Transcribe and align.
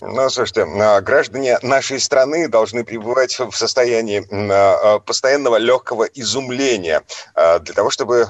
Ну, 0.00 0.30
слушайте, 0.30 0.62
а, 0.62 1.00
граждане 1.00 1.58
нашей 1.62 2.00
страны 2.00 2.48
должны 2.48 2.84
пребывать 2.84 3.38
в 3.38 3.52
состоянии 3.52 4.24
а, 4.30 4.98
постоянного 5.00 5.56
легкого 5.56 6.04
изумления 6.04 7.02
а, 7.34 7.58
для 7.58 7.74
того, 7.74 7.90
чтобы 7.90 8.28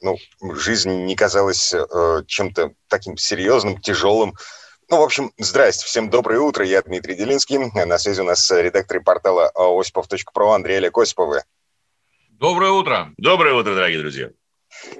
ну, 0.00 0.16
жизнь 0.54 1.04
не 1.04 1.14
казалась 1.14 1.74
чем-то 2.26 2.72
таким 2.88 3.16
серьезным, 3.16 3.80
тяжелым. 3.80 4.34
Ну, 4.88 4.98
в 4.98 5.02
общем, 5.02 5.32
здрасте, 5.38 5.84
всем 5.84 6.10
доброе 6.10 6.40
утро, 6.40 6.64
я 6.64 6.82
Дмитрий 6.82 7.14
Делинский. 7.14 7.58
На 7.58 7.98
связи 7.98 8.20
у 8.20 8.24
нас 8.24 8.50
редактор 8.50 9.02
портала 9.02 9.50
осипов.про 9.54 10.52
Андрей 10.52 10.78
Олег 10.78 10.96
Осиповы. 10.98 11.42
Доброе 12.30 12.72
утро. 12.72 13.12
Доброе 13.18 13.54
утро, 13.54 13.74
дорогие 13.74 14.00
друзья. 14.00 14.30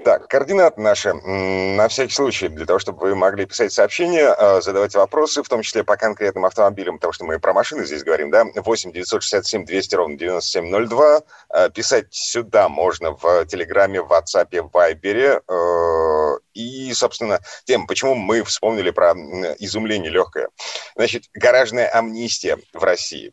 Так, 0.04 0.28
координаты 0.28 0.80
наши. 0.80 1.12
На 1.12 1.88
всякий 1.88 2.14
случай, 2.14 2.48
для 2.48 2.66
того, 2.66 2.78
чтобы 2.78 3.00
вы 3.00 3.14
могли 3.14 3.46
писать 3.46 3.72
сообщения, 3.72 4.34
э, 4.36 4.60
задавать 4.60 4.94
вопросы, 4.94 5.42
в 5.42 5.48
том 5.48 5.62
числе 5.62 5.84
по 5.84 5.96
конкретным 5.96 6.44
автомобилям, 6.44 6.96
потому 6.98 7.12
что 7.12 7.24
мы 7.24 7.38
про 7.38 7.52
машины 7.52 7.86
здесь 7.86 8.04
говорим, 8.04 8.30
да, 8.30 8.44
8 8.54 8.92
967 8.92 9.64
200 9.64 9.94
ровно 9.94 10.18
9702. 10.18 11.22
Э, 11.54 11.70
писать 11.70 12.06
сюда 12.10 12.68
можно 12.68 13.12
в 13.12 13.46
Телеграме, 13.46 14.02
в 14.02 14.12
WhatsApp, 14.12 14.62
в 14.62 14.70
Вайбере. 14.72 15.40
Э, 15.48 16.38
и, 16.52 16.92
собственно, 16.92 17.40
тем, 17.64 17.86
почему 17.86 18.14
мы 18.14 18.42
вспомнили 18.44 18.90
про 18.90 19.12
изумление 19.58 20.10
легкое. 20.10 20.48
Значит, 20.94 21.24
гаражная 21.32 21.88
амнистия 21.88 22.58
в 22.72 22.82
России 22.84 23.32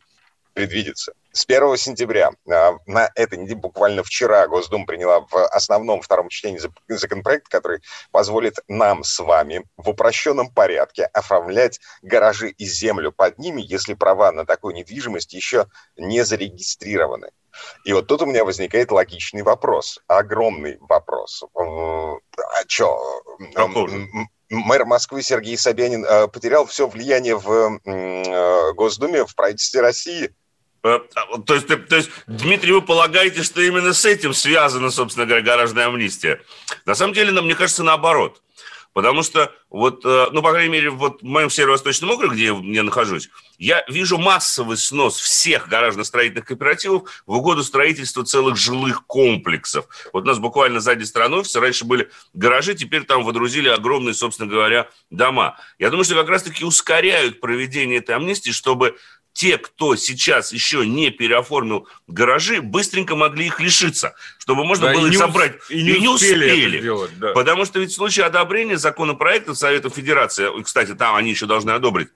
предвидится. 0.54 1.12
С 1.32 1.44
1 1.46 1.76
сентября 1.76 2.30
а, 2.50 2.78
на 2.86 3.10
этой 3.14 3.38
неделе, 3.38 3.60
буквально 3.60 4.02
вчера, 4.02 4.46
Госдума 4.48 4.86
приняла 4.86 5.20
в 5.20 5.46
основном 5.48 6.00
втором 6.00 6.30
чтении 6.30 6.60
законопроект, 6.88 7.48
который 7.48 7.80
позволит 8.10 8.56
нам 8.66 9.04
с 9.04 9.18
вами 9.18 9.64
в 9.76 9.90
упрощенном 9.90 10.50
порядке 10.50 11.04
оформлять 11.04 11.80
гаражи 12.02 12.50
и 12.50 12.64
землю 12.64 13.12
под 13.12 13.38
ними, 13.38 13.62
если 13.62 13.94
права 13.94 14.32
на 14.32 14.46
такую 14.46 14.74
недвижимость 14.74 15.34
еще 15.34 15.66
не 15.96 16.24
зарегистрированы. 16.24 17.30
И 17.84 17.92
вот 17.92 18.06
тут 18.06 18.22
у 18.22 18.26
меня 18.26 18.44
возникает 18.44 18.90
логичный 18.90 19.42
вопрос, 19.42 20.00
огромный 20.06 20.78
вопрос. 20.80 21.44
А 21.54 22.16
что, 22.66 23.22
мэр 24.48 24.86
Москвы 24.86 25.22
Сергей 25.22 25.58
Собянин 25.58 26.04
э, 26.04 26.28
потерял 26.28 26.64
все 26.66 26.86
влияние 26.86 27.36
в 27.36 27.80
э, 27.84 28.72
Госдуме, 28.72 29.26
в 29.26 29.34
правительстве 29.34 29.82
России– 29.82 30.30
то 31.46 31.54
есть, 31.54 31.66
то 31.66 31.96
есть, 31.96 32.10
Дмитрий, 32.26 32.72
вы 32.72 32.82
полагаете, 32.82 33.42
что 33.42 33.60
именно 33.60 33.92
с 33.92 34.04
этим 34.04 34.34
связана, 34.34 34.90
собственно 34.90 35.26
говоря, 35.26 35.44
гаражная 35.44 35.86
амнистия? 35.86 36.40
На 36.86 36.94
самом 36.94 37.14
деле, 37.14 37.32
нам, 37.32 37.44
мне 37.44 37.54
кажется, 37.54 37.82
наоборот. 37.82 38.40
Потому 38.98 39.22
что, 39.22 39.52
вот, 39.70 40.04
э, 40.04 40.26
ну, 40.32 40.42
по 40.42 40.50
крайней 40.50 40.70
мере, 40.72 40.90
вот 40.90 41.22
в 41.22 41.24
моем 41.24 41.50
северо-восточном 41.50 42.10
округе, 42.10 42.34
где 42.34 42.46
я 42.46 42.82
нахожусь, 42.82 43.28
я 43.58 43.84
вижу 43.86 44.18
массовый 44.18 44.76
снос 44.76 45.18
всех 45.18 45.68
гаражно-строительных 45.68 46.46
кооперативов 46.46 47.22
в 47.24 47.34
угоду 47.34 47.62
строительства 47.62 48.24
целых 48.24 48.56
жилых 48.56 49.06
комплексов. 49.06 49.86
Вот 50.12 50.24
у 50.24 50.26
нас 50.26 50.38
буквально 50.38 50.80
сзади 50.80 51.04
стороны 51.04 51.36
офиса 51.36 51.60
раньше 51.60 51.84
были 51.84 52.10
гаражи, 52.34 52.74
теперь 52.74 53.04
там 53.04 53.22
водрузили 53.22 53.68
огромные, 53.68 54.14
собственно 54.14 54.50
говоря, 54.50 54.88
дома. 55.10 55.58
Я 55.78 55.90
думаю, 55.90 56.04
что 56.04 56.16
как 56.16 56.28
раз-таки 56.28 56.64
ускоряют 56.64 57.40
проведение 57.40 57.98
этой 57.98 58.16
амнистии, 58.16 58.50
чтобы 58.50 58.96
те, 59.38 59.56
кто 59.56 59.94
сейчас 59.94 60.52
еще 60.52 60.84
не 60.84 61.10
переоформил 61.10 61.86
гаражи, 62.08 62.60
быстренько 62.60 63.14
могли 63.14 63.46
их 63.46 63.60
лишиться, 63.60 64.16
чтобы 64.36 64.64
можно 64.64 64.86
да, 64.86 64.94
было 64.94 65.06
их 65.06 65.16
забрать. 65.16 65.58
И 65.68 65.80
не, 65.80 65.90
и 65.90 66.00
не 66.00 66.08
успели. 66.08 66.50
успели. 66.50 66.80
Делать, 66.80 67.16
да. 67.20 67.30
Потому 67.34 67.64
что 67.64 67.78
ведь 67.78 67.92
в 67.92 67.94
случае 67.94 68.26
одобрения 68.26 68.76
законопроекта 68.76 69.54
Совета 69.54 69.90
Федерации, 69.90 70.48
кстати, 70.64 70.92
там 70.96 71.14
они 71.14 71.30
еще 71.30 71.46
должны 71.46 71.70
одобрить, 71.70 72.08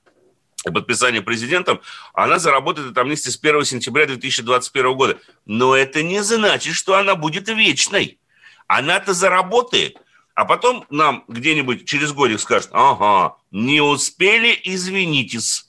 подписание 0.65 1.23
президентом, 1.23 1.81
она 2.13 2.41
заработает 2.41 2.91
эта 2.91 3.03
амнистия 3.03 3.31
с 3.31 3.39
1 3.41 3.67
сентября 3.67 4.07
2021 4.07 4.93
года. 4.95 5.19
Но 5.47 5.77
это 5.77 6.03
не 6.03 6.25
значит, 6.25 6.75
что 6.75 6.97
она 6.97 7.15
будет 7.15 7.49
вечной. 7.49 8.19
Она-то 8.67 9.15
заработает. 9.15 9.97
А 10.35 10.45
потом 10.45 10.87
нам 10.91 11.23
где-нибудь 11.29 11.87
через 11.87 12.11
годик 12.11 12.41
скажут, 12.41 12.71
ага, 12.73 13.37
не 13.53 13.81
успели, 13.81 14.59
извинитесь. 14.65 15.69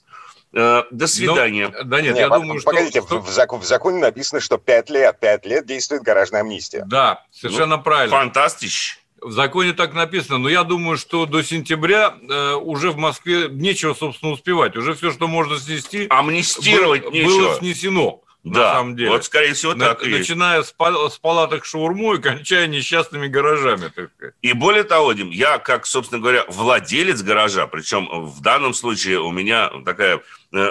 Э, 0.56 0.84
до 0.90 1.06
свидания. 1.06 1.68
Ну, 1.76 1.84
да 1.84 2.00
нет, 2.00 2.14
нет 2.14 2.18
я 2.18 2.28
думаю, 2.28 2.60
что... 2.60 2.70
Погодите, 2.70 3.02
что... 3.02 3.20
В, 3.20 3.28
закон, 3.28 3.60
в 3.60 3.64
законе 3.64 3.98
написано, 3.98 4.40
что 4.40 4.56
5 4.56 4.90
лет, 4.90 5.18
5 5.18 5.46
лет 5.46 5.66
действует 5.66 6.02
гаражная 6.02 6.42
амнистия. 6.42 6.84
Да, 6.86 7.24
совершенно 7.32 7.78
ну, 7.78 7.82
правильно. 7.82 8.16
Фантастич. 8.16 9.00
В 9.20 9.32
законе 9.32 9.72
так 9.72 9.94
написано, 9.94 10.38
но 10.38 10.48
я 10.48 10.64
думаю, 10.64 10.98
что 10.98 11.26
до 11.26 11.42
сентября 11.42 12.14
э, 12.28 12.54
уже 12.54 12.90
в 12.90 12.96
Москве 12.96 13.48
нечего, 13.48 13.94
собственно, 13.94 14.32
успевать. 14.32 14.76
Уже 14.76 14.94
все, 14.94 15.10
что 15.12 15.26
можно 15.26 15.58
снести... 15.58 16.06
Амнистировать 16.10 17.02
было, 17.02 17.10
нечего. 17.10 17.38
Было 17.38 17.54
снесено. 17.56 18.24
Да, 18.44 18.60
на 18.60 18.72
самом 18.74 18.96
деле. 18.96 19.08
вот 19.08 19.24
скорее 19.24 19.54
всего 19.54 19.72
так 19.72 20.02
На, 20.02 20.06
и 20.06 20.18
Начиная 20.18 20.62
с, 20.62 20.74
с 20.74 21.18
палаток 21.18 21.64
шаурму 21.64 22.14
и 22.14 22.18
кончая 22.22 22.66
несчастными 22.66 23.26
гаражами. 23.26 23.88
Так 23.88 24.10
сказать. 24.14 24.34
И 24.42 24.52
более 24.52 24.84
того, 24.84 25.14
Дим, 25.14 25.30
я, 25.30 25.58
как, 25.58 25.86
собственно 25.86 26.20
говоря, 26.20 26.44
владелец 26.48 27.22
гаража, 27.22 27.66
причем 27.66 28.06
в 28.06 28.42
данном 28.42 28.74
случае 28.74 29.20
у 29.20 29.30
меня 29.30 29.70
такая 29.86 30.20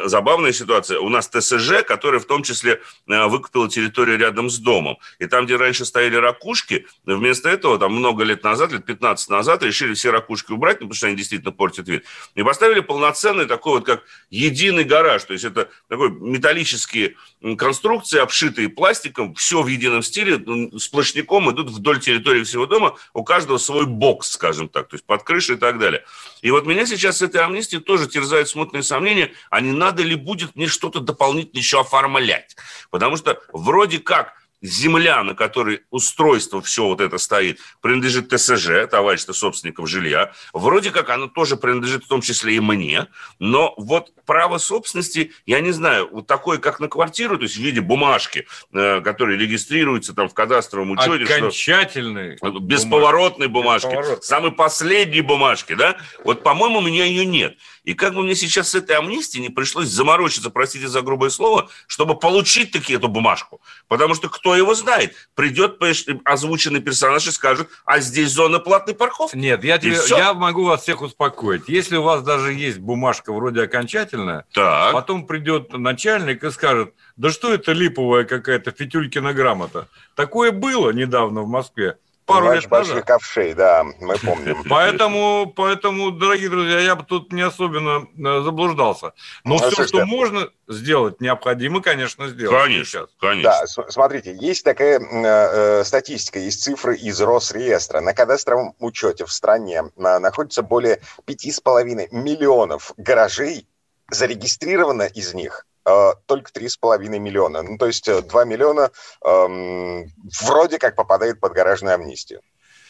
забавная 0.06 0.54
ситуация. 0.54 1.00
У 1.00 1.10
нас 1.10 1.28
ТСЖ, 1.28 1.84
который 1.86 2.20
в 2.20 2.26
том 2.26 2.44
числе 2.44 2.82
э, 3.08 3.26
выкупила 3.28 3.70
территорию 3.70 4.18
рядом 4.18 4.50
с 4.50 4.58
домом. 4.58 4.98
И 5.20 5.26
там, 5.26 5.46
где 5.46 5.58
раньше 5.58 5.84
стояли 5.86 6.16
ракушки, 6.16 6.88
вместо 7.06 7.50
этого, 7.50 7.78
там 7.78 7.94
много 7.94 8.24
лет 8.24 8.44
назад, 8.44 8.72
лет 8.72 8.86
15 8.86 9.30
назад, 9.30 9.64
решили 9.64 9.94
все 9.94 10.12
ракушки 10.12 10.52
убрать, 10.52 10.80
ну, 10.80 10.88
потому 10.88 10.96
что 10.96 11.08
они 11.08 11.18
действительно 11.18 11.52
портят 11.52 11.88
вид. 11.90 12.06
И 12.36 12.44
поставили 12.44 12.80
полноценный 12.80 13.46
такой 13.46 13.80
вот, 13.80 13.86
как 13.86 14.04
единый 14.30 14.86
гараж. 14.86 15.24
То 15.26 15.34
есть 15.34 15.46
это 15.46 15.70
такой 15.90 16.12
металлические 16.12 17.16
конструкции, 17.58 18.20
обшитые 18.20 18.70
пластиком, 18.70 19.36
все 19.36 19.62
в 19.62 19.68
едином 19.68 20.02
стиле, 20.02 20.42
сплошняком 20.78 21.52
идут 21.52 21.70
вдоль 21.70 22.00
территории 22.00 22.44
всего 22.44 22.66
дома, 22.66 22.96
у 23.14 23.24
каждого 23.24 23.58
свой 23.58 23.86
бокс, 23.86 24.30
скажем 24.30 24.70
так, 24.70 24.88
то 24.88 24.96
есть 24.96 25.06
под 25.06 25.24
крышей 25.24 25.56
и 25.56 25.60
так 25.60 25.78
далее. 25.78 26.06
И 26.42 26.52
вот 26.52 26.66
меня 26.66 26.86
сейчас 26.86 27.18
с 27.18 27.22
этой 27.22 27.42
амнистией 27.42 27.82
тоже 27.82 28.08
терзают 28.08 28.48
смутные 28.48 28.84
сомнения, 28.84 29.34
а 29.50 29.60
не 29.60 29.73
надо 29.74 30.04
ли 30.04 30.16
будет 30.16 30.56
мне 30.56 30.68
что-то 30.68 31.00
дополнительно 31.00 31.60
еще 31.60 31.82
оформлять. 31.82 32.56
Потому 32.90 33.18
что 33.18 33.40
вроде 33.52 34.00
как 34.00 34.34
земля, 34.64 35.24
на 35.24 35.36
которой 35.36 35.82
устройство 35.92 36.62
все 36.62 36.86
вот 36.86 37.02
это 37.02 37.18
стоит, 37.18 37.60
принадлежит 37.82 38.34
ТСЖ, 38.34 38.88
товарищество 38.90 39.34
собственников 39.34 39.90
жилья. 39.90 40.32
Вроде 40.54 40.90
как 40.90 41.10
оно 41.10 41.28
тоже 41.28 41.58
принадлежит 41.58 42.06
в 42.06 42.08
том 42.08 42.22
числе 42.22 42.56
и 42.56 42.60
мне, 42.60 43.08
но 43.40 43.74
вот 43.78 44.14
право 44.26 44.58
собственности, 44.58 45.34
я 45.46 45.60
не 45.60 45.72
знаю, 45.72 46.10
вот 46.12 46.28
такое, 46.28 46.58
как 46.58 46.80
на 46.80 46.88
квартиру, 46.88 47.38
то 47.38 47.44
есть 47.44 47.58
в 47.58 47.60
виде 47.60 47.82
бумажки, 47.82 48.48
э, 48.74 49.02
которые 49.02 49.38
регистрируются 49.38 50.14
там 50.14 50.30
в 50.30 50.34
кадастровом 50.34 50.92
учете. 50.92 51.26
Окончательной. 51.26 52.38
Что, 52.38 52.58
бесповоротной 52.60 53.48
бумажки. 53.48 53.88
Бесповоротной. 53.88 54.24
Самой 54.24 54.52
последней 54.54 55.22
бумажки, 55.22 55.74
да? 55.74 55.98
Вот, 56.24 56.42
по-моему, 56.42 56.80
у 56.80 56.82
меня 56.82 57.04
ее 57.04 57.26
нет. 57.26 57.58
И 57.84 57.94
как 57.94 58.14
бы 58.14 58.24
мне 58.24 58.36
сейчас 58.36 58.70
с 58.70 58.76
этой 58.76 58.96
амнистией 58.96 59.44
не 59.44 59.50
пришлось 59.50 59.88
заморочиться, 59.88 60.50
простите 60.50 60.88
за 60.88 61.02
грубое 61.02 61.30
слово, 61.30 61.70
чтобы 61.88 62.18
получить 62.18 62.72
таки 62.72 62.94
эту 62.94 63.08
бумажку. 63.08 63.62
Потому 63.88 64.16
что 64.16 64.30
кто 64.30 64.56
его 64.56 64.74
знает? 64.74 65.16
Придет 65.36 65.80
озвученный 66.24 66.82
персонаж 66.82 67.28
и 67.28 67.32
скажет, 67.32 67.70
а 67.86 68.00
здесь 68.00 68.32
зона 68.32 68.60
платной 68.60 68.96
парковки. 68.96 69.36
Нет, 69.36 69.64
я, 69.64 69.78
тебе, 69.78 69.98
я 70.10 70.34
могу 70.34 70.64
вас 70.64 70.84
всех 70.84 71.02
успокоить. 71.02 71.68
Если 71.68 71.98
у 71.98 72.04
вас 72.04 72.24
даже 72.24 72.54
есть 72.54 72.80
бумажка 72.80 73.34
вроде 73.34 73.64
окончательная, 73.64 74.46
так. 74.54 74.94
потом 74.94 75.28
придет 75.28 75.74
начальник 75.74 76.44
и 76.44 76.52
скажет, 76.52 76.94
да 77.18 77.32
что 77.32 77.54
это 77.54 77.74
липовая 77.74 78.24
какая-то 78.24 78.72
Фитюлькина 78.72 79.34
грамота. 79.34 79.88
Такое 80.16 80.52
было 80.52 80.92
недавно 80.92 81.42
в 81.42 81.48
Москве 81.48 81.98
пару 82.26 82.48
Наш 82.48 82.64
лет 82.64 82.72
назад. 82.72 83.06
ковшей, 83.06 83.54
да, 83.54 83.84
мы 84.00 84.18
помним. 84.18 84.64
Поэтому, 84.70 85.52
поэтому, 85.56 86.12
дорогие 86.12 86.50
друзья, 86.50 86.80
я 86.80 86.96
бы 86.96 87.04
тут 87.04 87.32
не 87.34 87.42
особенно 87.42 88.08
э, 88.18 88.44
заблуждался. 88.44 89.14
Но 89.44 89.58
ну, 89.58 89.70
все, 89.70 89.86
что 89.86 90.06
можно 90.06 90.50
сделать, 90.68 91.22
необходимо, 91.22 91.82
конечно, 91.82 92.28
сделать. 92.28 92.64
Конечно, 92.64 92.86
сейчас. 92.86 93.10
конечно. 93.20 93.52
Да, 93.52 93.92
смотрите, 93.92 94.36
есть 94.40 94.64
такая 94.64 95.00
э, 95.00 95.04
э, 95.04 95.84
статистика, 95.84 96.40
есть 96.40 96.64
цифры 96.64 96.96
из 96.96 97.20
Росреестра. 97.22 98.02
На 98.02 98.14
кадастровом 98.14 98.76
учете 98.80 99.26
в 99.26 99.32
стране 99.32 99.84
находится 99.98 100.64
более 100.64 101.00
5,5 101.28 102.10
миллионов 102.12 102.94
гаражей, 102.98 103.68
зарегистрировано 104.10 105.04
из 105.04 105.34
них 105.34 105.66
только 105.84 106.52
3,5 106.52 107.20
миллиона. 107.20 107.62
Ну, 107.62 107.78
то 107.78 107.88
есть 107.88 108.06
2 108.06 108.42
э, 108.42 108.46
миллиона 108.46 108.92
эм, 109.26 110.06
вроде 110.42 110.80
как 110.80 110.96
попадает 110.96 111.40
под 111.40 111.54
гаражную 111.54 111.96
амнистию. 111.96 112.42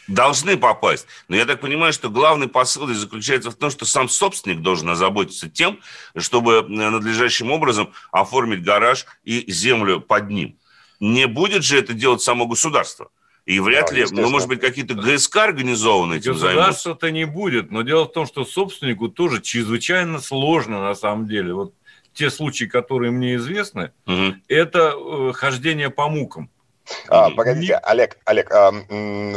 Должны 0.08 0.58
попасть. 0.58 1.08
Но 1.30 1.36
я 1.36 1.46
так 1.46 1.62
понимаю, 1.62 1.94
что 1.94 2.10
главный 2.10 2.50
посыл 2.50 2.88
заключается 2.88 3.52
в 3.52 3.56
том, 3.56 3.72
что 3.72 3.86
сам 3.86 4.10
собственник 4.10 4.62
должен 4.62 4.90
озаботиться 4.90 5.50
тем, 5.50 5.80
чтобы 6.18 6.56
э, 6.56 6.62
надлежащим 6.68 7.52
образом 7.52 7.94
оформить 8.12 8.64
гараж 8.64 9.06
и 9.24 9.50
землю 9.52 10.02
под 10.02 10.30
ним. 10.30 10.58
Не 11.00 11.26
будет 11.28 11.64
же 11.64 11.80
это 11.80 11.94
делать 11.94 12.22
само 12.22 12.46
государство. 12.46 13.10
И 13.46 13.60
вряд 13.60 13.90
да, 13.90 13.96
ли, 13.96 14.06
ну, 14.12 14.30
может 14.30 14.48
быть, 14.48 14.62
какие-то 14.62 14.94
ГСК 14.94 15.38
организованы 15.38 16.16
этим 16.16 16.34
Государство-то 16.34 17.12
не 17.12 17.26
будет, 17.26 17.72
но 17.72 17.82
дело 17.82 18.06
в 18.06 18.12
том, 18.14 18.26
что 18.26 18.46
собственнику 18.46 19.10
тоже 19.10 19.42
чрезвычайно 19.42 20.20
сложно 20.20 20.82
на 20.82 20.96
самом 20.96 21.28
деле. 21.28 21.54
Вот 21.54 21.74
те 22.14 22.30
случаи, 22.30 22.66
которые 22.66 23.12
мне 23.12 23.36
известны, 23.36 23.92
угу. 24.06 24.36
это 24.48 24.94
э, 24.96 25.32
хождение 25.34 25.90
по 25.90 26.08
мукам. 26.08 26.50
А, 27.08 27.30
погодите, 27.32 27.76
Олег, 27.76 28.18
Олег, 28.26 28.52
а, 28.52 28.72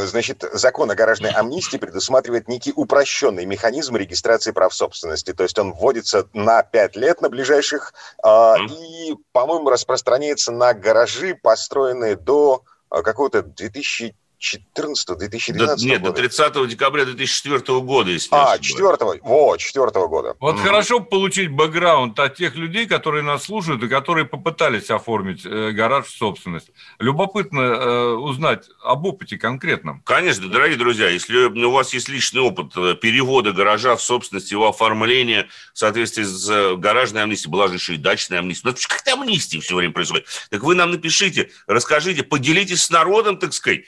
значит, 0.06 0.44
закон 0.52 0.90
о 0.90 0.94
гаражной 0.94 1.30
амнистии 1.30 1.76
предусматривает 1.76 2.48
некий 2.48 2.72
упрощенный 2.74 3.46
механизм 3.46 3.96
регистрации 3.96 4.50
прав 4.50 4.74
собственности. 4.74 5.32
То 5.32 5.44
есть 5.44 5.58
он 5.58 5.72
вводится 5.72 6.28
на 6.32 6.62
5 6.62 6.96
лет 6.96 7.20
на 7.20 7.28
ближайших 7.28 7.94
а, 8.22 8.56
и, 8.58 9.14
по-моему, 9.32 9.70
распространяется 9.70 10.52
на 10.52 10.74
гаражи, 10.74 11.38
построенные 11.40 12.16
до 12.16 12.64
а, 12.90 13.02
какого-то 13.02 13.42
2000 13.42 14.14
14 14.38 15.18
2012 15.18 15.84
Нет, 15.84 16.00
года. 16.02 16.12
до 16.12 16.16
30 16.18 16.68
декабря 16.68 17.04
2004 17.04 17.80
года, 17.80 18.10
если 18.10 18.28
А, 18.32 18.58
4 18.58 18.96
вот, 19.22 19.60
4 19.60 19.86
года. 20.08 20.34
Вот 20.40 20.56
mm. 20.56 20.58
хорошо 20.58 21.00
получить 21.00 21.50
бэкграунд 21.50 22.18
от 22.18 22.34
тех 22.34 22.54
людей, 22.54 22.86
которые 22.86 23.22
нас 23.22 23.44
слушают 23.44 23.82
и 23.82 23.88
которые 23.88 24.26
попытались 24.26 24.90
оформить 24.90 25.44
э, 25.44 25.70
гараж 25.72 26.06
в 26.06 26.16
собственность. 26.16 26.70
Любопытно 26.98 27.60
э, 27.60 28.12
узнать 28.14 28.68
об 28.82 29.06
опыте 29.06 29.38
конкретном. 29.38 30.02
Конечно, 30.04 30.48
дорогие 30.48 30.78
друзья, 30.78 31.08
если 31.08 31.46
у 31.64 31.70
вас 31.70 31.94
есть 31.94 32.08
личный 32.08 32.42
опыт 32.42 32.76
э, 32.76 32.94
перевода 32.94 33.52
гаража 33.52 33.96
в 33.96 34.02
собственность, 34.02 34.52
его 34.52 34.68
оформления 34.68 35.48
в 35.72 35.78
соответствии 35.78 36.24
с 36.24 36.48
э, 36.50 36.76
гаражной 36.76 37.22
амнистией, 37.22 37.50
была 37.50 37.68
же 37.68 37.74
еще 37.74 37.94
и 37.94 37.98
дачная 37.98 38.40
амнистия. 38.40 38.68
Ну, 38.68 38.74
как-то 38.88 39.12
амнистия 39.14 39.60
все 39.60 39.76
время 39.76 39.92
происходит. 39.92 40.26
Так 40.50 40.62
вы 40.62 40.74
нам 40.74 40.90
напишите, 40.90 41.50
расскажите, 41.66 42.22
поделитесь 42.22 42.84
с 42.84 42.90
народом, 42.90 43.38
так 43.38 43.52
сказать, 43.52 43.84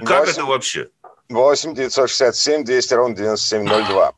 как 0.00 0.26
8, 0.26 0.32
это 0.32 0.44
вообще? 0.44 0.88
8 1.28 1.74
967 1.74 2.64
200 2.64 2.94
ровно 2.94 3.16
9702. 3.16 4.12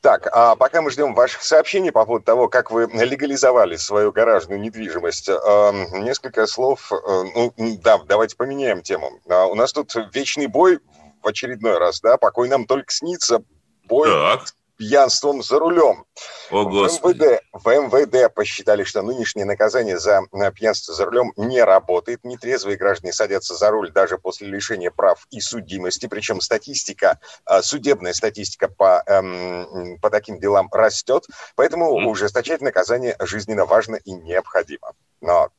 Так, 0.00 0.28
а 0.32 0.56
пока 0.56 0.82
мы 0.82 0.90
ждем 0.90 1.14
ваших 1.14 1.42
сообщений 1.42 1.92
по 1.92 2.04
поводу 2.04 2.24
того, 2.24 2.48
как 2.48 2.70
вы 2.70 2.88
легализовали 2.92 3.76
свою 3.76 4.12
гаражную 4.12 4.60
недвижимость, 4.60 5.28
э, 5.28 5.72
несколько 5.98 6.46
слов. 6.46 6.92
Э, 6.92 6.96
ну, 7.34 7.52
да, 7.82 7.98
давайте 8.06 8.36
поменяем 8.36 8.82
тему. 8.82 9.20
А, 9.28 9.46
у 9.46 9.54
нас 9.54 9.72
тут 9.72 9.94
вечный 10.12 10.46
бой 10.46 10.78
в 11.22 11.28
очередной 11.28 11.78
раз, 11.78 12.00
да, 12.00 12.16
покой 12.16 12.48
нам 12.48 12.66
только 12.66 12.92
снится. 12.92 13.42
Бой 13.84 14.08
так 14.08 14.59
пьянством 14.80 15.42
за 15.42 15.58
рулем. 15.58 16.06
О, 16.50 16.64
в, 16.64 16.72
МВД, 16.72 17.42
в 17.52 17.68
МВД 17.68 18.34
посчитали, 18.34 18.82
что 18.82 19.02
нынешнее 19.02 19.44
наказание 19.44 19.98
за 19.98 20.22
э, 20.32 20.52
пьянство 20.52 20.94
за 20.94 21.04
рулем 21.04 21.34
не 21.36 21.62
работает. 21.62 22.24
Нетрезвые 22.24 22.78
граждане 22.78 23.12
садятся 23.12 23.54
за 23.54 23.70
руль 23.70 23.92
даже 23.92 24.16
после 24.16 24.48
лишения 24.48 24.90
прав 24.90 25.26
и 25.30 25.40
судимости. 25.40 26.06
Причем 26.06 26.40
статистика, 26.40 27.20
э, 27.44 27.60
судебная 27.60 28.14
статистика 28.14 28.68
по, 28.68 29.02
эм, 29.06 29.98
по 30.00 30.08
таким 30.08 30.40
делам 30.40 30.70
растет. 30.72 31.26
Поэтому 31.56 31.92
ужесточать 32.08 32.62
наказание 32.62 33.16
жизненно 33.20 33.66
важно 33.66 33.96
и 33.96 34.12
необходимо. 34.12 34.94
Но, 35.20 35.50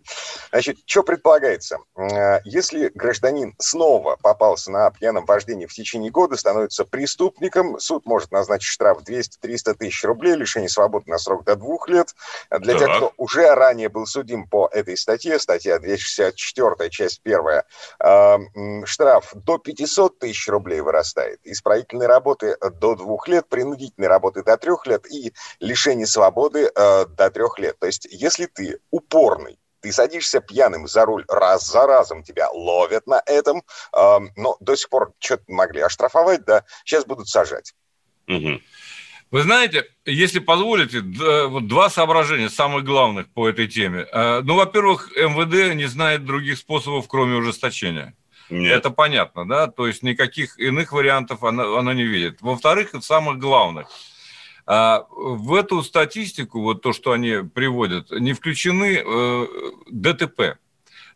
значит, 0.49 0.79
что 0.85 1.03
предполагается? 1.03 1.79
Э, 1.95 2.39
если 2.45 2.89
гражданин 2.95 3.53
снова 3.59 4.17
попался 4.21 4.71
на 4.71 4.89
пьяном 4.89 5.25
вождении 5.25 5.67
в 5.67 5.73
течение 5.73 6.11
года, 6.11 6.35
становится 6.35 6.83
преступником, 6.83 7.79
суд 7.79 8.05
может 8.05 8.31
назначить 8.31 8.71
штраф 8.71 9.01
200-300 9.03 9.75
тысяч 9.75 10.03
рублей, 10.03 10.35
лишение 10.35 10.69
свободы 10.69 11.09
на 11.09 11.19
срок 11.19 11.43
до 11.43 11.55
двух 11.55 11.89
лет. 11.89 12.15
Для 12.49 12.73
так. 12.73 12.79
тех, 12.79 12.97
кто 12.97 13.13
уже 13.17 13.53
ранее 13.53 13.89
был 13.89 14.07
судим 14.07 14.47
по 14.47 14.67
этой 14.71 14.97
статье, 14.97 15.37
статья 15.39 15.77
264, 15.77 16.89
часть 16.89 17.21
1, 17.23 17.63
э, 18.03 18.85
штраф 18.85 19.31
до 19.35 19.59
500 19.59 20.19
тысяч 20.19 20.47
рублей 20.47 20.81
вырастает, 20.81 21.39
исправительной 21.43 22.07
работы 22.07 22.57
до 22.79 22.95
двух 22.95 23.27
лет, 23.27 23.47
принудительной 23.47 24.07
работы 24.07 24.43
до 24.43 24.57
трех 24.57 24.87
лет 24.87 25.05
и 25.11 25.33
лишение 25.59 26.07
свободы 26.07 26.71
э, 26.73 27.05
до 27.05 27.29
трех 27.29 27.59
лет. 27.59 27.77
То 27.79 27.85
есть, 27.85 28.07
если 28.09 28.47
ты 28.47 28.79
упорный 28.89 29.50
ты 29.81 29.91
садишься 29.91 30.41
пьяным 30.41 30.87
за 30.87 31.05
руль 31.05 31.25
раз 31.27 31.67
за 31.67 31.85
разом, 31.85 32.23
тебя 32.23 32.49
ловят 32.51 33.07
на 33.07 33.21
этом, 33.25 33.63
э, 33.93 34.19
но 34.35 34.57
до 34.59 34.75
сих 34.75 34.89
пор 34.89 35.13
что-то 35.19 35.43
могли 35.47 35.81
оштрафовать, 35.81 36.45
да, 36.45 36.63
сейчас 36.85 37.05
будут 37.05 37.27
сажать. 37.27 37.73
Угу. 38.27 38.61
Вы 39.31 39.43
знаете, 39.43 39.85
если 40.05 40.39
позволите, 40.39 41.01
вот 41.47 41.67
два 41.67 41.89
соображения 41.89 42.49
самых 42.49 42.83
главных 42.83 43.31
по 43.33 43.47
этой 43.47 43.67
теме. 43.67 44.05
Э, 44.11 44.41
ну, 44.41 44.55
во-первых, 44.55 45.09
МВД 45.15 45.73
не 45.75 45.85
знает 45.85 46.25
других 46.25 46.57
способов, 46.57 47.07
кроме 47.07 47.35
ужесточения. 47.35 48.13
Нет. 48.49 48.79
Это 48.79 48.89
понятно, 48.89 49.47
да? 49.47 49.67
То 49.67 49.87
есть 49.87 50.03
никаких 50.03 50.59
иных 50.59 50.91
вариантов 50.91 51.43
она, 51.43 51.63
она 51.79 51.93
не 51.93 52.03
видит. 52.03 52.41
Во-вторых, 52.41 52.91
самых 53.01 53.39
главных– 53.39 53.87
а 54.73 55.05
в 55.09 55.53
эту 55.55 55.83
статистику, 55.83 56.61
вот 56.61 56.81
то, 56.81 56.93
что 56.93 57.11
они 57.11 57.39
приводят, 57.43 58.09
не 58.09 58.31
включены 58.31 59.03
э, 59.05 59.47
ДТП. 59.91 60.59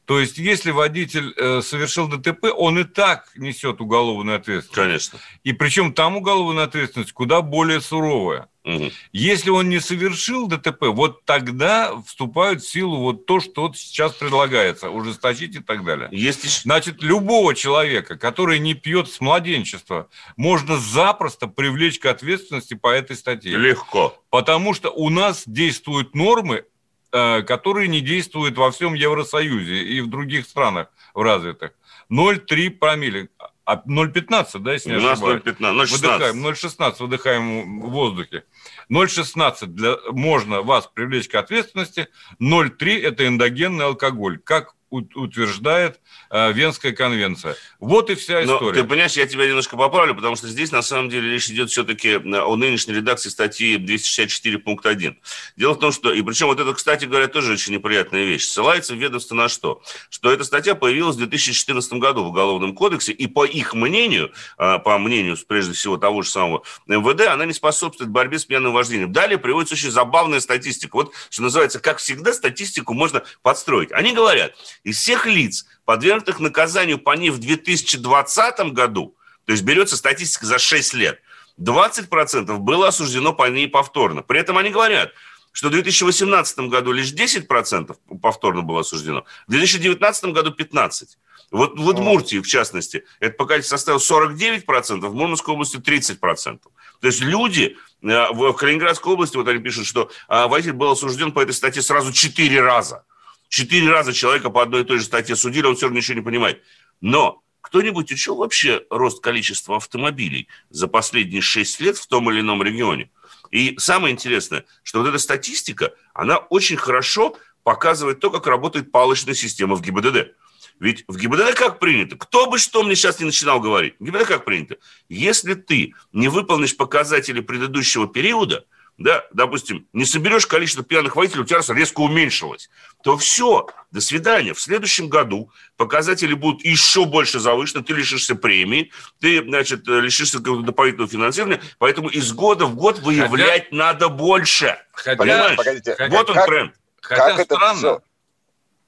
То 0.04 0.20
есть, 0.20 0.38
если 0.38 0.72
водитель 0.72 1.34
э, 1.38 1.62
совершил 1.62 2.10
ДТП, 2.10 2.48
он 2.54 2.80
и 2.80 2.84
так 2.84 3.30
несет 3.38 3.80
уголовную 3.80 4.36
ответственность. 4.40 4.76
Конечно. 4.76 5.20
И 5.46 5.54
причем 5.54 5.94
там 5.94 6.18
уголовная 6.18 6.66
ответственность 6.66 7.14
куда 7.14 7.42
более 7.42 7.80
суровая. 7.80 8.50
Угу. 8.66 8.92
Если 9.14 9.52
он 9.52 9.70
не 9.70 9.80
совершил 9.80 10.48
ДТП, 10.48 10.86
вот 10.88 11.24
тогда 11.24 11.96
вступают 12.02 12.64
в 12.64 12.70
силу 12.70 12.98
вот 12.98 13.28
то, 13.28 13.40
что 13.40 13.72
сейчас 13.76 14.14
предлагается, 14.14 14.90
ужесточить 14.90 15.56
и 15.56 15.60
так 15.60 15.86
далее. 15.86 16.10
Есть... 16.12 16.64
Значит, 16.64 17.04
любого 17.04 17.54
человека, 17.54 18.18
который 18.18 18.58
не 18.58 18.74
пьет 18.74 19.10
с 19.10 19.22
младенчества, 19.22 20.10
можно 20.36 20.78
запросто 20.78 21.48
привлечь 21.48 22.00
к 22.00 22.08
ответственности 22.08 22.74
по 22.74 22.88
этой 22.88 23.16
статье. 23.16 23.56
Легко. 23.56 24.20
Потому 24.32 24.74
что 24.74 24.90
у 24.90 25.10
нас 25.10 25.44
действуют 25.46 26.16
нормы, 26.16 26.66
э, 27.12 27.44
которые 27.44 27.88
не 27.88 28.02
действуют 28.02 28.58
во 28.58 28.72
всем 28.72 28.96
Евросоюзе 28.96 29.84
и 29.84 30.02
в 30.02 30.08
других 30.08 30.46
странах 30.48 30.88
в 31.14 31.22
развитых. 31.22 31.72
0,3 32.10 32.72
промилле. 32.72 33.30
А 33.66 33.78
0,15, 33.78 34.60
да, 34.60 34.74
если 34.74 34.90
не 34.92 34.96
ошибаюсь? 34.98 35.42
У 35.46 35.64
нас 35.64 35.72
0,15, 35.82 35.84
0,16. 35.84 35.92
Выдыхаем, 35.92 36.48
0,16 36.48 36.96
выдыхаем 37.00 37.82
в 37.82 37.90
воздухе. 37.90 38.44
0,16 38.92 39.66
для, 39.66 39.96
можно 40.12 40.62
вас 40.62 40.88
привлечь 40.94 41.28
к 41.28 41.36
ответственности, 41.36 42.08
0,3 42.40 43.02
это 43.02 43.28
эндогенный 43.28 43.86
алкоголь. 43.86 44.38
Как 44.38 44.76
утверждает 44.96 46.00
э, 46.30 46.52
Венская 46.54 46.92
конвенция. 46.92 47.56
Вот 47.80 48.10
и 48.10 48.16
вся 48.16 48.44
история. 48.44 48.66
Но, 48.66 48.72
ты 48.72 48.84
понимаешь, 48.84 49.14
я 49.14 49.28
тебя 49.28 49.48
немножко 49.48 49.78
поправлю, 49.78 50.16
потому 50.16 50.36
что 50.36 50.48
здесь 50.48 50.72
на 50.72 50.82
самом 50.82 51.10
деле 51.10 51.32
речь 51.32 51.50
идет 51.50 51.70
все-таки 51.70 52.10
э, 52.10 52.18
о 52.18 52.56
нынешней 52.56 52.94
редакции 52.94 53.30
статьи 53.30 53.78
264 53.78 54.58
пункт 54.60 54.86
1. 54.86 55.18
Дело 55.56 55.74
в 55.74 55.80
том, 55.80 55.92
что, 55.92 56.14
и 56.14 56.22
причем 56.22 56.48
вот 56.48 56.60
это, 56.60 56.74
кстати 56.74 57.06
говоря, 57.06 57.28
тоже 57.28 57.54
очень 57.54 57.74
неприятная 57.74 58.24
вещь. 58.24 58.46
Ссылается 58.46 58.94
в 58.94 58.98
ведомство 58.98 59.36
на 59.36 59.50
что? 59.50 59.82
Что 60.10 60.32
эта 60.32 60.44
статья 60.44 60.76
появилась 60.76 61.16
в 61.16 61.20
2014 61.20 61.94
году 61.94 62.24
в 62.24 62.28
Уголовном 62.28 62.76
кодексе, 62.76 63.12
и 63.12 63.28
по 63.28 63.46
их 63.46 63.74
мнению, 63.74 64.32
э, 64.58 64.80
по 64.80 64.98
мнению, 64.98 65.38
прежде 65.48 65.74
всего, 65.74 65.98
того 65.98 66.22
же 66.22 66.30
самого 66.30 66.64
МВД, 66.88 67.28
она 67.28 67.46
не 67.46 67.54
способствует 67.54 68.10
борьбе 68.10 68.40
с 68.40 68.46
пьяным 68.46 68.74
вождением. 68.74 69.12
Далее 69.12 69.38
приводится 69.38 69.76
очень 69.76 69.92
забавная 69.92 70.40
статистика. 70.40 70.96
Вот, 70.96 71.14
что 71.30 71.44
называется, 71.44 71.80
как 71.80 71.98
всегда, 71.98 72.34
статистику 72.34 72.94
можно 72.94 73.24
подстроить. 73.42 73.92
Они 73.92 74.14
говорят, 74.14 74.54
из 74.86 75.00
всех 75.00 75.26
лиц, 75.26 75.66
подвергнутых 75.84 76.40
наказанию 76.40 77.00
по 77.00 77.16
ней 77.16 77.32
в 77.32 77.40
2020 77.40 78.72
году, 78.72 79.18
то 79.46 79.52
есть 79.52 79.64
берется 79.64 79.98
статистика 79.98 80.46
за 80.46 80.60
6 80.60 80.94
лет, 80.94 81.20
20% 81.60 82.58
было 82.60 82.88
осуждено 82.88 83.34
по 83.34 83.50
ней 83.50 83.68
повторно. 83.68 84.22
При 84.22 84.40
этом 84.40 84.58
они 84.58 84.70
говорят, 84.70 85.12
что 85.52 85.70
в 85.70 85.72
2018 85.72 86.60
году 86.70 86.92
лишь 86.92 87.12
10% 87.12 87.96
повторно 88.22 88.62
было 88.62 88.82
осуждено, 88.82 89.26
в 89.48 89.52
2019 89.52 90.26
году 90.26 90.52
15%. 90.58 91.08
Вот 91.52 91.80
в 91.80 91.88
Удмуртии, 91.88 92.40
в 92.40 92.48
частности, 92.48 93.06
этот 93.20 93.38
показатель 93.38 93.70
составил 93.70 94.00
49%, 94.00 95.08
в 95.08 95.16
Мурманской 95.16 95.54
области 95.54 95.78
30%. 95.78 96.60
То 97.00 97.08
есть 97.08 97.22
люди 97.22 97.78
э, 98.02 98.32
в 98.32 98.54
Калининградской 98.54 99.14
области, 99.14 99.38
вот 99.38 99.48
они 99.48 99.60
пишут, 99.60 99.86
что 99.86 100.12
а, 100.28 100.48
водитель 100.48 100.74
был 100.74 100.92
осужден 100.92 101.32
по 101.32 101.42
этой 101.42 101.54
статье 101.54 101.82
сразу 101.82 102.12
4 102.12 102.62
раза– 102.62 103.04
Четыре 103.50 103.90
раза 103.90 104.14
человека 104.14 104.50
по 104.50 104.62
одной 104.62 104.82
и 104.82 104.86
той 104.86 105.00
же 105.00 105.06
статье 105.06 105.36
судили, 105.36 105.66
он 105.66 105.76
все 105.76 105.86
равно 105.86 105.98
ничего 105.98 106.16
не 106.18 106.24
понимает. 106.24 106.62
Но 107.02 107.42
кто-нибудь 107.62 108.12
учел 108.12 108.36
вообще 108.36 108.84
рост 108.90 109.24
количества 109.24 109.78
автомобилей 109.78 110.48
за 110.70 110.88
последние 110.88 111.42
шесть 111.42 111.80
лет 111.80 111.98
в 111.98 112.08
том 112.08 112.30
или 112.32 112.42
ином 112.42 112.62
регионе? 112.64 113.10
И 113.52 113.76
самое 113.78 114.14
интересное, 114.14 114.66
что 114.84 115.00
вот 115.00 115.08
эта 115.08 115.18
статистика, 115.18 115.94
она 116.14 116.38
очень 116.38 116.78
хорошо 116.78 117.38
показывает 117.64 118.20
то, 118.20 118.30
как 118.30 118.48
работает 118.48 118.92
палочная 118.92 119.34
система 119.34 119.76
в 119.76 119.82
ГИБДД. 119.82 120.36
Ведь 120.80 121.06
в 121.08 121.18
ГИБДД 121.18 121.56
как 121.56 121.80
принято? 121.80 122.18
Кто 122.18 122.50
бы 122.50 122.60
что 122.60 122.84
мне 122.84 122.96
сейчас 122.96 123.20
не 123.20 123.26
начинал 123.26 123.60
говорить. 123.60 123.96
В 124.00 124.06
ГИБДД 124.06 124.28
как 124.28 124.46
принято? 124.46 124.78
Если 125.10 125.54
ты 125.54 125.94
не 126.12 126.28
выполнишь 126.28 126.76
показатели 126.76 127.40
предыдущего 127.40 128.08
периода, 128.08 128.66
да, 128.98 129.26
допустим, 129.34 129.88
не 129.94 130.06
соберешь 130.06 130.46
количество 130.46 130.84
пьяных 130.84 131.16
водителей, 131.16 131.44
у 131.44 131.46
тебя 131.46 131.60
резко 131.76 132.00
уменьшилось, 132.00 132.70
то 133.04 133.18
все, 133.18 133.68
до 133.92 134.02
свидания. 134.02 134.54
В 134.54 134.62
следующем 134.62 135.10
году 135.10 135.52
показатели 135.76 136.34
будут 136.34 136.64
еще 136.64 137.06
больше 137.06 137.40
завышены, 137.40 137.84
ты 137.84 137.94
лишишься 137.94 138.36
премии, 138.36 138.92
ты, 139.20 139.44
значит, 139.44 139.88
лишишься 139.88 140.40
дополнительного 140.40 141.10
финансирования, 141.10 141.62
поэтому 141.78 142.08
из 142.10 142.32
года 142.32 142.66
в 142.66 142.76
год 142.76 143.00
выявлять 143.00 143.66
хотя, 143.66 143.76
надо 143.76 144.10
больше. 144.10 144.78
Хотя, 144.94 145.18
Понимаешь? 145.18 145.58
Погодите, 145.58 145.96
вот 146.10 146.30
он 146.30 146.36
как, 146.36 146.46
тренд. 146.46 146.74
Хотя 147.02 147.36
как 147.36 147.46
странно, 147.46 147.72
это 147.72 147.78
все 147.78 148.02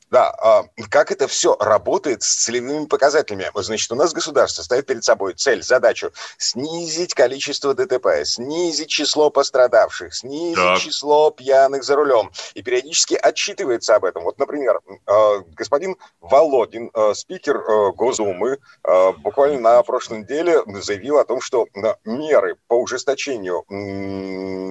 да, 0.10 0.30
а 0.30 0.64
как 0.90 1.12
это 1.12 1.28
все 1.28 1.58
работает 1.60 2.24
с 2.24 2.44
целевыми 2.46 2.86
показателями? 2.86 3.52
Значит, 3.54 3.92
у 3.92 3.96
нас 3.96 4.14
государство 4.14 4.64
ставит 4.64 4.86
перед 4.86 5.04
собой 5.04 5.34
цель, 5.34 5.62
задачу 5.64 6.12
снизить 6.38 7.14
количество 7.14 7.74
ДТП, 7.74 8.08
снизить 8.24 8.90
число 8.90 9.30
пострадавших, 9.30 10.16
снизить 10.16 10.56
так. 10.56 10.80
число 10.80 11.32
пьяных 11.32 11.84
за 11.84 11.96
рулем. 11.96 12.32
И 12.54 12.62
периодически 12.62 13.16
отчитывается 13.16 13.96
об 13.96 14.06
этом. 14.06 14.24
Вот, 14.24 14.40
например, 14.40 14.80
а, 15.06 15.40
господин 15.56 15.98
Володин, 16.22 16.90
а, 16.94 17.14
спикер 17.14 17.58
Госдумы, 17.94 18.60
буквально 19.18 19.60
на 19.60 19.84
прошлой 19.84 20.20
неделе 20.20 20.64
заявил 20.82 21.18
о 21.18 21.26
том, 21.26 21.42
что 21.42 21.68
меры 22.06 22.56
по 22.68 22.76
ужесточению 22.76 23.64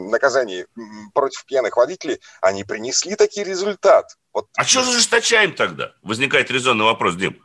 наказаний 0.09 0.67
против 1.15 1.45
пьяных 1.45 1.77
водителей, 1.77 2.21
они 2.41 2.65
принесли 2.65 3.17
такие 3.17 3.45
результаты. 3.45 4.15
Вот. 4.37 4.49
А 4.55 4.65
что 4.65 4.83
же 4.83 4.91
ужесточаем 4.91 5.55
тогда? 5.55 5.95
Возникает 6.03 6.51
резонный 6.51 6.85
вопрос, 6.85 7.15
Дим. 7.15 7.43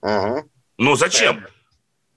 Угу. 0.00 0.50
Ну, 0.78 0.96
зачем? 0.96 1.46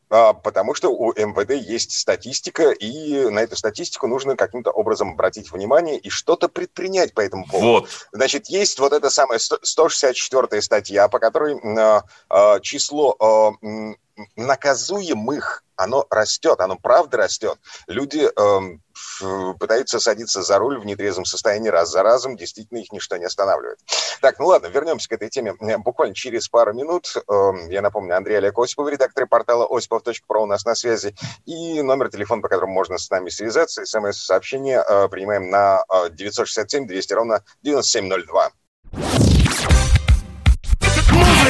А, 0.09 0.33
потому 0.33 0.73
что 0.73 0.89
у 0.89 1.13
МВД 1.13 1.51
есть 1.51 1.91
статистика, 1.91 2.71
и 2.71 3.29
на 3.29 3.37
эту 3.43 3.55
статистику 3.55 4.07
нужно 4.07 4.35
каким-то 4.35 4.71
образом 4.71 5.11
обратить 5.11 5.51
внимание 5.51 5.99
и 5.99 6.09
что-то 6.09 6.49
предпринять 6.49 7.13
по 7.13 7.21
этому 7.21 7.45
поводу. 7.45 7.67
Вот. 7.67 7.89
Значит, 8.13 8.47
есть 8.47 8.79
вот 8.79 8.93
эта 8.93 9.11
самая 9.11 9.37
164 9.37 10.59
статья, 10.63 11.07
по 11.07 11.19
которой 11.19 11.59
э, 11.59 12.01
э, 12.31 12.59
число 12.61 13.15
э, 13.61 13.93
наказуемых, 14.35 15.63
оно 15.75 16.05
растет, 16.09 16.59
оно 16.59 16.77
правда 16.77 17.17
растет. 17.17 17.59
Люди 17.87 18.27
э, 18.27 19.53
пытаются 19.59 19.99
садиться 19.99 20.41
за 20.41 20.57
руль 20.57 20.79
в 20.79 20.85
нетрезвом 20.85 21.25
состоянии 21.25 21.69
раз 21.69 21.91
за 21.91 22.03
разом, 22.03 22.37
действительно 22.37 22.79
их 22.79 22.91
ничто 22.91 23.17
не 23.17 23.25
останавливает. 23.25 23.79
Так, 24.21 24.39
ну 24.39 24.47
ладно, 24.47 24.67
вернемся 24.67 25.09
к 25.09 25.11
этой 25.13 25.29
теме 25.29 25.53
буквально 25.79 26.15
через 26.15 26.47
пару 26.47 26.73
минут. 26.73 27.13
Эм, 27.27 27.69
я 27.69 27.81
напомню, 27.81 28.15
Андрей 28.15 28.37
Олег 28.37 28.57
Осипов, 28.57 28.89
редактор 28.89 29.27
портала 29.27 29.67
осипов.про 29.69 30.43
у 30.43 30.45
нас 30.45 30.65
на 30.65 30.75
связи, 30.75 31.15
и 31.45 31.81
номер 31.81 32.09
телефона, 32.09 32.41
по 32.41 32.47
которому 32.47 32.73
можно 32.73 32.97
с 32.97 33.09
нами 33.09 33.29
связаться, 33.29 33.85
смс-сообщение 33.85 34.83
э, 34.87 35.09
принимаем 35.09 35.49
на 35.49 35.83
967 36.11 36.87
200 36.87 37.13
ровно 37.13 37.43
9702. 37.63 39.34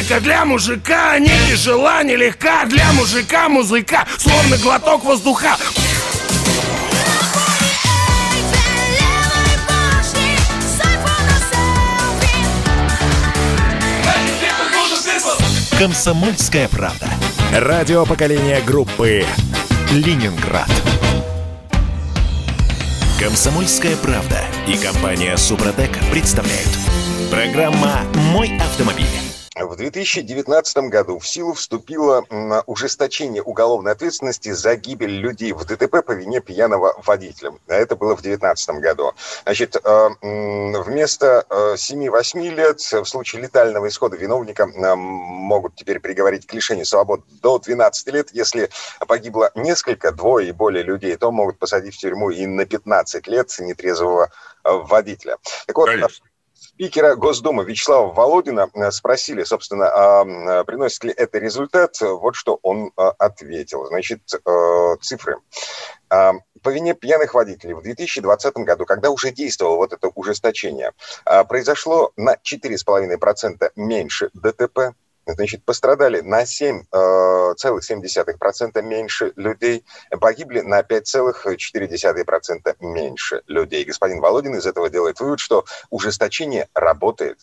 Музыка 0.06 0.22
для 0.22 0.46
мужика 0.46 1.18
не 1.18 1.32
тяжела, 1.50 2.04
не 2.04 2.16
легка 2.16 2.66
Для 2.66 2.92
мужика 2.94 3.50
музыка, 3.50 4.06
словно 4.20 4.56
глоток 4.58 5.04
воздуха 5.04 5.58
«Комсомольская 15.80 16.68
правда». 16.68 17.10
Радио 17.52 18.06
поколения 18.06 18.62
группы 18.62 19.26
«Ленинград». 19.92 20.70
«Комсомольская 23.20 23.96
правда» 23.98 24.40
и 24.68 24.78
компания 24.78 25.36
«Супротек» 25.36 25.98
представляют. 26.12 26.70
Программа 27.32 28.02
«Мой 28.14 28.56
автомобиль». 28.60 29.35
В 29.56 29.78
2019 29.78 30.78
году 30.90 31.18
в 31.18 31.26
силу 31.26 31.54
вступило 31.54 32.26
ужесточение 32.66 33.42
уголовной 33.42 33.94
ответственности 33.94 34.52
за 34.52 34.76
гибель 34.76 35.16
людей 35.16 35.54
в 35.54 35.64
ДТП 35.64 36.06
по 36.06 36.12
вине 36.12 36.42
пьяного 36.42 37.02
водителя. 37.06 37.54
А 37.68 37.76
это 37.76 37.96
было 37.96 38.18
в 38.18 38.22
2019 38.22 38.82
году. 38.82 39.14
Значит, 39.44 39.78
э, 39.78 40.10
вместо 40.22 41.46
7-8 41.50 42.36
э, 42.36 42.50
лет 42.50 42.80
в 42.82 43.06
случае 43.06 43.44
летального 43.44 43.88
исхода 43.88 44.18
виновника 44.18 44.64
э, 44.64 44.96
могут 44.96 45.76
теперь 45.76 46.02
приговорить 46.02 46.46
к 46.46 46.54
лишению 46.54 46.86
свободы 46.86 47.24
до 47.42 47.58
12 47.58 48.08
лет. 48.14 48.30
Если 48.34 48.70
погибло 49.08 49.52
несколько, 49.56 50.12
двое 50.12 50.50
и 50.50 50.52
более 50.52 50.84
людей, 50.84 51.16
то 51.16 51.32
могут 51.32 51.60
посадить 51.60 51.96
в 51.96 51.98
тюрьму 51.98 52.30
и 52.30 52.46
на 52.46 52.66
15 52.66 53.26
лет 53.28 53.56
нетрезвого 53.60 54.32
водителя. 54.64 55.38
Так 55.66 55.78
вот, 55.78 55.86
Конечно 55.86 56.26
спикера 56.56 57.16
Госдумы 57.16 57.66
Вячеслава 57.66 58.14
Володина 58.14 58.70
э, 58.74 58.92
спросили, 58.92 59.44
собственно, 59.44 59.88
а 59.88 60.26
э, 60.26 60.64
приносит 60.64 61.04
ли 61.04 61.14
это 61.16 61.38
результат. 61.38 62.00
Вот 62.02 62.36
что 62.36 62.60
он 62.62 62.92
э, 62.98 63.02
ответил. 63.20 63.86
Значит, 63.86 64.22
цифры. 65.02 65.38
А, 66.10 66.34
по 66.62 66.70
вине 66.70 66.94
пьяных 66.94 67.34
водителей 67.34 67.74
в 67.74 67.82
2020 67.82 68.56
году, 68.58 68.86
когда 68.86 69.10
уже 69.10 69.32
действовало 69.32 69.78
вот 69.78 69.94
это 69.94 70.08
ужесточение, 70.08 70.94
а, 71.26 71.44
произошло 71.44 72.12
на 72.16 72.36
4,5% 72.36 73.72
меньше 73.76 74.30
ДТП, 74.34 74.96
Значит, 75.26 75.66
пострадали 75.66 76.22
на 76.22 76.44
7,7% 76.44 78.72
э, 78.74 78.82
меньше 78.84 79.34
людей, 79.36 79.84
погибли 80.22 80.62
на 80.62 80.82
5,4% 80.82 82.76
меньше 82.82 83.42
людей. 83.48 83.84
Господин 83.86 84.22
Володин 84.22 84.54
из 84.56 84.68
этого 84.68 84.90
делает 84.90 85.20
вывод, 85.20 85.40
что 85.40 85.66
ужесточение 85.90 86.68
работает. 86.76 87.40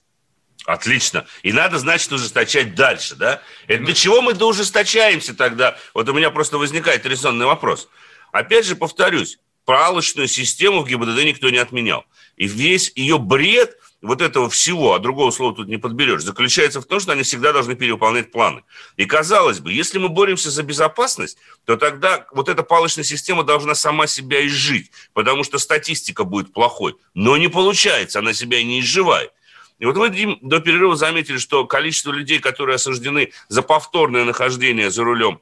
Отлично. 0.64 1.26
И 1.42 1.52
надо, 1.52 1.78
значит, 1.78 2.12
ужесточать 2.12 2.76
дальше, 2.76 3.16
да? 3.16 3.42
Это 3.66 3.82
для 3.82 3.94
чего 3.94 4.22
мы 4.22 4.34
доужесточаемся 4.34 5.34
тогда? 5.34 5.76
Вот 5.92 6.08
у 6.08 6.12
меня 6.12 6.30
просто 6.30 6.58
возникает 6.58 7.04
резонный 7.04 7.46
вопрос. 7.46 7.88
Опять 8.30 8.64
же, 8.64 8.76
повторюсь, 8.76 9.40
палочную 9.64 10.28
систему 10.28 10.82
в 10.82 10.86
ГИБДД 10.86 11.24
никто 11.24 11.50
не 11.50 11.58
отменял. 11.58 12.04
И 12.36 12.46
весь 12.46 12.92
ее 12.94 13.18
бред– 13.18 13.76
вот 14.02 14.20
этого 14.20 14.50
всего, 14.50 14.94
а 14.94 14.98
другого 14.98 15.30
слова 15.30 15.54
тут 15.54 15.68
не 15.68 15.76
подберешь, 15.76 16.22
заключается 16.22 16.80
в 16.80 16.84
том, 16.84 16.98
что 16.98 17.12
они 17.12 17.22
всегда 17.22 17.52
должны 17.52 17.76
перевыполнять 17.76 18.32
планы. 18.32 18.64
И 18.96 19.06
казалось 19.06 19.60
бы, 19.60 19.72
если 19.72 19.98
мы 19.98 20.08
боремся 20.08 20.50
за 20.50 20.64
безопасность, 20.64 21.38
то 21.64 21.76
тогда 21.76 22.26
вот 22.32 22.48
эта 22.48 22.64
палочная 22.64 23.04
система 23.04 23.44
должна 23.44 23.76
сама 23.76 24.08
себя 24.08 24.44
изжить, 24.46 24.90
потому 25.12 25.44
что 25.44 25.58
статистика 25.58 26.24
будет 26.24 26.52
плохой. 26.52 26.96
Но 27.14 27.36
не 27.36 27.48
получается, 27.48 28.18
она 28.18 28.34
себя 28.34 28.62
не 28.62 28.80
изживает. 28.80 29.30
И 29.78 29.84
вот 29.84 29.96
вы, 29.96 30.10
Дим, 30.10 30.38
до 30.42 30.60
перерыва 30.60 30.96
заметили, 30.96 31.38
что 31.38 31.64
количество 31.66 32.12
людей, 32.12 32.40
которые 32.40 32.76
осуждены 32.76 33.32
за 33.48 33.62
повторное 33.62 34.24
нахождение 34.24 34.90
за 34.90 35.04
рулем 35.04 35.40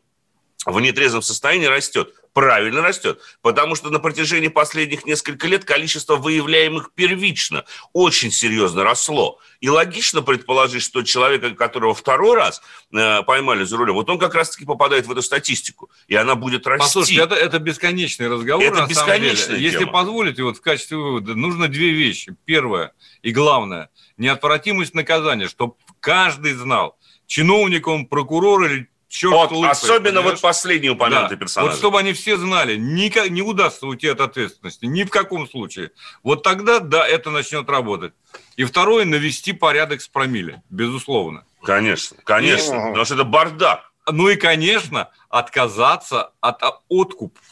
в 0.67 0.79
нетрезвом 0.81 1.23
состоянии, 1.23 1.67
растет 1.67 2.15
правильно 2.33 2.83
растет, 2.83 3.21
потому 3.43 3.75
что 3.75 3.91
на 3.91 3.99
протяжении 3.99 4.49
последних 4.49 5.05
нескольких 5.05 5.49
лет 5.49 5.65
количество 5.65 6.17
выявляемых 6.17 6.93
первично 6.95 7.65
очень 7.93 8.31
серьезно 8.31 8.85
росло. 8.85 9.39
И 9.61 9.69
логично 9.69 10.23
предположить, 10.23 10.83
что 10.83 11.03
человека, 11.03 11.51
которого 11.51 11.95
второй 11.95 12.37
раз 12.37 12.63
э, 12.93 13.23
поймали 13.23 13.65
за 13.65 13.77
рулем, 13.77 13.95
вот 13.95 14.09
он 14.09 14.19
как 14.19 14.35
раз-таки 14.35 14.65
попадает 14.65 15.07
в 15.07 15.13
эту 15.13 15.23
статистику, 15.23 15.91
и 16.09 16.15
она 16.15 16.35
будет 16.35 16.67
расти. 16.67 16.85
Послушайте, 16.85 17.23
это, 17.23 17.35
это 17.35 17.59
бесконечный 17.59 18.29
разговор, 18.29 18.65
это 18.65 18.87
бесконечная 18.87 19.57
деле. 19.57 19.63
Если 19.63 19.85
позволите, 19.85 20.43
вот 20.43 20.59
в 20.59 20.61
качестве 20.61 20.97
вывода, 20.97 21.35
нужно 21.35 21.69
две 21.69 21.91
вещи. 21.91 22.35
Первое 22.45 22.93
и 23.23 23.33
главное, 23.33 23.91
неотвратимость 24.17 24.95
наказания, 24.95 25.49
чтобы 25.49 25.75
каждый 26.01 26.53
знал, 26.55 26.99
чиновник 27.27 27.87
он, 27.87 28.07
прокурор 28.07 28.65
или 28.65 28.90
черт 29.11 29.35
вот, 29.35 29.51
лысый, 29.51 29.71
Особенно 29.71 30.21
понимаешь? 30.21 30.31
вот 30.31 30.41
последний 30.41 30.89
упомянутый 30.89 31.37
да. 31.37 31.41
персонаж. 31.45 31.71
Вот 31.71 31.79
чтобы 31.79 31.99
они 31.99 32.13
все 32.13 32.37
знали, 32.37 32.77
никак, 32.77 33.29
не 33.29 33.43
удастся 33.43 33.87
уйти 33.87 34.09
от 34.09 34.21
ответственности, 34.21 34.87
ни 34.87 35.03
в 35.03 35.11
каком 35.11 35.49
случае. 35.49 35.91
Вот 36.23 36.43
тогда, 36.43 36.79
да, 36.79 37.07
это 37.07 37.31
начнет 37.31 37.69
работать. 37.69 38.15
И 38.57 38.65
второе, 38.65 39.05
навести 39.05 39.53
порядок 39.53 40.01
с 40.01 40.09
промилле, 40.09 40.63
безусловно. 40.71 41.45
Конечно, 41.63 42.17
конечно, 42.25 42.75
и, 42.75 42.89
потому 42.89 43.05
что 43.05 43.15
это 43.15 43.25
бардак. 43.25 43.93
Ну 44.07 44.29
и, 44.29 44.37
конечно, 44.37 45.11
отказаться 45.29 46.31
от 46.41 46.63
откупов. 46.63 47.43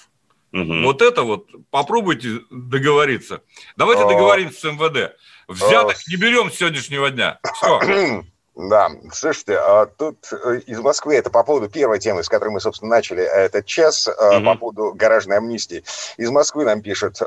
Угу. 0.52 0.82
Вот 0.84 1.02
это 1.02 1.24
вот 1.24 1.48
попробуйте 1.70 2.40
договориться. 2.50 3.42
Давайте 3.76 4.02
договоримся 4.04 4.60
с 4.60 4.64
МВД. 4.64 5.16
Взяток 5.48 5.96
не 6.06 6.16
берем 6.16 6.50
с 6.50 6.54
сегодняшнего 6.54 7.10
дня. 7.10 7.40
Все. 7.54 8.22
Да, 8.58 8.90
слушайте, 9.12 9.56
а 9.56 9.86
тут 9.86 10.32
э, 10.32 10.60
из 10.66 10.80
Москвы, 10.80 11.14
это 11.14 11.30
по 11.30 11.44
поводу 11.44 11.68
первой 11.68 12.00
темы, 12.00 12.24
с 12.24 12.28
которой 12.28 12.48
мы, 12.48 12.60
собственно, 12.60 12.90
начали 12.90 13.22
этот 13.22 13.66
час, 13.66 14.08
mm-hmm. 14.08 14.44
по 14.44 14.56
поводу 14.56 14.92
гаражной 14.94 15.36
амнистии. 15.36 15.84
Из 16.16 16.28
Москвы 16.30 16.64
нам 16.64 16.82
пишут, 16.82 17.20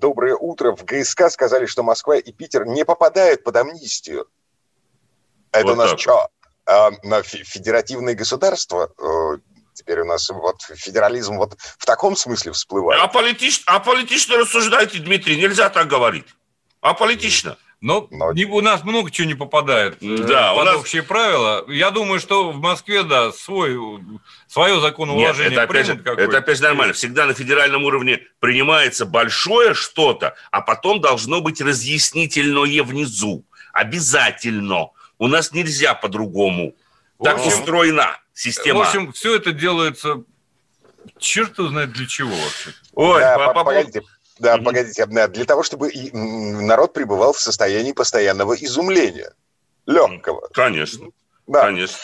доброе 0.00 0.34
утро, 0.34 0.74
в 0.74 0.84
ГСК 0.84 1.30
сказали, 1.30 1.66
что 1.66 1.84
Москва 1.84 2.16
и 2.16 2.32
Питер 2.32 2.66
не 2.66 2.84
попадают 2.84 3.44
под 3.44 3.54
амнистию. 3.54 4.26
Это 5.52 5.66
вот 5.66 5.72
у 5.74 5.76
нас 5.76 6.00
что? 6.00 6.28
а, 6.66 6.90
федеративное 7.22 8.14
государство 8.14 8.90
э, 8.98 9.38
теперь 9.74 10.00
у 10.00 10.04
нас 10.04 10.28
вот 10.30 10.62
федерализм 10.62 11.36
вот 11.36 11.56
в 11.58 11.84
таком 11.84 12.16
смысле 12.16 12.52
всплывает. 12.52 13.00
А, 13.02 13.08
политич, 13.08 13.62
а 13.66 13.80
политично 13.80 14.38
рассуждайте, 14.38 14.98
Дмитрий, 14.98 15.36
нельзя 15.36 15.68
так 15.70 15.88
говорить. 15.88 16.26
А 16.80 16.94
политично. 16.94 17.58
Но, 17.84 18.08
Но... 18.10 18.32
Не, 18.32 18.46
у 18.46 18.62
нас 18.62 18.82
много 18.82 19.10
чего 19.10 19.28
не 19.28 19.34
попадает 19.34 19.98
да, 20.00 20.54
под 20.54 20.64
нас... 20.64 20.76
общие 20.76 21.02
правила. 21.02 21.66
Я 21.68 21.90
думаю, 21.90 22.18
что 22.18 22.50
в 22.50 22.58
Москве, 22.58 23.02
да, 23.02 23.30
свой, 23.30 23.78
свое 24.48 24.80
законоуложение 24.80 25.50
Нет, 25.50 25.58
это 25.58 25.62
опять, 25.64 25.86
же, 25.86 26.02
это 26.02 26.38
опять 26.38 26.56
же 26.56 26.62
нормально. 26.62 26.94
Всегда 26.94 27.26
на 27.26 27.34
федеральном 27.34 27.84
уровне 27.84 28.22
принимается 28.40 29.04
большое 29.04 29.74
что-то, 29.74 30.34
а 30.50 30.62
потом 30.62 31.02
должно 31.02 31.42
быть 31.42 31.60
разъяснительное 31.60 32.82
внизу. 32.82 33.44
Обязательно. 33.74 34.88
У 35.18 35.28
нас 35.28 35.52
нельзя 35.52 35.92
по-другому. 35.92 36.74
Так 37.22 37.36
общем, 37.36 37.48
устроена 37.48 38.18
система. 38.32 38.78
В 38.78 38.82
общем, 38.84 39.12
все 39.12 39.36
это 39.36 39.52
делается 39.52 40.24
черт 41.18 41.54
знает 41.58 41.92
для 41.92 42.06
чего 42.06 42.30
вообще. 42.34 42.70
Ой, 42.94 43.20
да, 43.20 43.52
по, 43.52 43.62
погодите, 43.62 44.02
да, 44.38 44.56
mm 44.56 44.64
погодите, 44.64 45.06
для 45.06 45.44
того, 45.44 45.62
чтобы 45.62 45.90
народ 46.12 46.92
пребывал 46.92 47.32
в 47.32 47.40
состоянии 47.40 47.92
постоянного 47.92 48.54
изумления. 48.54 49.32
Легкого. 49.86 50.48
Конечно. 50.52 51.08
Да. 51.46 51.62
Конечно. 51.62 51.98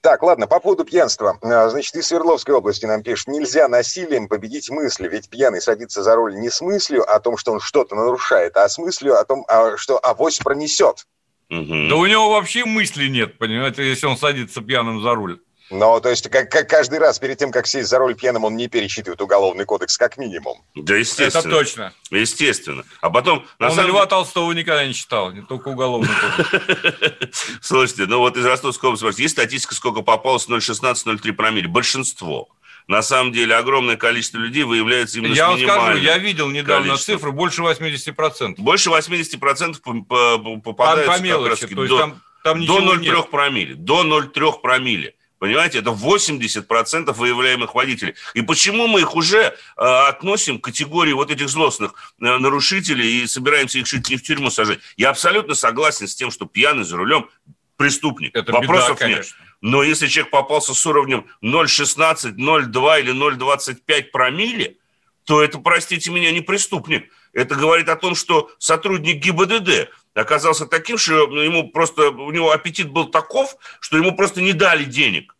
Так, 0.00 0.22
ладно, 0.22 0.46
по 0.46 0.60
поводу 0.60 0.84
пьянства. 0.84 1.38
А, 1.40 1.68
значит, 1.70 1.94
из 1.96 2.08
Свердловской 2.08 2.54
области 2.54 2.84
нам 2.84 3.02
пишут, 3.02 3.28
нельзя 3.28 3.68
насилием 3.68 4.28
победить 4.28 4.68
мысли, 4.68 5.08
ведь 5.08 5.30
пьяный 5.30 5.62
садится 5.62 6.02
за 6.02 6.14
руль 6.14 6.34
не 6.34 6.50
с 6.50 6.60
мыслью 6.60 7.10
о 7.10 7.18
том, 7.20 7.38
что 7.38 7.52
он 7.52 7.60
что-то 7.60 7.96
нарушает, 7.96 8.54
а 8.58 8.68
с 8.68 8.76
мыслью 8.76 9.18
о 9.18 9.24
том, 9.24 9.46
а, 9.48 9.78
что 9.78 9.98
авось 9.98 10.38
пронесет. 10.40 11.06
Угу. 11.48 11.88
Да 11.88 11.96
у 11.96 12.06
него 12.06 12.30
вообще 12.30 12.66
мысли 12.66 13.06
нет, 13.06 13.38
понимаете, 13.38 13.88
если 13.88 14.06
он 14.06 14.18
садится 14.18 14.60
пьяным 14.60 15.02
за 15.02 15.14
руль. 15.14 15.40
Но, 15.70 15.98
то 16.00 16.10
есть, 16.10 16.28
как, 16.28 16.50
как 16.50 16.68
каждый 16.68 16.98
раз 16.98 17.18
перед 17.18 17.38
тем, 17.38 17.50
как 17.50 17.66
сесть 17.66 17.88
за 17.88 17.98
руль 17.98 18.14
пьяным, 18.14 18.44
он 18.44 18.56
не 18.56 18.68
перечитывает 18.68 19.20
уголовный 19.22 19.64
кодекс, 19.64 19.96
как 19.96 20.18
минимум. 20.18 20.62
Да, 20.74 20.94
естественно. 20.94 21.40
Это 21.40 21.50
точно. 21.50 21.92
Естественно. 22.10 22.84
А 23.00 23.10
потом... 23.10 23.46
На 23.58 23.68
он 23.68 23.74
самом... 23.74 23.90
Льва 23.90 24.06
Толстого 24.06 24.52
никогда 24.52 24.86
не 24.86 24.92
читал, 24.92 25.32
не 25.32 25.40
только 25.40 25.68
уголовный 25.68 26.10
кодекс. 26.14 27.46
Слушайте, 27.62 28.06
ну 28.06 28.18
вот 28.18 28.36
из 28.36 28.44
Ростовской 28.44 28.90
области 28.90 29.22
есть 29.22 29.32
статистика, 29.32 29.74
сколько 29.74 30.02
попалось 30.02 30.48
0,16-0,3 30.48 31.32
промилле? 31.32 31.68
Большинство. 31.68 32.48
На 32.86 33.00
самом 33.00 33.32
деле 33.32 33.56
огромное 33.56 33.96
количество 33.96 34.36
людей 34.36 34.64
выявляется 34.64 35.18
именно 35.18 35.32
Я 35.32 35.48
вам 35.48 35.58
скажу, 35.58 35.96
я 35.96 36.18
видел 36.18 36.50
недавно 36.50 36.88
количеством. 36.88 37.16
цифру, 37.16 37.32
больше 37.32 37.62
80%. 37.62 38.56
Больше 38.58 38.90
80% 38.90 40.60
попадается 40.60 41.12
по, 41.12 41.18
по 41.18 41.22
мелочи, 41.22 41.62
как 41.62 41.70
раз 41.70 41.70
то 41.70 41.82
есть 41.82 41.88
до, 41.88 41.98
там, 41.98 42.22
там 42.42 42.66
до 42.66 42.96
0,3 42.96 43.30
промилле. 43.30 43.74
До 43.74 44.04
0,3 44.04 44.60
промилле. 44.60 45.14
Понимаете, 45.44 45.80
это 45.80 45.90
80% 45.90 47.12
выявляемых 47.12 47.74
водителей. 47.74 48.14
И 48.32 48.40
почему 48.40 48.86
мы 48.86 49.00
их 49.00 49.14
уже 49.14 49.38
э, 49.42 49.52
относим 49.76 50.58
к 50.58 50.64
категории 50.64 51.12
вот 51.12 51.30
этих 51.30 51.50
злостных 51.50 51.92
э, 52.18 52.38
нарушителей 52.38 53.22
и 53.22 53.26
собираемся 53.26 53.78
их 53.78 53.86
чуть 53.86 54.08
не 54.08 54.16
в 54.16 54.22
тюрьму 54.22 54.48
сажать? 54.48 54.78
Я 54.96 55.10
абсолютно 55.10 55.54
согласен 55.54 56.08
с 56.08 56.14
тем, 56.14 56.30
что 56.30 56.46
пьяный 56.46 56.84
за 56.84 56.96
рулем 56.96 57.28
преступник. 57.76 58.34
Это 58.34 58.52
Вопросов 58.52 58.96
беда, 58.96 59.08
нет. 59.08 59.34
Но 59.60 59.82
если 59.82 60.06
человек 60.06 60.30
попался 60.30 60.72
с 60.72 60.86
уровнем 60.86 61.26
0,16, 61.42 62.36
0,2 62.36 63.00
или 63.00 63.12
0,25 63.12 64.04
промилле, 64.04 64.78
то 65.26 65.42
это, 65.42 65.58
простите 65.58 66.10
меня, 66.10 66.32
не 66.32 66.40
преступник. 66.40 67.12
Это 67.34 67.54
говорит 67.54 67.90
о 67.90 67.96
том, 67.96 68.14
что 68.14 68.50
сотрудник 68.58 69.22
ГИБДД 69.22 69.90
оказался 70.14 70.66
таким, 70.66 70.98
что 70.98 71.24
ему 71.42 71.70
просто, 71.70 72.10
у 72.10 72.30
него 72.30 72.50
аппетит 72.50 72.90
был 72.90 73.06
таков, 73.06 73.56
что 73.80 73.96
ему 73.96 74.16
просто 74.16 74.40
не 74.40 74.52
дали 74.52 74.84
денег. 74.84 75.36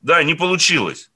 Да, 0.00 0.22
не 0.22 0.34
получилось. 0.34 1.10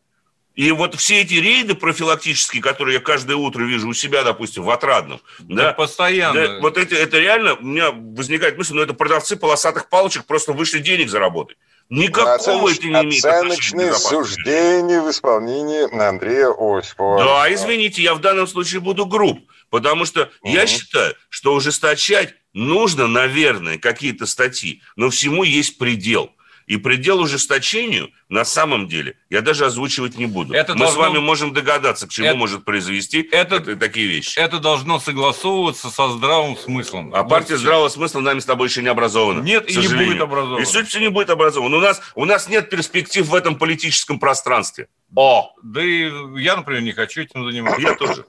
И 0.55 0.73
вот 0.73 0.95
все 0.97 1.23
эти 1.23 1.35
рейды 1.35 1.75
профилактические, 1.75 2.61
которые 2.61 2.97
я 2.97 3.01
каждое 3.01 3.37
утро 3.37 3.63
вижу 3.63 3.89
у 3.89 3.95
себя, 3.95 4.25
допустим, 4.25 4.65
в 4.65 4.71
Отрадном. 4.71 5.21
Да, 5.39 5.65
да 5.65 5.73
постоянно. 5.73 6.49
Да, 6.49 6.61
вот 6.61 6.77
эти, 6.77 6.95
это 6.95 7.19
реально, 7.19 7.55
у 7.55 7.63
меня 7.63 7.93
возникает 7.93 8.59
мысль, 8.59 8.75
ну 8.75 8.83
это 8.83 8.93
продавцы 8.93 9.37
полосатых 9.37 9.89
палочек 9.89 10.27
просто 10.27 10.53
вышли 10.53 10.81
денег 10.81 11.09
заработать. 11.09 11.57
Никакого 11.89 12.35
Оценоч... 12.35 12.79
это 12.79 12.87
не 12.89 12.93
имеет 12.93 13.25
Оценочные 13.25 13.95
суждения 13.95 15.01
в 15.01 15.11
исполнении 15.11 15.93
Андрея 15.99 16.51
Осипова. 16.51 17.25
Да, 17.25 17.53
извините, 17.55 18.03
я 18.03 18.15
в 18.15 18.21
данном 18.21 18.47
случае 18.47 18.81
буду 18.81 19.07
груб, 19.07 19.41
потому 19.71 20.05
что 20.05 20.31
угу. 20.43 20.53
я 20.53 20.67
считаю, 20.67 21.15
что 21.29 21.55
ужесточать 21.55 22.35
нужно, 22.53 23.07
наверное, 23.07 23.79
какие-то 23.79 24.27
статьи, 24.27 24.83
но 24.97 25.11
всему 25.11 25.45
есть 25.45 25.79
предел. 25.79 26.33
И 26.71 26.77
предел 26.77 27.19
ужесточению 27.21 28.13
на 28.29 28.45
самом 28.45 28.87
деле 28.87 29.17
я 29.29 29.41
даже 29.41 29.67
озвучивать 29.67 30.17
не 30.17 30.27
буду. 30.27 30.55
Это 30.55 30.75
Мы 30.75 30.85
должно... 30.85 30.95
с 30.95 30.99
вами 31.05 31.19
можем 31.19 31.53
догадаться, 31.53 32.07
к 32.07 32.11
чему 32.11 32.29
это... 32.29 32.37
может 32.37 32.65
произвести 32.65 33.29
это... 33.33 33.57
Это, 33.57 33.75
такие 33.75 34.07
вещи. 34.07 34.39
Это 34.39 34.61
должно 34.61 35.01
согласовываться 35.01 35.91
со 35.91 36.11
здравым 36.11 36.57
смыслом. 36.57 37.13
А 37.13 37.25
партия 37.25 37.57
здравого 37.57 37.89
смысла 37.89 38.21
нами 38.21 38.39
с 38.39 38.45
тобой 38.45 38.69
еще 38.69 38.83
не 38.83 38.89
образована. 38.89 39.43
Нет, 39.43 39.69
и 39.69 39.77
не 39.77 39.89
будет 39.89 40.21
образована. 40.21 40.63
И 40.63 40.65
суть 40.65 40.87
все 40.87 41.01
не 41.01 41.11
будет 41.11 41.31
образована. 41.31 41.77
У 41.77 41.81
нас, 41.81 42.01
у 42.15 42.25
нас 42.25 42.49
нет 42.49 42.71
перспектив 42.71 43.27
в 43.27 43.35
этом 43.35 43.57
политическом 43.57 44.21
пространстве. 44.21 44.87
О! 45.17 45.53
Да 45.65 45.83
и 45.83 46.09
я, 46.37 46.55
например, 46.55 46.83
не 46.83 46.93
хочу 46.93 47.23
этим 47.23 47.45
заниматься. 47.45 47.81
Я 47.81 47.97
тоже. 47.97 48.27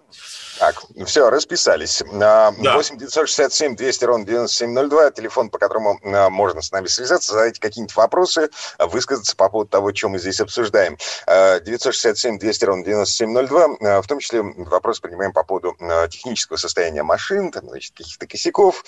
Так, 0.61 0.75
все, 1.07 1.31
расписались. 1.31 2.03
Да. 2.13 2.51
8 2.51 2.95
967 2.95 3.75
200 3.75 4.05
ровно 4.05 4.25
9702, 4.27 5.09
телефон, 5.09 5.49
по 5.49 5.57
которому 5.57 5.99
а, 6.03 6.29
можно 6.29 6.61
с 6.61 6.71
нами 6.71 6.85
связаться, 6.85 7.33
задать 7.33 7.57
какие-нибудь 7.57 7.95
вопросы, 7.95 8.51
высказаться 8.77 9.35
по 9.35 9.49
поводу 9.49 9.71
того, 9.71 9.91
что 9.91 10.09
мы 10.09 10.19
здесь 10.19 10.39
обсуждаем. 10.39 10.97
967 11.25 12.37
200 12.37 12.65
ровно 12.65 12.85
9702, 12.85 14.01
в 14.03 14.07
том 14.07 14.19
числе 14.19 14.43
вопрос 14.43 14.99
принимаем 14.99 15.33
по 15.33 15.43
поводу 15.43 15.75
технического 16.11 16.57
состояния 16.57 17.01
машин, 17.01 17.51
там, 17.51 17.67
значит, 17.67 17.95
каких-то 17.95 18.27
косяков, 18.27 18.83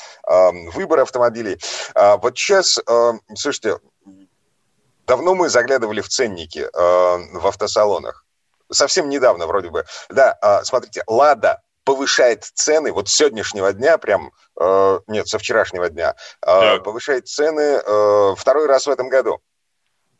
выбора 0.75 1.01
автомобилей. 1.01 1.59
Вот 1.95 2.37
сейчас, 2.37 2.79
слушайте, 3.35 3.79
давно 5.07 5.33
мы 5.33 5.49
заглядывали 5.49 6.01
в 6.01 6.07
ценники 6.07 6.69
в 6.71 7.47
автосалонах 7.47 8.23
совсем 8.71 9.09
недавно 9.09 9.47
вроде 9.47 9.69
бы. 9.69 9.85
Да, 10.09 10.61
смотрите, 10.63 11.03
«Лада» 11.07 11.61
повышает 11.83 12.43
цены, 12.43 12.91
вот 12.91 13.09
с 13.09 13.15
сегодняшнего 13.15 13.73
дня, 13.73 13.97
прям, 13.97 14.31
э, 14.59 14.99
нет, 15.07 15.27
со 15.27 15.37
вчерашнего 15.37 15.89
дня, 15.89 16.15
э, 16.45 16.79
повышает 16.79 17.27
цены 17.27 17.81
э, 17.85 18.35
второй 18.37 18.67
раз 18.67 18.87
в 18.87 18.89
этом 18.89 19.09
году. 19.09 19.41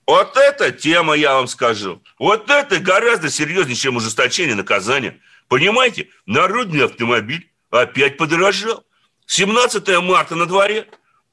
Вот 0.05 0.35
эта 0.35 0.71
тема, 0.71 1.13
я 1.13 1.35
вам 1.35 1.47
скажу, 1.47 2.01
вот 2.19 2.49
это 2.49 2.79
гораздо 2.79 3.29
серьезнее, 3.29 3.75
чем 3.75 3.95
ужесточение 3.95 4.55
наказания. 4.55 5.19
Понимаете, 5.47 6.09
народный 6.25 6.85
автомобиль 6.85 7.49
опять 7.69 8.17
подорожал. 8.17 8.83
17 9.27 10.01
марта 10.01 10.35
на 10.35 10.45
дворе, 10.45 10.87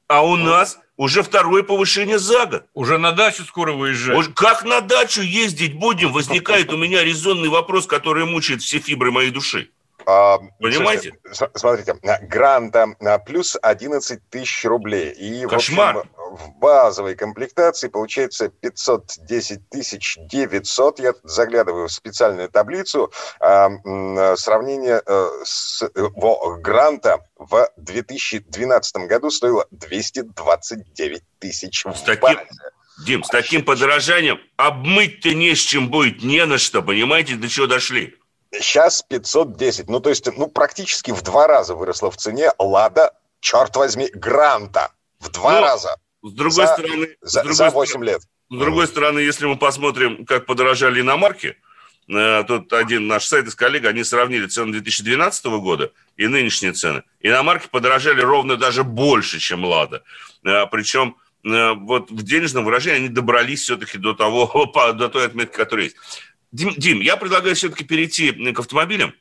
а 0.07 0.25
у 0.25 0.37
нас 0.37 0.79
уже 0.95 1.23
второе 1.23 1.63
повышение 1.63 2.17
за 2.17 2.45
год. 2.45 2.65
Уже 2.73 2.97
на 2.97 3.11
дачу 3.11 3.43
скоро 3.43 3.73
выезжать. 3.73 4.33
Как 4.35 4.63
на 4.63 4.79
дачу 4.79 5.21
ездить 5.21 5.73
будем? 5.73 6.13
Возникает 6.13 6.71
у 6.71 6.77
меня 6.77 7.03
резонный 7.03 7.49
вопрос, 7.49 7.87
который 7.87 8.25
мучает 8.25 8.61
все 8.61 8.79
фибры 8.79 9.11
моей 9.11 9.31
души. 9.31 9.69
Понимаете? 10.05 11.13
Слушайте, 11.31 11.59
смотрите, 11.59 11.95
гранта 12.23 12.87
плюс 13.25 13.57
11 13.61 14.29
тысяч 14.29 14.65
рублей. 14.65 15.11
И, 15.11 15.45
Кошмар. 15.47 15.95
В, 15.95 15.99
общем, 15.99 16.11
в 16.31 16.57
базовой 16.59 17.15
комплектации 17.15 17.89
получается 17.89 18.49
510 18.49 19.69
тысяч 19.69 20.17
900. 20.19 20.99
Я 20.99 21.13
заглядываю 21.23 21.87
в 21.87 21.91
специальную 21.91 22.49
таблицу. 22.49 23.11
Сравнение 23.39 25.01
э, 25.05 25.29
с 25.43 25.83
во, 25.95 26.57
гранта 26.57 27.25
в 27.37 27.69
2012 27.77 28.95
году 29.07 29.29
стоило 29.29 29.65
229 29.71 31.23
тысяч 31.39 31.85
с 31.85 32.01
таким, 32.03 32.39
Дим, 33.05 33.23
с 33.23 33.29
таким 33.29 33.63
подорожанием 33.63 34.39
обмыть-то 34.57 35.33
не 35.33 35.55
с 35.55 35.59
чем 35.59 35.89
будет, 35.89 36.23
не 36.23 36.45
на 36.45 36.57
что, 36.57 36.81
понимаете, 36.81 37.35
до 37.35 37.49
чего 37.49 37.67
дошли? 37.67 38.15
Сейчас 38.53 39.01
510. 39.01 39.89
Ну, 39.89 39.99
то 39.99 40.09
есть, 40.09 40.27
ну, 40.37 40.47
практически 40.47 41.11
в 41.11 41.21
два 41.21 41.47
раза 41.47 41.75
выросла 41.75 42.11
в 42.11 42.17
цене 42.17 42.51
«Лада», 42.59 43.13
черт 43.39 43.75
возьми, 43.75 44.09
«Гранта». 44.13 44.91
В 45.19 45.29
два 45.29 45.53
ну, 45.53 45.61
раза. 45.61 45.95
С 46.21 46.31
другой 46.31 46.65
за, 46.65 46.67
стороны... 46.67 47.07
За, 47.21 47.29
с 47.29 47.43
другой 47.43 47.55
за 47.55 47.69
8 47.69 47.89
стороны, 47.89 48.05
лет. 48.05 48.21
С 48.21 48.57
другой 48.57 48.87
стороны, 48.87 49.19
если 49.19 49.45
мы 49.45 49.57
посмотрим, 49.57 50.25
как 50.25 50.45
подорожали 50.45 50.99
иномарки, 50.99 51.55
э, 52.09 52.43
тут 52.45 52.73
один 52.73 53.07
наш 53.07 53.25
сайт 53.25 53.47
из 53.47 53.55
коллег, 53.55 53.85
они 53.85 54.03
сравнили 54.03 54.47
цены 54.47 54.73
2012 54.73 55.45
года 55.45 55.91
и 56.17 56.27
нынешние 56.27 56.73
цены. 56.73 57.03
Иномарки 57.21 57.67
подорожали 57.71 58.21
ровно 58.21 58.57
даже 58.57 58.83
больше, 58.83 59.39
чем 59.39 59.63
«Лада». 59.63 60.03
Э, 60.43 60.65
причем 60.67 61.15
э, 61.45 61.71
вот 61.73 62.11
в 62.11 62.21
денежном 62.23 62.65
выражении 62.65 62.99
они 62.99 63.09
добрались 63.09 63.61
все-таки 63.61 63.97
до 63.97 64.13
того, 64.13 64.65
до 64.93 65.07
той 65.07 65.25
отметки, 65.25 65.55
которая 65.55 65.85
есть. 65.85 65.97
Дим, 66.51 66.73
Дим, 66.75 67.01
я 67.01 67.17
предлагаю 67.17 67.55
все-таки 67.55 67.83
перейти 67.83 68.31
к 68.31 68.59
автомобилям. 68.59 69.13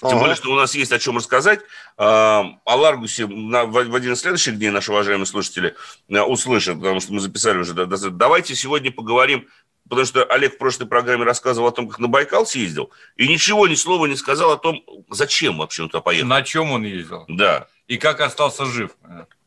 Тем 0.00 0.10
ага. 0.10 0.18
более, 0.18 0.36
что 0.36 0.50
у 0.50 0.54
нас 0.54 0.74
есть 0.74 0.92
о 0.92 0.98
чем 0.98 1.16
рассказать. 1.16 1.60
А, 1.96 2.44
о 2.64 2.76
Ларгусе 2.76 3.24
в 3.24 3.94
один 3.94 4.12
из 4.12 4.20
следующих 4.20 4.58
дней 4.58 4.68
наши 4.68 4.92
уважаемые 4.92 5.24
слушатели 5.24 5.74
э, 6.08 6.20
услышат, 6.20 6.76
потому 6.76 7.00
что 7.00 7.14
мы 7.14 7.20
записали 7.20 7.58
уже. 7.58 7.72
Давайте 7.72 8.54
сегодня 8.54 8.92
поговорим, 8.92 9.48
потому 9.88 10.04
что 10.04 10.22
Олег 10.24 10.56
в 10.56 10.58
прошлой 10.58 10.86
программе 10.86 11.24
рассказывал 11.24 11.68
о 11.68 11.72
том, 11.72 11.88
как 11.88 11.98
на 11.98 12.08
Байкал 12.08 12.44
съездил, 12.44 12.90
и 13.16 13.26
ничего, 13.26 13.66
ни 13.68 13.74
слова 13.74 14.04
не 14.04 14.16
сказал 14.16 14.52
о 14.52 14.58
том, 14.58 14.84
зачем 15.08 15.56
вообще 15.56 15.84
он 15.84 15.88
туда 15.88 16.02
поехал. 16.02 16.28
На 16.28 16.42
чем 16.42 16.72
он 16.72 16.82
ездил. 16.82 17.24
Да. 17.28 17.66
И 17.88 17.96
как 17.96 18.20
остался 18.20 18.66
жив. 18.66 18.90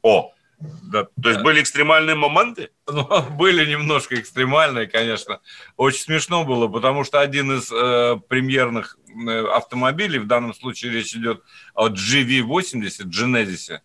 О, 0.02 0.34
да, 0.60 1.08
то 1.22 1.30
есть 1.30 1.42
были 1.42 1.62
экстремальные 1.62 2.16
моменты? 2.16 2.72
Ну, 2.92 3.08
были 3.38 3.70
немножко 3.70 4.20
экстремальные, 4.20 4.88
конечно. 4.88 5.42
Очень 5.78 6.02
смешно 6.02 6.44
было, 6.44 6.68
потому 6.68 7.04
что 7.04 7.20
один 7.20 7.52
из 7.52 7.72
э, 7.72 8.20
премьерных 8.28 8.98
э, 9.08 9.46
автомобилей, 9.46 10.18
в 10.18 10.26
данном 10.26 10.56
случае 10.56 10.92
речь 10.92 11.16
идет 11.16 11.44
о 11.76 11.90
GV80, 11.90 13.06
Genesis, 13.06 13.78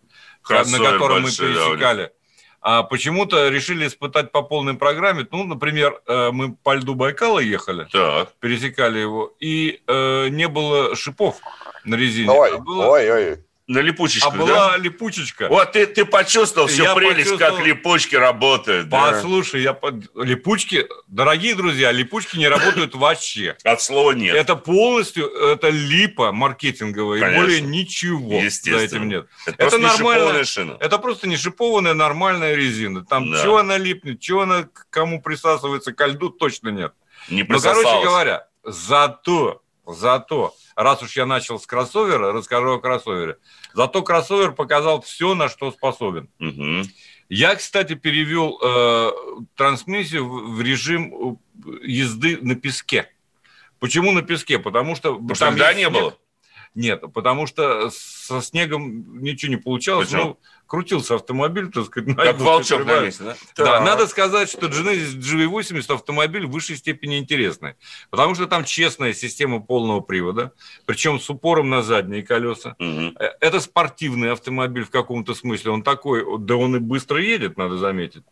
на 0.49 0.79
котором 0.79 1.21
мы 1.21 1.29
пересекали, 1.29 2.11
а 2.61 2.81
почему-то 2.81 3.49
решили 3.49 3.85
испытать 3.85 4.31
по 4.31 4.41
полной 4.41 4.73
программе. 4.73 5.27
Ну, 5.29 5.43
например, 5.43 6.01
э, 6.07 6.31
мы 6.31 6.55
по 6.55 6.73
льду 6.73 6.95
Байкала 6.95 7.37
ехали, 7.37 7.87
так. 7.91 8.33
пересекали 8.39 8.97
его, 8.97 9.35
и 9.39 9.81
э, 9.85 10.29
не 10.29 10.47
было 10.47 10.95
шипов 10.95 11.39
на 11.83 11.93
резине. 11.93 12.31
Ой, 12.31 12.55
а 12.55 12.57
было... 12.57 12.87
ой, 12.87 13.11
ой. 13.11 13.45
На 13.67 13.79
липучечку, 13.79 14.29
А 14.29 14.31
была 14.31 14.71
да? 14.73 14.77
липучечка. 14.77 15.47
Вот 15.47 15.71
ты, 15.71 15.87
ты 15.87 16.05
почувствовал 16.05 16.67
всю 16.67 16.83
я 16.83 16.93
прелесть, 16.93 17.31
почувствовал... 17.31 17.57
как 17.57 17.65
липучки 17.65 18.15
работают. 18.15 18.91
Послушай, 18.91 19.63
да? 19.63 19.79
я 19.81 20.23
липучки, 20.23 20.87
дорогие 21.07 21.55
друзья, 21.55 21.91
липучки 21.91 22.37
не 22.37 22.47
работают 22.47 22.93
вообще. 22.95 23.57
От 23.63 23.81
слова 23.81 24.11
нет. 24.11 24.35
Это 24.35 24.55
полностью, 24.55 25.27
это 25.27 25.69
липа 25.69 26.31
маркетинговая, 26.31 27.19
Конечно. 27.19 27.41
и 27.41 27.43
более 27.43 27.61
ничего 27.61 28.39
за 28.49 28.77
этим 28.77 29.09
нет. 29.09 29.27
Это, 29.47 29.63
это 29.65 29.77
нормальная 29.79 30.43
шина. 30.43 30.77
Это 30.79 30.99
просто 30.99 31.27
не 31.27 31.35
шипованная 31.35 31.95
нормальная 31.95 32.53
резина. 32.53 33.03
Там 33.03 33.31
да. 33.31 33.41
чего 33.41 33.57
она 33.57 33.79
липнет, 33.79 34.19
чего 34.19 34.41
она 34.41 34.69
кому 34.91 35.23
присасывается 35.23 35.91
к 35.91 36.07
льду, 36.07 36.29
точно 36.29 36.69
нет. 36.69 36.93
Не 37.29 37.41
Но, 37.41 37.59
короче 37.59 38.03
говоря, 38.03 38.47
зато, 38.63 39.63
зато 39.87 40.53
раз 40.75 41.01
уж 41.01 41.15
я 41.15 41.25
начал 41.25 41.59
с 41.59 41.65
кроссовера, 41.65 42.31
расскажу 42.31 42.73
о 42.73 42.79
кроссовере. 42.79 43.37
Зато 43.73 44.01
кроссовер 44.03 44.51
показал 44.51 45.01
все, 45.01 45.33
на 45.33 45.49
что 45.49 45.71
способен. 45.71 46.29
Угу. 46.39 46.89
Я, 47.29 47.55
кстати, 47.55 47.95
перевел 47.95 48.59
э, 48.61 49.11
трансмиссию 49.55 50.27
в, 50.27 50.61
режим 50.61 51.39
э, 51.65 51.69
езды 51.83 52.37
на 52.41 52.55
песке. 52.55 53.09
Почему 53.79 54.11
на 54.11 54.21
песке? 54.21 54.59
Потому 54.59 54.95
что... 54.95 55.15
Потому 55.15 55.35
там 55.35 55.57
что 55.57 55.73
не 55.73 55.85
снег. 55.85 55.93
было? 55.93 56.17
Нет, 56.75 57.03
потому 57.13 57.47
что 57.47 57.89
со 57.89 58.41
снегом 58.41 59.21
ничего 59.21 59.49
не 59.49 59.57
получалось. 59.57 60.09
Почему? 60.09 60.23
Ну, 60.23 60.39
крутился 60.67 61.15
автомобиль, 61.15 61.71
так 61.71 61.85
сказать. 61.85 62.15
Как 62.17 62.37
волчок 62.37 62.85
на 62.85 62.99
месте, 62.99 63.23
да? 63.23 63.35
Да, 63.55 63.81
надо 63.81 64.07
сказать, 64.07 64.49
что 64.49 64.67
Genesis 64.67 65.15
GV80 65.17 65.93
автомобиль 65.93 66.45
в 66.45 66.51
высшей 66.51 66.75
степени 66.75 67.17
интересный, 67.17 67.75
потому 68.09 68.35
что 68.35 68.45
там 68.47 68.65
честная 68.65 69.13
система 69.13 69.61
полного 69.61 70.01
привода, 70.01 70.51
причем 70.85 71.19
с 71.19 71.29
упором 71.29 71.69
на 71.69 71.81
задние 71.81 72.23
колеса. 72.23 72.75
Угу. 72.77 73.15
Это 73.39 73.61
спортивный 73.61 74.33
автомобиль 74.33 74.83
в 74.83 74.89
каком-то 74.89 75.33
смысле, 75.33 75.71
он 75.71 75.81
такой, 75.81 76.25
да 76.39 76.57
он 76.57 76.75
и 76.75 76.79
быстро 76.79 77.21
едет, 77.21 77.57
надо 77.57 77.77
заметить. 77.77 78.23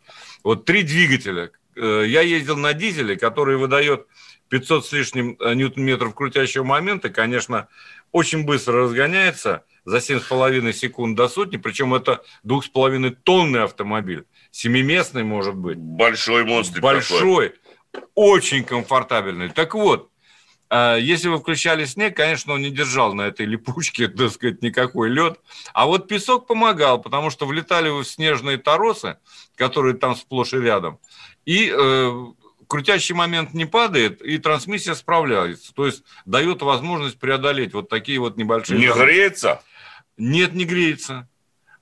Вот 0.42 0.66
три 0.66 0.82
двигателя. 0.82 1.50
Э, 1.76 2.04
я 2.06 2.20
ездил 2.20 2.56
на 2.56 2.74
дизеле, 2.74 3.16
который 3.16 3.56
выдает 3.56 4.06
500 4.48 4.86
с 4.86 4.92
лишним 4.92 5.36
э, 5.40 5.54
ньютон-метров 5.54 6.14
крутящего 6.14 6.64
момента, 6.64 7.08
конечно, 7.08 7.68
очень 8.14 8.44
быстро 8.44 8.84
разгоняется– 8.84 9.64
за 9.84 9.98
7,5 9.98 10.72
секунд 10.72 11.16
до 11.16 11.28
сотни, 11.28 11.56
причем 11.56 11.94
это 11.94 12.22
2,5 12.44 13.16
тонный 13.22 13.64
автомобиль, 13.64 14.26
семиместный 14.50 15.24
может 15.24 15.54
быть. 15.54 15.78
Большой 15.78 16.44
монстр. 16.44 16.80
Большой, 16.80 17.50
такой. 17.50 18.02
очень 18.14 18.64
комфортабельный. 18.64 19.50
Так 19.50 19.74
вот, 19.74 20.10
а, 20.70 20.96
если 20.96 21.28
вы 21.28 21.38
включали 21.38 21.84
снег, 21.84 22.16
конечно, 22.16 22.54
он 22.54 22.62
не 22.62 22.70
держал 22.70 23.14
на 23.14 23.22
этой 23.22 23.46
липучке, 23.46 24.08
так 24.08 24.30
сказать, 24.32 24.62
никакой 24.62 25.10
лед. 25.10 25.38
А 25.74 25.86
вот 25.86 26.08
песок 26.08 26.46
помогал, 26.46 27.00
потому 27.00 27.30
что 27.30 27.46
влетали 27.46 27.90
вы 27.90 28.04
в 28.04 28.08
снежные 28.08 28.56
торосы, 28.56 29.18
которые 29.56 29.94
там 29.96 30.16
сплошь 30.16 30.54
и 30.54 30.58
рядом, 30.58 30.98
и 31.44 31.70
э, 31.70 32.24
крутящий 32.66 33.14
момент 33.14 33.54
не 33.54 33.64
падает, 33.64 34.22
и 34.22 34.38
трансмиссия 34.38 34.94
справляется. 34.94 35.74
То 35.74 35.86
есть 35.86 36.04
дает 36.24 36.62
возможность 36.62 37.18
преодолеть 37.18 37.74
вот 37.74 37.88
такие 37.88 38.18
вот 38.18 38.36
небольшие... 38.36 38.78
Не 38.78 38.92
греется? 38.92 39.62
Нет, 40.16 40.54
не 40.54 40.64
греется. 40.64 41.28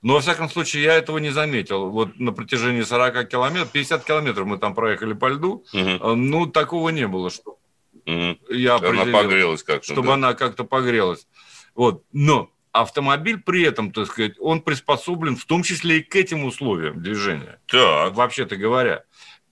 Но, 0.03 0.15
во 0.15 0.19
всяком 0.19 0.49
случае, 0.49 0.83
я 0.83 0.95
этого 0.95 1.17
не 1.17 1.29
заметил. 1.29 1.89
Вот 1.89 2.19
на 2.19 2.33
протяжении 2.33 2.81
40 2.81 3.27
километров, 3.29 3.71
50 3.71 4.03
километров 4.03 4.45
мы 4.45 4.57
там 4.57 4.75
проехали 4.75 5.13
по 5.13 5.29
льду, 5.29 5.63
угу. 5.71 6.15
ну, 6.15 6.45
такого 6.45 6.89
не 6.89 7.07
было, 7.07 7.29
что 7.29 7.57
угу. 8.05 8.37
я 8.49 8.75
Она 8.75 9.05
погрелась 9.05 9.63
как-то. 9.63 9.93
Чтобы 9.93 10.07
да? 10.07 10.13
она 10.15 10.33
как-то 10.33 10.65
погрелась. 10.65 11.25
Вот. 11.73 12.03
Но 12.11 12.51
автомобиль 12.73 13.39
при 13.39 13.63
этом, 13.63 13.91
так 13.93 14.07
сказать, 14.07 14.33
он 14.39 14.61
приспособлен 14.61 15.37
в 15.37 15.45
том 15.45 15.63
числе 15.63 15.99
и 15.99 16.03
к 16.03 16.15
этим 16.17 16.43
условиям 16.43 17.01
движения. 17.01 17.59
Так. 17.67 18.13
Вообще-то 18.13 18.57
говоря. 18.57 19.03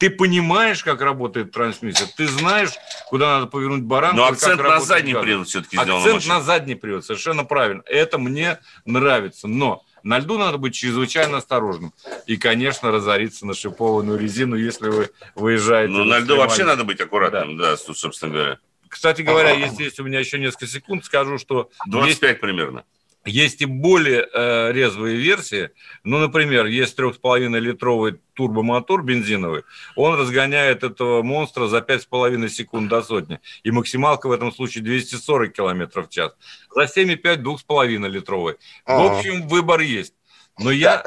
Ты 0.02 0.10
понимаешь, 0.10 0.84
как 0.84 1.00
работает 1.00 1.52
трансмиссия, 1.52 2.08
ты 2.18 2.26
знаешь, 2.26 2.72
куда 3.10 3.36
надо 3.36 3.46
повернуть 3.46 3.84
баранку. 3.84 4.18
Но 4.18 4.26
акцент 4.26 4.60
на 4.60 4.80
задний 4.80 5.14
газ. 5.14 5.22
привод 5.22 5.48
все-таки 5.48 5.78
сделан. 5.78 6.04
Акцент 6.04 6.26
на 6.26 6.42
задний 6.42 6.74
привод, 6.74 7.06
совершенно 7.06 7.44
правильно. 7.44 7.84
Это 7.86 8.18
мне 8.18 8.58
нравится. 8.84 9.48
Но 9.48 9.84
на 10.02 10.18
льду 10.18 10.40
надо 10.40 10.58
быть 10.58 10.74
чрезвычайно 10.74 11.38
осторожным. 11.38 11.94
И, 12.26 12.36
конечно, 12.38 12.90
разориться 12.90 13.46
на 13.46 13.54
шипованную 13.54 14.18
резину, 14.18 14.56
если 14.56 14.90
вы 14.90 15.12
выезжаете. 15.36 15.94
Ну, 15.94 16.04
на 16.04 16.18
льду 16.18 16.36
вообще 16.36 16.64
надо 16.64 16.84
быть 16.84 17.00
аккуратным, 17.00 17.58
да, 17.58 17.76
да 17.76 17.94
собственно 17.94 18.34
говоря. 18.34 18.60
Кстати 18.88 19.22
говоря, 19.22 19.52
если 19.52 19.84
есть 19.84 20.00
у 20.00 20.04
меня 20.04 20.18
еще 20.18 20.40
несколько 20.40 20.66
секунд, 20.66 21.06
скажу, 21.06 21.38
что... 21.38 21.70
25 21.86 22.30
есть... 22.32 22.42
примерно. 22.42 22.86
Есть 23.24 23.62
и 23.62 23.66
более 23.66 24.28
э, 24.34 24.72
резвые 24.72 25.18
версии. 25.18 25.70
Ну, 26.04 26.18
например, 26.18 26.66
есть 26.66 26.98
3,5-литровый 26.98 28.20
турбомотор 28.34 29.04
бензиновый. 29.04 29.64
Он 29.96 30.20
разгоняет 30.20 30.84
этого 30.84 31.22
монстра 31.22 31.68
за 31.68 31.80
5,5 31.80 32.50
секунд 32.50 32.90
до 32.90 33.04
сотни. 33.04 33.40
И 33.64 33.70
максималка 33.70 34.28
в 34.28 34.32
этом 34.32 34.52
случае 34.52 34.84
240 34.84 35.54
км 35.54 36.02
в 36.02 36.10
час. 36.10 36.34
За 36.74 36.84
7,5 36.86 37.44
2,5-литровый. 37.44 38.56
В 38.88 39.12
общем, 39.12 39.48
выбор 39.48 39.82
есть. 39.82 40.16
Но 40.58 40.72
я 40.72 41.04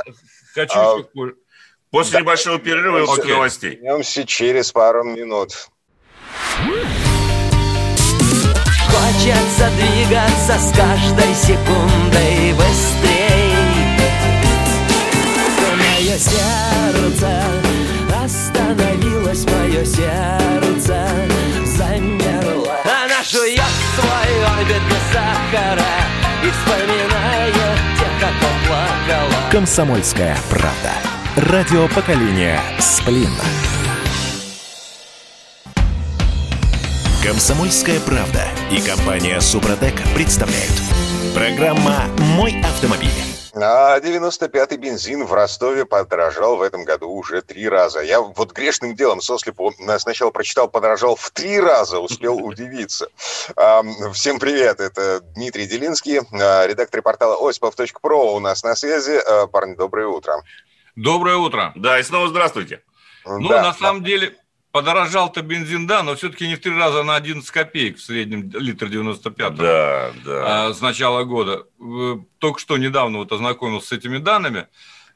хочу... 0.54 0.78
А... 0.78 0.96
После 1.90 2.14
да. 2.14 2.20
небольшого 2.22 2.58
перерыва 2.58 3.04
и 3.04 3.28
новостей. 3.28 3.76
Вернемся 3.76 4.26
через 4.26 4.72
пару 4.72 5.04
минут. 5.04 5.68
Хочется 8.94 9.68
двигаться 9.76 10.58
с 10.58 10.72
каждой 10.76 11.34
секундой 11.34 12.52
быстрей 12.52 13.54
Мое 15.76 16.16
сердце 16.16 17.42
остановилось, 18.24 19.44
мое 19.46 19.84
сердце 19.84 21.08
замерло 21.64 22.76
Она 22.84 23.22
жует 23.28 23.60
свой 23.96 24.44
орбит 24.58 24.82
без 24.88 25.12
сахара 25.12 25.94
И 26.44 26.50
вспоминает 26.50 27.54
тех, 27.98 28.28
он 28.28 28.66
плакала 28.68 29.50
Комсомольская 29.50 30.36
правда. 30.48 30.92
Радио 31.36 31.88
поколения 31.88 32.60
Сплин. 32.78 33.30
Комсомольская 37.24 38.00
правда 38.00 38.44
и 38.70 38.86
компания 38.86 39.40
Супротек 39.40 39.94
представляют. 40.14 40.74
Программа 41.34 42.04
«Мой 42.36 42.60
автомобиль». 42.60 43.08
А 43.54 43.98
95-й 43.98 44.76
бензин 44.76 45.24
в 45.24 45.32
Ростове 45.32 45.86
подорожал 45.86 46.58
в 46.58 46.62
этом 46.62 46.84
году 46.84 47.08
уже 47.08 47.40
три 47.40 47.66
раза. 47.66 48.00
Я 48.00 48.20
вот 48.20 48.52
грешным 48.52 48.94
делом 48.94 49.22
сослепу 49.22 49.72
сначала 49.96 50.32
прочитал 50.32 50.68
«подорожал 50.68 51.16
в 51.16 51.30
три 51.30 51.58
раза», 51.58 51.98
успел 51.98 52.36
удивиться. 52.44 53.08
Всем 54.12 54.38
привет, 54.38 54.80
это 54.80 55.22
Дмитрий 55.34 55.66
Делинский, 55.66 56.20
а, 56.30 56.66
редактор 56.66 57.00
портала 57.00 57.38
осипов.про 57.48 58.34
у 58.34 58.38
нас 58.38 58.62
на 58.64 58.76
связи. 58.76 59.18
А, 59.26 59.46
парни, 59.46 59.76
доброе 59.76 60.08
утро. 60.08 60.42
Доброе 60.94 61.38
утро. 61.38 61.72
Да, 61.74 61.98
и 61.98 62.02
снова 62.02 62.28
здравствуйте. 62.28 62.82
Ну, 63.24 63.48
да, 63.48 63.62
на 63.62 63.72
самом 63.72 64.02
да. 64.02 64.08
деле, 64.08 64.36
Подорожал-то 64.74 65.40
бензин, 65.42 65.86
да, 65.86 66.02
но 66.02 66.16
все-таки 66.16 66.48
не 66.48 66.56
в 66.56 66.60
три 66.60 66.76
раза, 66.76 67.02
а 67.02 67.04
на 67.04 67.14
11 67.14 67.48
копеек 67.48 67.96
в 67.96 68.02
среднем 68.02 68.50
литр 68.50 68.88
95 68.88 69.54
да, 69.54 70.10
да. 70.24 70.66
А, 70.66 70.74
с 70.74 70.80
начала 70.80 71.22
года. 71.22 71.68
Только 72.40 72.58
что 72.58 72.76
недавно 72.76 73.18
вот 73.18 73.30
ознакомился 73.30 73.86
с 73.86 73.92
этими 73.92 74.18
данными. 74.18 74.66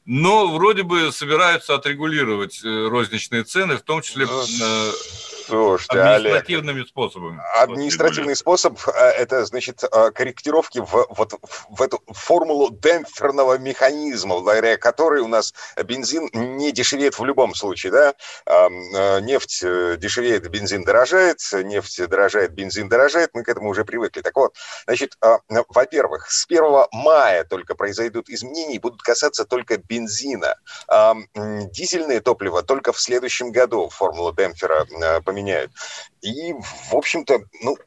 Но 0.05 0.47
вроде 0.47 0.83
бы 0.83 1.11
собираются 1.11 1.75
отрегулировать 1.75 2.61
э, 2.63 2.87
розничные 2.87 3.43
цены, 3.43 3.75
в 3.75 3.81
том 3.81 4.01
числе 4.01 4.27
э, 4.27 4.91
Слушайте, 5.49 5.99
административными 5.99 6.77
Олег, 6.77 6.89
способами. 6.89 7.41
Административный 7.55 8.35
способ– 8.35 8.79
это, 9.17 9.45
значит, 9.45 9.83
корректировки 10.13 10.79
в, 10.79 11.07
вот, 11.09 11.33
в 11.69 11.81
эту 11.81 12.01
формулу 12.07 12.69
демпферного 12.69 13.57
механизма, 13.57 14.35
благодаря 14.35 14.77
которой 14.77 15.21
у 15.21 15.27
нас 15.27 15.55
бензин 15.83 16.29
не 16.33 16.71
дешевеет 16.71 17.17
в 17.17 17.25
любом 17.25 17.55
случае, 17.55 17.91
да? 17.91 18.13
Нефть 19.21 19.61
дешевеет, 19.99 20.47
бензин 20.49 20.83
дорожает, 20.83 21.39
нефть 21.51 22.07
дорожает, 22.07 22.51
бензин 22.51 22.87
дорожает, 22.87 23.31
мы 23.33 23.43
к 23.43 23.49
этому 23.49 23.69
уже 23.69 23.85
привыкли. 23.85 24.21
Так 24.21 24.35
вот, 24.35 24.55
значит, 24.85 25.17
во-первых, 25.69 26.29
с 26.29 26.45
1 26.45 26.85
мая 26.91 27.43
только 27.43 27.73
произойдут 27.73 28.29
изменения 28.29 28.75
и 28.75 28.79
будут 28.79 29.01
касаться 29.01 29.45
только 29.45 29.77
бензина. 29.77 30.55
Дизельное 31.35 32.21
топливо 32.21 32.61
только 32.61 32.93
в 32.93 32.99
следующем 32.99 33.51
году 33.51 33.89
формулу 33.89 34.31
демпфера 34.31 34.85
поменяют. 35.39 35.71
И, 36.21 36.53
в 36.53 36.93
общем-то, 36.93 37.39
ну, 37.61 37.77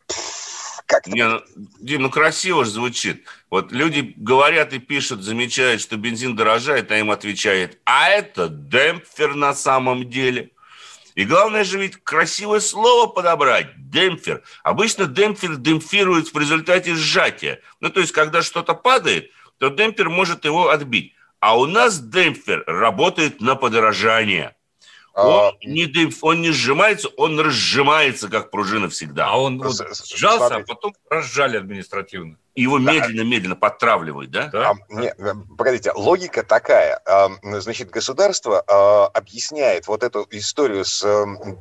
как 0.86 1.06
Не, 1.06 1.28
ну, 1.28 1.40
Дим, 1.80 2.02
ну 2.02 2.10
красиво 2.10 2.64
же 2.64 2.70
звучит. 2.70 3.24
Вот 3.50 3.72
люди 3.72 4.14
говорят 4.16 4.72
и 4.72 4.78
пишут, 4.78 5.22
замечают, 5.22 5.80
что 5.80 5.96
бензин 5.96 6.34
дорожает, 6.36 6.90
а 6.90 6.98
им 6.98 7.10
отвечает, 7.10 7.78
а 7.84 8.08
это 8.08 8.48
демпфер 8.48 9.34
на 9.34 9.54
самом 9.54 10.10
деле. 10.10 10.50
И 11.14 11.24
главное 11.24 11.64
же 11.64 11.78
ведь 11.78 12.02
красивое 12.02 12.60
слово 12.60 13.06
подобрать– 13.06 13.66
демпфер. 13.76 14.42
Обычно 14.62 15.06
демпфер 15.06 15.56
демпфирует 15.56 16.32
в 16.32 16.38
результате 16.38 16.94
сжатия. 16.94 17.60
Ну, 17.80 17.90
то 17.90 18.00
есть, 18.00 18.12
когда 18.12 18.40
что-то 18.40 18.74
падает, 18.74 19.30
то 19.58 19.68
демпфер 19.68 20.08
может 20.08 20.46
его 20.46 20.70
отбить. 20.70 21.12
А 21.38 21.58
у 21.58 21.66
нас 21.66 22.00
демпфер 22.00 22.64
работает 22.66 23.42
на 23.42 23.56
подорожание– 23.56 24.56
он, 25.14 25.48
а, 25.48 25.52
не, 25.62 26.12
он 26.22 26.40
не 26.40 26.50
сжимается, 26.50 27.08
он 27.16 27.38
разжимается, 27.38 28.28
как 28.28 28.50
пружина 28.50 28.88
всегда. 28.88 29.28
А 29.28 29.38
он 29.38 29.60
вот 29.60 29.76
сжался, 29.76 30.46
Смотрите. 30.46 30.64
а 30.64 30.74
потом 30.74 30.94
разжали 31.10 31.58
административно. 31.58 32.38
Его 32.54 32.78
медленно-медленно 32.78 33.54
да. 33.54 33.60
подтравливают, 33.60 34.30
да? 34.30 34.48
да? 34.48 34.70
А, 34.70 34.74
не, 34.88 35.14
погодите, 35.56 35.92
логика 35.92 36.42
такая. 36.42 37.00
А, 37.06 37.30
значит, 37.60 37.90
государство 37.90 38.62
а, 38.66 39.06
объясняет 39.06 39.86
вот 39.86 40.02
эту 40.02 40.26
историю 40.30 40.84
с 40.84 41.02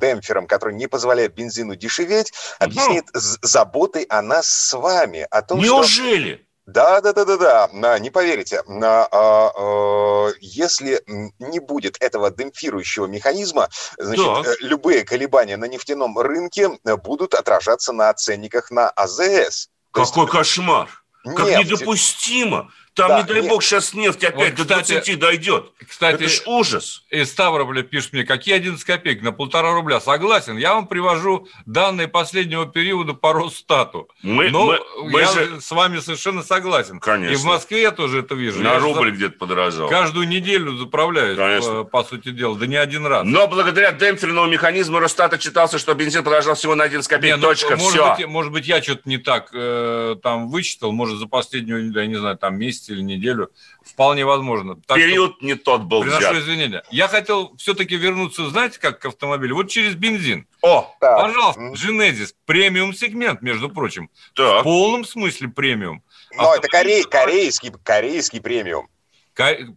демпфером, 0.00 0.46
который 0.46 0.74
не 0.74 0.86
позволяет 0.86 1.34
бензину 1.34 1.76
дешеветь, 1.76 2.32
объясняет 2.58 3.04
угу. 3.10 3.20
заботой 3.20 4.04
о 4.04 4.22
нас 4.22 4.48
с 4.48 4.76
вами. 4.76 5.26
О 5.30 5.42
том, 5.42 5.60
Неужели? 5.60 6.34
Что... 6.34 6.51
Да, 6.66 7.00
да, 7.00 7.12
да, 7.12 7.24
да, 7.24 7.68
да. 7.70 7.98
Не 7.98 8.10
поверите, 8.10 8.62
а, 8.68 9.08
а, 9.12 10.28
если 10.40 11.02
не 11.38 11.58
будет 11.58 11.96
этого 12.00 12.30
демпфирующего 12.30 13.06
механизма, 13.06 13.68
значит, 13.98 14.24
да. 14.24 14.50
Э, 14.50 14.54
любые 14.60 15.04
колебания 15.04 15.56
на 15.56 15.64
нефтяном 15.64 16.18
рынке 16.18 16.78
э, 16.84 16.96
будут 16.96 17.34
отражаться 17.34 17.92
на 17.92 18.12
ценниках 18.14 18.70
на 18.70 18.88
АЗС. 18.90 19.70
Какой 19.90 20.22
есть... 20.22 20.32
кошмар! 20.32 20.88
Как 21.24 21.46
нефть. 21.46 21.70
недопустимо! 21.70 22.70
Там, 22.94 23.08
да, 23.08 23.22
не 23.22 23.26
дай 23.26 23.40
нет. 23.40 23.50
бог, 23.50 23.62
сейчас 23.62 23.94
нефть 23.94 24.22
опять 24.22 24.58
вот, 24.58 24.66
кстати, 24.66 24.88
до 24.88 24.94
20 24.96 25.18
дойдет. 25.18 25.72
Кстати, 25.88 26.14
Это 26.14 26.28
ж 26.28 26.42
ужас. 26.44 27.04
Из 27.08 27.30
Ставрополя 27.30 27.82
пишет 27.82 28.12
мне, 28.12 28.24
какие 28.24 28.54
11 28.54 28.84
копеек 28.84 29.22
на 29.22 29.32
полтора 29.32 29.72
рубля. 29.72 29.98
Согласен, 29.98 30.58
я 30.58 30.74
вам 30.74 30.86
привожу 30.86 31.48
данные 31.64 32.08
последнего 32.08 32.66
периода 32.66 33.14
по 33.14 33.32
Росстату. 33.32 34.08
Мы, 34.22 34.50
Но 34.50 34.66
мы, 34.66 34.80
мы 35.04 35.20
я 35.20 35.32
же... 35.32 35.60
с 35.62 35.70
вами 35.70 36.00
совершенно 36.00 36.42
согласен. 36.42 37.00
Конечно. 37.00 37.32
И 37.32 37.36
в 37.36 37.44
Москве 37.44 37.80
я 37.80 37.92
тоже 37.92 38.20
это 38.20 38.34
вижу. 38.34 38.62
На 38.62 38.74
я 38.74 38.78
рубль 38.78 39.08
за... 39.08 39.16
где-то 39.16 39.38
подорожал. 39.38 39.88
Каждую 39.88 40.28
неделю 40.28 40.76
заправляюсь, 40.76 41.64
по, 41.64 41.84
по 41.84 42.04
сути 42.04 42.30
дела, 42.30 42.56
да 42.56 42.66
не 42.66 42.76
один 42.76 43.06
раз. 43.06 43.22
Но 43.24 43.48
благодаря 43.48 43.92
демпферному 43.92 44.50
механизму 44.50 44.98
Росстата 44.98 45.38
читался, 45.38 45.78
что 45.78 45.94
бензин 45.94 46.24
подорожал 46.24 46.56
всего 46.56 46.74
на 46.74 46.84
11 46.84 47.08
копеек. 47.08 47.36
Не, 47.36 47.40
ну, 47.40 47.48
Точка, 47.48 47.76
может 47.76 47.90
все. 47.90 48.16
Быть, 48.16 48.26
может 48.26 48.52
быть, 48.52 48.66
я 48.66 48.82
что-то 48.82 49.02
не 49.06 49.16
так 49.16 49.48
э, 49.54 50.16
там 50.22 50.48
вычитал, 50.48 50.92
может, 50.92 51.18
за 51.18 51.26
последнюю, 51.26 51.90
я 51.90 52.06
не 52.06 52.16
знаю, 52.16 52.36
там 52.36 52.58
месяц 52.58 52.81
или 52.88 53.00
неделю 53.00 53.50
Вполне 53.84 54.24
возможно. 54.24 54.76
Так 54.86 54.96
Период 54.96 55.42
не 55.42 55.54
тот 55.54 55.82
был 55.82 56.02
Приношу 56.02 56.20
взят. 56.20 56.36
извинения. 56.36 56.82
Я 56.90 57.08
хотел 57.08 57.54
все-таки 57.56 57.96
вернуться, 57.96 58.48
знаете, 58.48 58.78
как 58.78 59.00
к 59.00 59.06
автомобилю? 59.06 59.56
Вот 59.56 59.68
через 59.70 59.94
бензин. 59.94 60.46
О! 60.62 60.94
Пожалуйста, 61.00 61.60
Genesis. 61.60 62.32
Премиум-сегмент, 62.46 63.42
между 63.42 63.68
прочим. 63.68 64.08
Так. 64.34 64.60
В 64.60 64.64
полном 64.64 65.04
смысле 65.04 65.48
премиум. 65.48 66.02
Но 66.34 66.54
это 66.54 66.68
корей, 66.68 67.02
корейский, 67.02 67.72
корейский 67.82 68.40
премиум. 68.40 68.88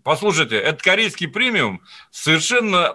Послушайте, 0.03 0.57
этот 0.57 0.81
корейский 0.81 1.27
премиум 1.27 1.81
совершенно 2.11 2.93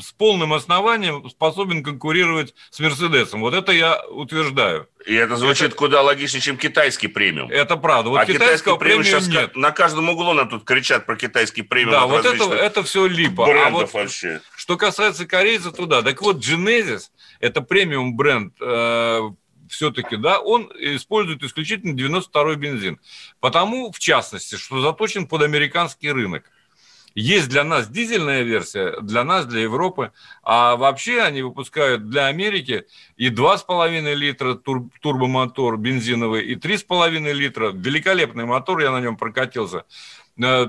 с 0.00 0.12
полным 0.12 0.54
основанием 0.54 1.28
способен 1.28 1.82
конкурировать 1.82 2.54
с 2.70 2.80
Мерседесом. 2.80 3.40
Вот 3.40 3.54
это 3.54 3.72
я 3.72 4.02
утверждаю. 4.06 4.88
И 5.04 5.14
это 5.14 5.36
звучит 5.36 5.68
это... 5.68 5.76
куда 5.76 6.02
логичнее, 6.02 6.40
чем 6.40 6.56
китайский 6.56 7.08
премиум. 7.08 7.50
Это 7.50 7.76
правда. 7.76 8.10
Вот 8.10 8.20
а 8.20 8.26
китайского 8.26 8.76
премиум 8.76 9.04
сейчас 9.04 9.28
нет. 9.28 9.56
на 9.56 9.72
каждом 9.72 10.08
углу 10.08 10.32
нам 10.32 10.48
тут 10.48 10.64
кричат 10.64 11.06
про 11.06 11.16
китайский 11.16 11.62
премиум. 11.62 11.92
Да, 11.92 12.06
вот 12.06 12.24
это, 12.24 12.44
это 12.54 12.82
все 12.84 13.06
липа. 13.06 13.44
Брендов 13.44 13.66
а 13.66 13.70
вот, 13.70 13.92
вообще. 13.94 14.40
Что 14.56 14.76
касается 14.76 15.26
корейца, 15.26 15.72
туда. 15.72 16.02
Так 16.02 16.22
вот, 16.22 16.38
Genesis– 16.38 17.10
это 17.40 17.60
премиум 17.60 18.16
бренд 18.16 18.54
э, 18.60 19.20
все-таки, 19.72 20.16
да, 20.16 20.40
он 20.40 20.70
использует 20.78 21.42
исключительно 21.42 21.94
92-й 21.94 22.56
бензин. 22.56 23.00
Потому, 23.40 23.90
в 23.90 23.98
частности, 23.98 24.56
что 24.56 24.80
заточен 24.80 25.26
под 25.26 25.42
американский 25.42 26.10
рынок. 26.10 26.44
Есть 27.14 27.48
для 27.50 27.62
нас 27.62 27.88
дизельная 27.88 28.42
версия, 28.42 28.98
для 29.02 29.22
нас, 29.22 29.44
для 29.44 29.60
Европы, 29.60 30.12
а 30.42 30.76
вообще 30.76 31.20
они 31.20 31.42
выпускают 31.42 32.08
для 32.08 32.26
Америки 32.26 32.86
и 33.16 33.28
2,5 33.28 34.14
литра 34.14 34.54
тур, 34.54 34.88
турбомотор 35.02 35.76
бензиновый, 35.76 36.46
и 36.46 36.54
3,5 36.54 37.32
литра, 37.32 37.70
великолепный 37.72 38.46
мотор, 38.46 38.80
я 38.80 38.90
на 38.92 39.00
нем 39.00 39.16
прокатился, 39.16 39.84
э, 40.42 40.68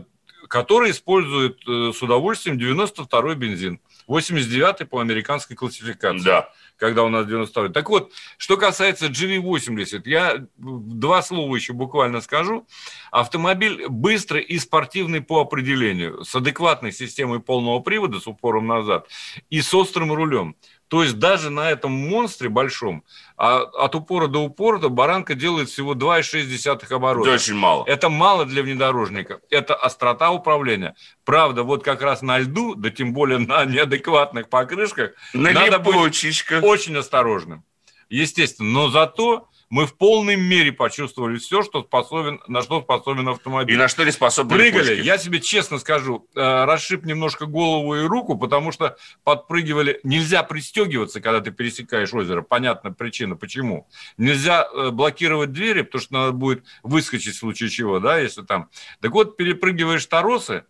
который 0.50 0.92
использует 0.92 1.60
э, 1.66 1.94
с 1.96 2.02
удовольствием 2.02 2.58
92-й 2.58 3.36
бензин, 3.36 3.80
89-й 4.08 4.86
по 4.86 5.00
американской 5.00 5.56
классификации. 5.56 6.26
Да 6.26 6.50
когда 6.84 7.04
у 7.04 7.10
нас 7.10 7.26
92 7.26 7.70
Так 7.70 7.90
вот, 7.90 8.12
что 8.38 8.58
касается 8.58 9.08
GV80, 9.08 10.02
я 10.06 10.46
два 10.58 11.22
слова 11.22 11.56
еще 11.56 11.72
буквально 11.72 12.20
скажу. 12.20 12.68
Автомобиль 13.12 13.88
быстрый 13.88 14.42
и 14.42 14.60
спортивный 14.60 15.22
по 15.22 15.40
определению, 15.40 16.26
с 16.26 16.36
адекватной 16.36 16.92
системой 16.92 17.40
полного 17.40 17.80
привода, 17.80 18.20
с 18.20 18.28
упором 18.28 18.68
назад 18.68 19.08
и 19.50 19.62
с 19.62 19.74
острым 19.74 20.12
рулем. 20.12 20.56
То 20.94 21.02
есть 21.02 21.18
даже 21.18 21.50
на 21.50 21.72
этом 21.72 21.92
монстре 21.92 22.50
большом 22.50 23.04
а 23.36 23.62
от 23.62 23.96
упора 23.96 24.28
до 24.28 24.44
упора 24.44 24.78
баранка 24.90 25.34
делает 25.34 25.68
всего 25.70 25.96
2,6 25.96 26.94
оборота. 26.94 27.30
Это 27.30 27.36
очень 27.36 27.56
мало. 27.56 27.84
Это 27.88 28.10
мало 28.10 28.46
для 28.46 28.62
внедорожника. 28.62 29.40
Это 29.50 29.74
острота 29.74 30.30
управления. 30.30 30.94
Правда, 31.26 31.64
вот 31.64 31.84
как 31.84 32.04
раз 32.04 32.22
на 32.22 32.38
льду, 32.38 32.76
да 32.76 32.92
тем 32.92 33.12
более 33.12 33.40
на 33.40 33.66
неадекватных 33.66 34.50
покрышках, 34.50 35.14
на 35.34 35.52
надо 35.52 35.78
липучечках. 35.78 36.62
быть 36.62 36.70
очень 36.70 36.96
осторожным. 36.96 37.64
Естественно. 38.10 38.70
Но 38.70 38.90
зато 38.92 39.50
мы 39.74 39.88
в 39.88 39.96
полной 39.96 40.36
мере 40.36 40.72
почувствовали 40.72 41.40
все, 41.40 41.64
что 41.64 41.82
способен, 41.82 42.40
на 42.48 42.62
что 42.62 42.80
способен 42.84 43.28
автомобиль. 43.28 43.74
И 43.74 43.78
на 43.78 43.88
что 43.88 44.04
не 44.04 44.12
способны 44.12 44.56
Прыгали, 44.56 44.92
липучки. 44.92 45.04
я 45.04 45.18
себе 45.18 45.42
честно 45.42 45.80
скажу, 45.80 46.28
э, 46.36 46.66
расшиб 46.66 47.06
немножко 47.06 47.48
голову 47.48 47.96
и 47.96 48.04
руку, 48.04 48.38
потому 48.38 48.72
что 48.72 48.98
подпрыгивали. 49.24 50.00
Нельзя 50.04 50.44
пристегиваться, 50.44 51.22
когда 51.22 51.42
ты 51.42 51.50
пересекаешь 51.50 52.14
озеро. 52.14 52.44
Понятна 52.44 52.94
причина, 52.94 53.36
почему. 53.36 53.88
Нельзя 54.16 54.68
э, 54.72 54.92
блокировать 54.92 55.52
двери, 55.54 55.82
потому 55.82 56.02
что 56.04 56.14
надо 56.14 56.32
будет 56.34 56.64
выскочить 56.84 57.34
в 57.34 57.40
случае 57.40 57.72
чего, 57.72 58.00
да, 58.00 58.20
если 58.20 58.44
там. 58.44 58.70
Так 59.02 59.12
вот, 59.12 59.38
перепрыгиваешь 59.38 60.06
торосы, 60.06 60.66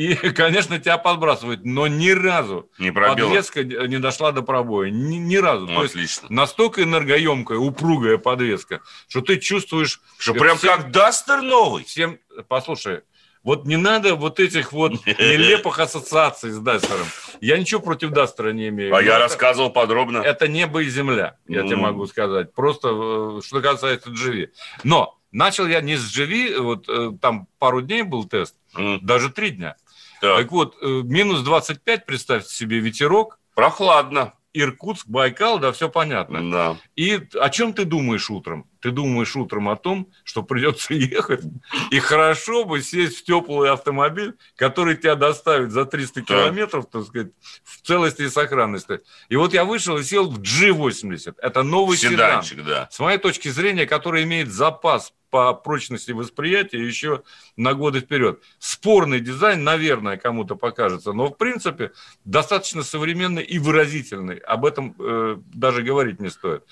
и, 0.00 0.14
конечно, 0.32 0.78
тебя 0.78 0.96
подбрасывают, 0.96 1.64
но 1.64 1.86
ни 1.86 2.10
разу 2.10 2.70
не 2.78 2.90
подвеска 2.90 3.62
не 3.64 3.98
дошла 3.98 4.32
до 4.32 4.40
пробоя. 4.40 4.90
Ни, 4.90 5.16
ни 5.16 5.36
разу. 5.36 5.66
Ну, 5.66 5.74
То 5.74 5.80
отлично. 5.80 6.00
Есть 6.00 6.30
настолько 6.30 6.82
энергоемкая, 6.82 7.58
упругая 7.58 8.16
подвеска, 8.16 8.80
что 9.08 9.20
ты 9.20 9.36
чувствуешь... 9.36 10.00
Что 10.18 10.32
прям 10.32 10.56
всем, 10.56 10.76
как 10.76 10.90
Дастер 10.90 11.42
новый. 11.42 11.84
Всем, 11.84 12.18
послушай, 12.48 13.02
вот 13.42 13.66
не 13.66 13.76
надо 13.76 14.14
вот 14.14 14.40
этих 14.40 14.72
вот 14.72 14.92
нелепых 15.06 15.78
ассоциаций 15.78 16.50
с 16.50 16.58
Дастером. 16.58 17.06
Я 17.42 17.58
ничего 17.58 17.80
против 17.80 18.10
Дастера 18.10 18.52
не 18.52 18.68
имею. 18.68 18.94
А 18.94 19.02
я 19.02 19.16
это, 19.16 19.24
рассказывал 19.24 19.70
подробно. 19.70 20.18
Это 20.18 20.48
небо 20.48 20.80
и 20.82 20.88
земля, 20.88 21.36
я 21.46 21.60
mm. 21.60 21.66
тебе 21.66 21.76
могу 21.76 22.06
сказать. 22.06 22.54
Просто 22.54 22.88
э, 22.90 23.40
что 23.44 23.60
касается 23.60 24.10
GV. 24.10 24.48
Но 24.82 25.18
начал 25.30 25.66
я 25.66 25.82
не 25.82 25.96
с 25.96 26.16
GV, 26.16 26.58
вот 26.58 26.88
э, 26.88 27.12
там 27.20 27.48
пару 27.58 27.82
дней 27.82 28.02
был 28.02 28.24
тест, 28.24 28.56
mm. 28.74 29.00
даже 29.02 29.30
три 29.30 29.50
дня. 29.50 29.76
Так. 30.20 30.36
так 30.38 30.52
вот, 30.52 30.76
э, 30.80 30.86
минус 31.04 31.40
25, 31.40 32.06
представьте 32.06 32.54
себе, 32.54 32.78
ветерок. 32.78 33.38
Прохладно. 33.54 34.34
Иркутск, 34.52 35.06
Байкал, 35.06 35.60
да, 35.60 35.70
все 35.70 35.88
понятно. 35.88 36.50
Да. 36.50 36.76
И 36.96 37.20
о 37.40 37.50
чем 37.50 37.72
ты 37.72 37.84
думаешь 37.84 38.28
утром? 38.30 38.66
Ты 38.80 38.90
думаешь 38.90 39.36
утром 39.36 39.68
о 39.68 39.76
том, 39.76 40.08
что 40.24 40.42
придется 40.42 40.92
ехать, 40.94 41.42
и 41.90 42.00
хорошо 42.00 42.64
бы 42.64 42.82
сесть 42.82 43.18
в 43.18 43.24
теплый 43.24 43.70
автомобиль, 43.70 44.34
который 44.56 44.96
тебя 44.96 45.14
доставит 45.14 45.70
за 45.70 45.84
300 45.84 46.22
километров, 46.22 46.86
так 46.90 47.04
сказать, 47.04 47.28
в 47.62 47.86
целости 47.86 48.22
и 48.22 48.28
сохранности. 48.28 49.00
И 49.28 49.36
вот 49.36 49.54
я 49.54 49.64
вышел 49.64 49.96
и 49.98 50.02
сел 50.02 50.28
в 50.28 50.40
G80. 50.40 51.36
Это 51.38 51.62
новый 51.62 51.96
Седанчик, 51.96 52.58
седан. 52.58 52.66
да. 52.66 52.88
С 52.90 52.98
моей 52.98 53.18
точки 53.18 53.48
зрения, 53.50 53.86
который 53.86 54.24
имеет 54.24 54.50
запас 54.50 55.12
по 55.30 55.54
прочности 55.54 56.12
восприятия 56.12 56.84
еще 56.84 57.22
на 57.56 57.74
годы 57.74 58.00
вперед. 58.00 58.40
Спорный 58.58 59.20
дизайн, 59.20 59.64
наверное, 59.64 60.16
кому-то 60.16 60.56
покажется, 60.56 61.12
но 61.12 61.28
в 61.28 61.36
принципе 61.36 61.92
достаточно 62.24 62.82
современный 62.82 63.42
и 63.42 63.58
выразительный. 63.58 64.38
Об 64.38 64.64
этом 64.64 64.94
э, 64.98 65.38
даже 65.54 65.82
говорить 65.82 66.20
не 66.20 66.30
стоит. 66.30 66.64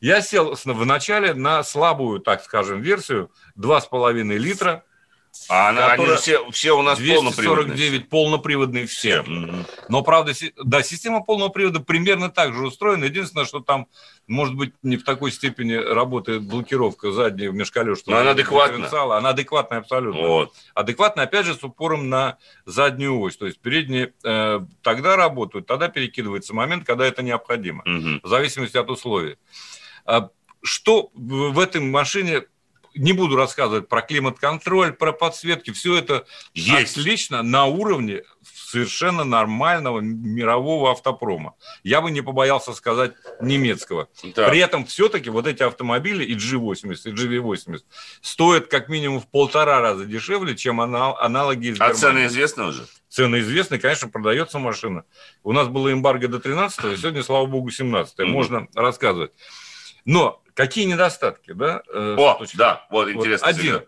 Я 0.00 0.22
сел 0.22 0.54
в 0.54 0.86
начале 0.86 1.34
на 1.34 1.62
слабую, 1.62 2.20
так 2.20 2.42
скажем, 2.42 2.80
версию 2.80 3.30
2,5 3.58 4.22
литра 4.38 4.84
а 5.48 5.70
она, 5.70 5.92
они 5.92 6.06
все, 6.16 6.48
все 6.50 6.78
у 6.78 6.82
нас 6.82 6.98
249 6.98 8.08
полноприводные 8.08 8.86
все. 8.86 9.24
Mm-hmm. 9.26 9.66
Но, 9.88 10.02
правда, 10.02 10.32
да, 10.62 10.82
система 10.82 11.22
полного 11.22 11.48
привода 11.48 11.80
примерно 11.80 12.30
так 12.30 12.54
же 12.54 12.66
устроена. 12.66 13.04
Единственное, 13.04 13.44
что 13.44 13.60
там, 13.60 13.88
может 14.28 14.54
быть, 14.54 14.74
не 14.82 14.96
в 14.96 15.04
такой 15.04 15.32
степени 15.32 15.74
работает 15.74 16.42
блокировка 16.42 17.10
задней 17.10 17.48
в 17.48 17.54
межколесной. 17.54 18.14
Но 18.14 18.20
она 18.20 18.30
адекватна. 18.30 18.88
Она 19.16 19.30
адекватная 19.30 19.80
абсолютно. 19.80 20.20
Вот. 20.20 20.54
Адекватная, 20.74 21.24
опять 21.24 21.46
же, 21.46 21.54
с 21.54 21.64
упором 21.64 22.08
на 22.08 22.38
заднюю 22.64 23.18
ось. 23.18 23.36
То 23.36 23.46
есть 23.46 23.60
передние 23.60 24.12
э, 24.24 24.60
тогда 24.82 25.16
работают, 25.16 25.66
тогда 25.66 25.88
перекидывается 25.88 26.54
момент, 26.54 26.84
когда 26.86 27.06
это 27.06 27.22
необходимо. 27.22 27.82
Mm-hmm. 27.84 28.20
В 28.22 28.28
зависимости 28.28 28.76
от 28.76 28.88
условий. 28.88 29.36
А 30.06 30.30
что 30.62 31.10
в 31.14 31.58
этой 31.58 31.80
машине 31.80 32.42
не 32.94 33.12
буду 33.12 33.36
рассказывать 33.36 33.88
про 33.88 34.02
климат-контроль, 34.02 34.92
про 34.92 35.12
подсветки, 35.12 35.70
все 35.70 35.96
это 35.96 36.26
есть 36.54 36.96
лично 36.96 37.42
на 37.42 37.66
уровне 37.66 38.22
совершенно 38.42 39.24
нормального 39.24 40.00
мирового 40.00 40.92
автопрома. 40.92 41.54
Я 41.82 42.00
бы 42.00 42.10
не 42.10 42.20
побоялся 42.20 42.72
сказать 42.72 43.12
немецкого. 43.40 44.08
Да. 44.34 44.48
При 44.48 44.60
этом 44.60 44.86
все-таки 44.86 45.28
вот 45.30 45.46
эти 45.46 45.62
автомобили 45.62 46.24
и 46.24 46.36
G80, 46.36 46.96
и 47.04 47.10
GV80 47.10 47.80
стоят 48.20 48.68
как 48.68 48.88
минимум 48.88 49.20
в 49.20 49.28
полтора 49.28 49.80
раза 49.80 50.04
дешевле, 50.04 50.56
чем 50.56 50.80
аналоги 50.80 51.72
из 51.72 51.80
А 51.80 51.92
цены 51.94 52.26
известны 52.26 52.64
уже? 52.64 52.86
Цены 53.08 53.40
известны, 53.40 53.78
конечно, 53.78 54.08
продается 54.08 54.60
машина. 54.60 55.04
У 55.42 55.52
нас 55.52 55.66
было 55.66 55.92
эмбарго 55.92 56.28
до 56.28 56.38
13 56.38 56.98
сегодня, 56.98 57.24
слава 57.24 57.46
богу, 57.46 57.70
17 57.70 58.18
mm-hmm. 58.18 58.24
Можно 58.26 58.68
рассказывать. 58.74 59.32
Но 60.04 60.42
какие 60.60 60.84
недостатки, 60.84 61.52
да? 61.52 61.82
Э, 61.88 62.16
О, 62.18 62.38
да, 62.54 62.86
вот 62.90 63.08
интересно. 63.08 63.46
Вот 63.46 63.56
один, 63.56 63.82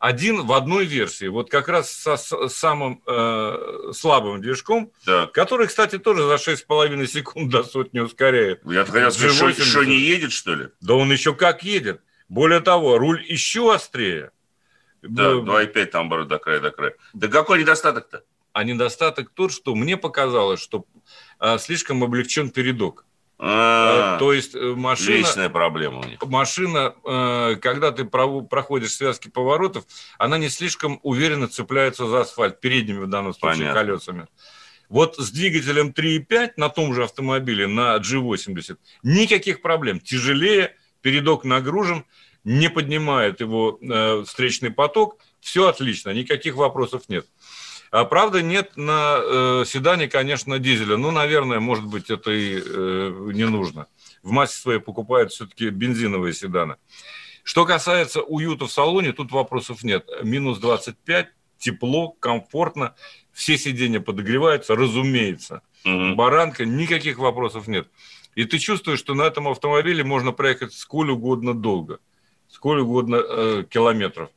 один 0.00 0.44
в 0.44 0.52
одной 0.52 0.84
версии, 0.84 1.26
вот 1.26 1.50
как 1.50 1.68
раз 1.68 1.88
со 1.92 2.16
с 2.16 2.48
самым 2.48 3.00
э, 3.06 3.92
слабым 3.92 4.40
движком, 4.40 4.90
да. 5.06 5.28
который, 5.28 5.68
кстати, 5.68 5.98
тоже 5.98 6.26
за 6.26 6.34
6,5 6.34 7.06
секунд 7.06 7.50
до 7.52 7.62
сотни 7.62 8.00
ускоряет. 8.00 8.60
Я 8.64 8.84
хотел 8.84 9.12
сказать, 9.12 9.54
что, 9.54 9.64
что 9.64 9.84
не 9.84 10.00
едет, 10.00 10.32
что 10.32 10.54
ли? 10.54 10.68
Да 10.80 10.94
он 10.94 11.12
еще 11.12 11.32
как 11.32 11.62
едет. 11.62 12.00
Более 12.28 12.60
того, 12.60 12.98
руль 12.98 13.24
еще 13.24 13.72
острее. 13.72 14.32
Да, 15.02 15.34
2,5 15.34 15.84
там 15.86 16.06
оборот 16.06 16.26
до 16.26 16.38
края, 16.38 16.58
до 16.58 16.72
края. 16.72 16.94
Да 17.12 17.28
какой 17.28 17.60
недостаток-то? 17.60 18.24
А 18.52 18.64
недостаток 18.64 19.30
тот, 19.30 19.52
что 19.52 19.76
мне 19.76 19.96
показалось, 19.96 20.60
что 20.60 20.86
э, 21.38 21.56
слишком 21.58 22.02
облегчен 22.02 22.50
передок. 22.50 23.04
А, 23.42 24.18
То 24.18 24.34
есть 24.34 24.54
э, 24.54 24.74
машина... 24.76 25.16
Вечная 25.16 25.48
проблема 25.48 26.00
у 26.00 26.04
них. 26.04 26.22
Машина, 26.26 26.94
э, 27.04 27.56
когда 27.56 27.90
ты 27.90 28.04
проходишь 28.04 28.92
связки 28.92 29.28
поворотов, 29.28 29.84
она 30.18 30.36
не 30.36 30.50
слишком 30.50 31.00
уверенно 31.02 31.48
цепляется 31.48 32.06
за 32.06 32.20
асфальт, 32.20 32.60
передними 32.60 32.98
в 32.98 33.08
данном 33.08 33.32
случае 33.32 33.68
Понятно. 33.68 33.80
колесами. 33.80 34.26
Вот 34.90 35.16
с 35.16 35.30
двигателем 35.30 35.88
3.5 35.88 36.52
на 36.58 36.68
том 36.68 36.92
же 36.94 37.04
автомобиле, 37.04 37.66
на 37.66 37.96
G80, 37.96 38.76
никаких 39.04 39.62
проблем. 39.62 40.00
Тяжелее, 40.00 40.76
передок 41.00 41.44
нагружен, 41.44 42.04
не 42.44 42.68
поднимает 42.68 43.40
его 43.40 43.78
э, 43.80 44.22
встречный 44.26 44.70
поток, 44.70 45.18
все 45.40 45.68
отлично, 45.68 46.10
никаких 46.10 46.56
вопросов 46.56 47.04
нет. 47.08 47.26
А 47.90 48.04
правда, 48.04 48.40
нет 48.40 48.76
на 48.76 49.18
э, 49.20 49.64
седане, 49.66 50.08
конечно, 50.08 50.58
дизеля. 50.58 50.96
Ну, 50.96 51.10
наверное, 51.10 51.58
может 51.58 51.86
быть, 51.86 52.08
это 52.08 52.30
и 52.30 52.62
э, 52.64 53.30
не 53.32 53.46
нужно. 53.46 53.88
В 54.22 54.30
массе 54.30 54.58
своей 54.58 54.78
покупают 54.78 55.32
все-таки 55.32 55.70
бензиновые 55.70 56.32
седаны. 56.32 56.76
Что 57.42 57.64
касается 57.64 58.22
уюта 58.22 58.66
в 58.66 58.72
салоне, 58.72 59.12
тут 59.12 59.32
вопросов 59.32 59.82
нет. 59.82 60.08
Минус 60.22 60.58
25, 60.58 61.28
тепло, 61.58 62.10
комфортно, 62.20 62.94
все 63.32 63.58
сиденья 63.58 64.00
подогреваются, 64.00 64.76
разумеется. 64.76 65.62
Мгм. 65.84 66.14
Баранка, 66.14 66.64
никаких 66.64 67.18
вопросов 67.18 67.66
нет. 67.66 67.88
И 68.36 68.44
ты 68.44 68.58
чувствуешь, 68.58 69.00
что 69.00 69.14
на 69.14 69.22
этом 69.22 69.48
автомобиле 69.48 70.04
можно 70.04 70.30
проехать 70.30 70.74
сколь 70.74 71.10
угодно 71.10 71.54
долго, 71.54 71.98
сколь 72.48 72.80
угодно 72.80 73.16
э, 73.16 73.64
километров. 73.68 74.30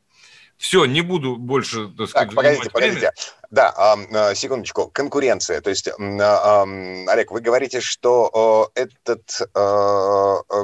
Все, 0.64 0.86
не 0.86 1.02
буду 1.02 1.36
больше, 1.36 1.90
так 1.90 2.08
сказать, 2.08 2.30
Так, 2.30 2.36
погодите, 2.36 2.62
время. 2.62 2.72
погодите. 2.72 3.12
Да, 3.52 3.74
а, 3.76 4.34
секундочку. 4.34 4.88
Конкуренция. 4.88 5.60
То 5.60 5.70
есть, 5.70 5.90
ам, 5.90 7.10
Олег, 7.10 7.32
вы 7.32 7.42
говорите, 7.42 7.82
что 7.82 8.30
о, 8.32 8.70
этот 8.74 9.42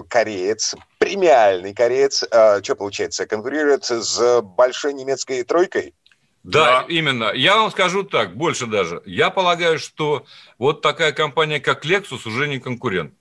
кореец, 0.08 0.76
премиальный 1.00 1.74
кореец, 1.74 2.24
что 2.24 2.76
получается, 2.78 3.26
конкурирует 3.26 3.84
с 3.84 4.42
большой 4.42 4.94
немецкой 4.94 5.44
тройкой? 5.44 5.94
Да, 6.44 6.64
Да. 6.64 6.86
именно. 6.88 7.34
Я 7.34 7.58
вам 7.58 7.70
скажу 7.70 8.04
так, 8.04 8.38
больше 8.38 8.68
даже. 8.68 9.02
Я 9.06 9.32
полагаю, 9.32 9.80
что 9.80 10.26
вот 10.58 10.82
такая 10.82 11.12
компания, 11.12 11.60
как 11.60 11.84
Lexus, 11.86 12.26
уже 12.26 12.48
не 12.48 12.60
конкурент. 12.60 13.14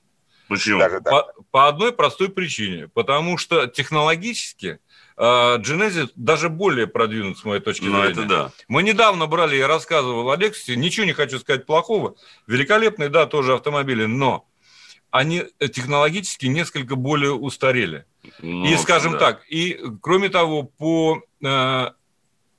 Почему? 0.48 0.78
Даже. 0.78 1.00
По, 1.00 1.32
по 1.50 1.66
одной 1.66 1.92
простой 1.92 2.28
причине. 2.28 2.86
Потому 2.86 3.36
что 3.36 3.66
технологически 3.66 4.66
э, 4.66 4.78
Genesis 5.18 6.10
даже 6.14 6.48
более 6.48 6.86
продвинут, 6.86 7.38
с 7.38 7.44
моей 7.44 7.60
точки 7.60 7.84
Ну, 7.84 7.92
зрения. 8.00 8.12
это 8.12 8.24
да. 8.24 8.52
Мы 8.68 8.82
недавно 8.82 9.26
брали, 9.26 9.56
я 9.56 9.66
рассказывал 9.66 10.30
о 10.30 10.36
Lexus, 10.36 10.74
ничего 10.76 11.06
не 11.06 11.12
хочу 11.12 11.38
сказать 11.38 11.66
плохого. 11.66 12.14
Великолепные, 12.46 13.08
да, 13.08 13.26
тоже 13.26 13.54
автомобили, 13.54 14.04
но 14.04 14.46
они 15.10 15.44
э, 15.58 15.68
технологически 15.68 16.46
несколько 16.46 16.94
более 16.94 17.32
устарели. 17.32 18.04
Ну, 18.40 18.66
И, 18.66 18.76
скажем 18.76 19.12
да. 19.12 19.18
так, 19.18 19.44
и 19.48 19.80
кроме 20.02 20.28
того, 20.28 20.62
по, 20.64 21.22
э, 21.42 21.90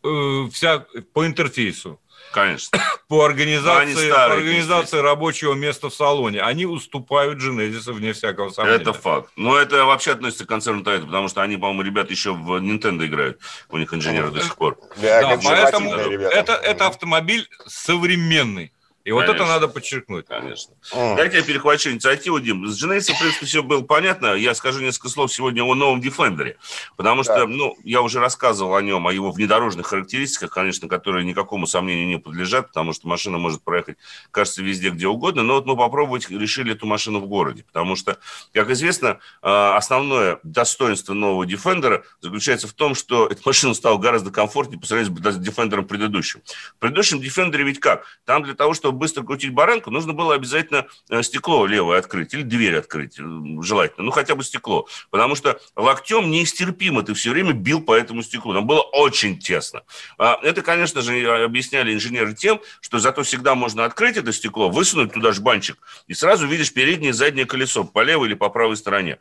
э, 0.04 0.48
вся, 0.52 0.86
по 1.14 1.26
интерфейсу, 1.26 2.00
Конечно. 2.32 2.80
по 3.08 3.26
организации, 3.26 4.10
старые, 4.10 4.30
по 4.30 4.34
организации 4.36 4.98
рабочего 4.98 5.54
места 5.54 5.90
в 5.90 5.94
салоне, 5.94 6.42
они 6.42 6.66
уступают 6.66 7.40
Genesis, 7.40 7.92
вне 7.92 8.14
всякого 8.14 8.50
сомнения. 8.50 8.82
Это 8.82 8.94
факт. 8.94 9.32
Но 9.36 9.58
это 9.58 9.86
вообще 9.86 10.12
относится 10.12 10.46
к 10.46 10.50
концерну 10.50 10.82
Toyota, 10.82 11.06
потому 11.06 11.28
что 11.28 11.42
они, 11.42 11.58
по-моему, 11.58 11.82
ребята 11.82 12.12
еще 12.12 12.34
в 12.34 12.52
Nintendo 12.62 13.06
играют. 13.06 13.40
У 13.70 13.78
них 13.78 13.94
инженеры 13.94 14.32
до 14.32 14.42
сих 14.42 14.56
пор. 14.56 14.80
Да, 14.98 15.22
Да, 15.22 15.40
поэтому 15.44 15.94
это, 15.94 16.54
это 16.54 16.88
автомобиль 16.88 17.48
современный. 17.66 18.74
И 19.10 19.12
вот 19.12 19.22
Конечно. 19.26 19.44
это 19.44 19.52
надо 19.52 19.68
подчеркнуть. 19.68 20.28
Конечно. 20.28 20.76
М. 20.94 21.16
Дайте 21.16 21.38
я 21.38 21.44
перехвачу 21.44 21.90
инициативу, 21.90 22.40
Дим. 22.40 22.68
С 22.68 22.80
Genesis, 22.80 23.16
в 23.16 23.20
принципе, 23.20 23.48
все 23.48 23.64
было 23.64 23.82
понятно. 23.82 24.36
Я 24.36 24.54
скажу 24.54 24.82
несколько 24.82 25.10
слов 25.10 25.34
сегодня 25.34 25.64
о 25.64 25.74
новом 25.74 26.00
Defender. 26.00 26.58
Потому 26.96 27.24
что, 27.24 27.34
Да. 27.34 27.48
ну, 27.48 27.76
я 27.84 28.04
уже 28.04 28.20
рассказывал 28.20 28.76
о 28.76 28.82
нем, 28.84 29.08
о 29.08 29.12
его 29.12 29.32
внедорожных 29.32 29.88
характеристиках, 29.88 30.52
конечно, 30.52 30.88
которые 30.88 31.26
никакому 31.26 31.66
сомнению 31.66 32.06
не 32.06 32.20
подлежат, 32.20 32.68
потому 32.68 32.94
что 32.94 33.08
машина 33.08 33.40
может 33.40 33.64
проехать, 33.64 33.98
кажется, 34.30 34.62
везде, 34.62 34.92
где 34.92 35.08
угодно. 35.08 35.42
Но 35.42 35.56
вот 35.56 35.66
мы 35.66 35.76
попробовать 35.76 36.30
решили 36.30 36.74
эту 36.74 36.86
машину 36.86 37.20
в 37.20 37.26
городе. 37.26 37.64
Потому 37.64 37.96
что, 37.96 38.20
как 38.54 38.70
известно, 38.70 39.18
э, 39.42 39.50
основное 39.50 40.38
достоинство 40.44 41.16
нового 41.16 41.48
Defender 41.48 42.04
заключается 42.22 42.68
в 42.68 42.74
том, 42.74 42.94
что 42.94 43.26
эта 43.26 43.42
машина 43.44 43.74
стала 43.74 43.98
гораздо 43.98 44.30
комфортнее 44.30 44.80
по 44.80 44.86
сравнению 44.86 45.18
с 45.18 45.38
Defender 45.40 45.82
предыдущим. 45.82 46.44
В 46.76 46.80
предыдущем 46.80 47.18
Defender 47.20 47.64
ведь 47.64 47.80
как? 47.80 48.06
Там 48.26 48.44
для 48.44 48.54
того, 48.54 48.76
чтобы 48.76 48.99
быстро 49.00 49.24
крутить 49.24 49.54
баранку, 49.54 49.90
нужно 49.90 50.14
было 50.14 50.36
обязательно 50.36 50.86
э, 51.10 51.24
стекло 51.24 51.66
левое 51.66 51.98
открыть 51.98 52.34
или 52.34 52.44
дверь 52.44 52.78
открыть, 52.78 53.18
э, 53.18 53.24
желательно, 53.62 54.06
ну 54.06 54.12
хотя 54.12 54.36
бы 54.36 54.44
стекло. 54.44 54.88
Потому 55.10 55.36
что 55.36 55.60
локтем 55.76 56.30
нестерпимо 56.30 57.02
ты 57.02 57.14
все 57.16 57.32
время 57.32 57.54
бил 57.54 57.82
по 57.82 57.96
этому 57.96 58.22
стеклу. 58.22 58.54
Там 58.54 58.68
было 58.68 58.82
очень 58.82 59.40
тесно. 59.40 59.84
А, 60.18 60.38
Это, 60.44 60.62
конечно 60.62 61.02
же, 61.02 61.44
объясняли 61.44 61.94
инженеры 61.94 62.34
тем, 62.34 62.62
что 62.82 63.00
зато 63.00 63.24
всегда 63.24 63.56
можно 63.56 63.86
открыть 63.86 64.18
это 64.18 64.32
стекло, 64.32 64.70
высунуть 64.70 65.14
туда 65.14 65.32
жбанчик, 65.32 65.78
и 66.08 66.14
сразу 66.14 66.46
видишь 66.46 66.74
переднее 66.74 67.10
и 67.10 67.14
заднее 67.14 67.46
колесо 67.46 67.84
по 67.84 68.04
левой 68.04 68.28
или 68.28 68.36
по 68.36 68.50
правой 68.50 68.78
стороне. 68.78 69.18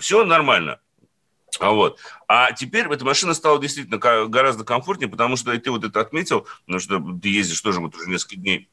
Все 0.00 0.24
нормально. 0.24 0.80
А 1.60 1.70
вот. 1.70 1.98
А 2.26 2.52
теперь 2.52 2.86
эта 2.86 3.04
машина 3.04 3.34
стала 3.34 3.60
действительно 3.60 3.98
гораздо 3.98 4.64
комфортнее, 4.64 5.08
потому 5.08 5.36
что 5.36 5.52
и 5.52 5.58
ты 5.58 5.70
вот 5.70 5.84
это 5.84 6.00
отметил, 6.00 6.46
потому 6.66 6.80
что 6.80 7.00
ты 7.22 7.28
ездишь 7.28 7.60
тоже 7.60 7.80
вот 7.80 7.94
уже 7.94 8.08
несколько 8.08 8.36
дней 8.36 8.68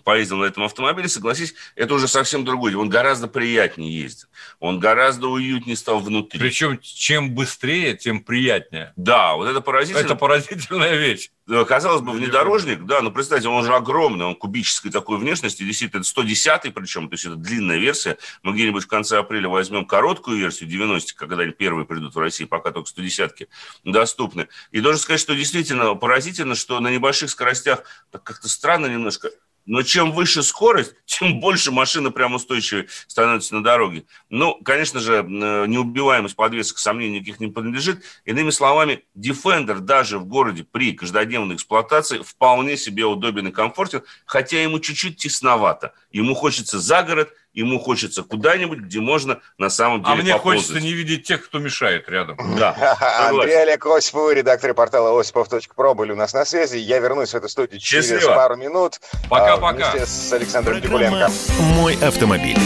поездил 0.00 0.38
на 0.38 0.44
этом 0.44 0.62
автомобиле, 0.62 1.08
согласись, 1.08 1.54
это 1.74 1.94
уже 1.94 2.08
совсем 2.08 2.44
другой. 2.44 2.74
Он 2.74 2.88
гораздо 2.88 3.28
приятнее 3.28 4.02
ездит. 4.02 4.28
Он 4.60 4.78
гораздо 4.78 5.28
уютнее 5.28 5.76
стал 5.76 6.00
внутри. 6.00 6.38
Причем 6.38 6.78
чем 6.80 7.34
быстрее, 7.34 7.96
тем 7.96 8.22
приятнее. 8.22 8.92
Да, 8.96 9.34
вот 9.34 9.48
это 9.48 9.60
поразительно. 9.60 10.04
Это 10.04 10.14
поразительная 10.14 10.96
вещь. 10.96 11.30
Казалось 11.68 12.02
бы, 12.02 12.10
внедорожник, 12.10 12.84
да, 12.86 13.02
но 13.02 13.12
представьте, 13.12 13.48
он 13.48 13.64
же 13.64 13.72
огромный, 13.72 14.24
он 14.24 14.34
кубической 14.34 14.90
такой 14.90 15.16
внешности, 15.18 15.62
действительно, 15.62 16.00
это 16.00 16.08
110 16.08 16.74
причем, 16.74 17.08
то 17.08 17.14
есть 17.14 17.24
это 17.24 17.36
длинная 17.36 17.78
версия. 17.78 18.18
Мы 18.42 18.52
где-нибудь 18.52 18.82
в 18.82 18.88
конце 18.88 19.18
апреля 19.18 19.48
возьмем 19.48 19.86
короткую 19.86 20.38
версию, 20.38 20.68
90 20.68 21.14
когда 21.14 21.42
они 21.42 21.52
первые 21.52 21.86
придут 21.86 22.16
в 22.16 22.18
Россию, 22.18 22.48
пока 22.48 22.72
только 22.72 22.88
110 22.88 23.48
доступны. 23.84 24.48
И 24.72 24.80
должен 24.80 25.00
сказать, 25.00 25.20
что 25.20 25.36
действительно 25.36 25.94
поразительно, 25.94 26.56
что 26.56 26.80
на 26.80 26.88
небольших 26.88 27.30
скоростях 27.30 27.84
как-то 28.10 28.48
странно 28.48 28.86
немножко 28.86 29.30
но 29.66 29.82
чем 29.82 30.12
выше 30.12 30.42
скорость, 30.42 30.94
тем 31.04 31.40
больше 31.40 31.70
машина 31.70 32.10
прям 32.10 32.34
устойчивой 32.34 32.88
становится 33.06 33.54
на 33.54 33.62
дороге. 33.62 34.04
Ну, 34.30 34.54
конечно 34.64 35.00
же, 35.00 35.16
э, 35.16 35.66
неубиваемость 35.66 36.36
подвесок 36.36 36.78
сомнений 36.78 37.16
никаких 37.16 37.40
не 37.40 37.48
принадлежит. 37.48 38.02
Иными 38.24 38.50
словами, 38.50 39.04
Defender 39.16 39.80
даже 39.80 40.18
в 40.18 40.26
городе 40.26 40.64
при 40.64 40.92
каждодневной 40.92 41.56
эксплуатации 41.56 42.22
вполне 42.22 42.76
себе 42.76 43.04
удобен 43.04 43.48
и 43.48 43.52
комфортен, 43.52 44.02
хотя 44.24 44.62
ему 44.62 44.78
чуть-чуть 44.78 45.16
тесновато. 45.16 45.92
Ему 46.10 46.34
хочется 46.34 46.78
за 46.78 47.02
город– 47.02 47.30
ему 47.56 47.80
хочется 47.80 48.22
куда-нибудь, 48.22 48.80
где 48.80 49.00
можно 49.00 49.40
на 49.58 49.68
самом 49.70 50.02
деле 50.04 50.12
А 50.12 50.16
мне 50.16 50.32
поползать. 50.34 50.60
хочется 50.62 50.80
не 50.80 50.92
видеть 50.92 51.24
тех, 51.26 51.44
кто 51.44 51.58
мешает 51.58 52.08
рядом. 52.08 52.36
Да, 52.56 52.96
Андрей 53.28 53.62
Олег 53.62 53.84
Осипов, 53.86 54.32
редактор 54.32 54.72
портала 54.74 55.18
осипов.про 55.18 55.94
были 55.94 56.12
у 56.12 56.16
нас 56.16 56.32
на 56.32 56.44
связи. 56.44 56.76
Я 56.76 56.98
вернусь 57.00 57.30
в 57.30 57.34
эту 57.34 57.48
студию 57.48 57.80
через 57.80 58.24
пару 58.24 58.56
минут. 58.56 59.00
Пока-пока. 59.28 59.90
Вместе 59.90 60.06
с 60.06 60.32
Александром 60.32 60.80
Пикуленко. 60.80 61.30
«Мой 61.74 61.96
автомобиль». 62.02 62.58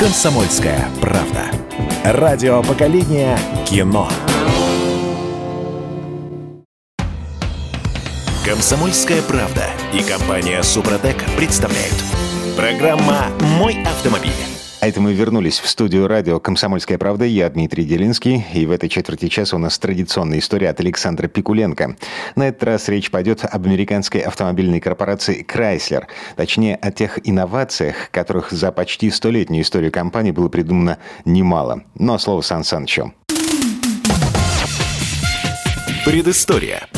«Комсомольская 0.00 0.88
правда». 1.02 1.50
Радио 2.04 2.62
поколения 2.62 3.38
кино. 3.68 4.08
«Комсомольская 8.42 9.20
правда» 9.20 9.66
и 9.92 10.02
компания 10.02 10.62
«Супротек» 10.62 11.22
представляют. 11.36 12.02
Программа 12.56 13.26
«Мой 13.58 13.82
автомобиль». 13.82 14.59
А 14.80 14.88
это 14.88 14.98
мы 15.02 15.12
вернулись 15.12 15.60
в 15.60 15.68
студию 15.68 16.08
радио 16.08 16.40
«Комсомольская 16.40 16.96
правда». 16.96 17.26
Я 17.26 17.50
Дмитрий 17.50 17.84
Делинский. 17.84 18.46
И 18.54 18.64
в 18.64 18.70
этой 18.70 18.88
четверти 18.88 19.28
часа 19.28 19.56
у 19.56 19.58
нас 19.58 19.78
традиционная 19.78 20.38
история 20.38 20.70
от 20.70 20.80
Александра 20.80 21.28
Пикуленко. 21.28 21.96
На 22.34 22.48
этот 22.48 22.64
раз 22.64 22.88
речь 22.88 23.10
пойдет 23.10 23.44
об 23.44 23.66
американской 23.66 24.22
автомобильной 24.22 24.80
корпорации 24.80 25.44
Chrysler. 25.46 26.04
Точнее, 26.34 26.76
о 26.76 26.90
тех 26.92 27.18
инновациях, 27.28 28.10
которых 28.10 28.52
за 28.52 28.72
почти 28.72 29.10
столетнюю 29.10 29.64
историю 29.64 29.92
компании 29.92 30.30
было 30.30 30.48
придумано 30.48 30.96
немало. 31.26 31.82
Но 31.94 32.16
слово 32.16 32.40
Сан 32.40 32.64
Санычу. 32.64 33.12
Предыстория. 36.06 36.88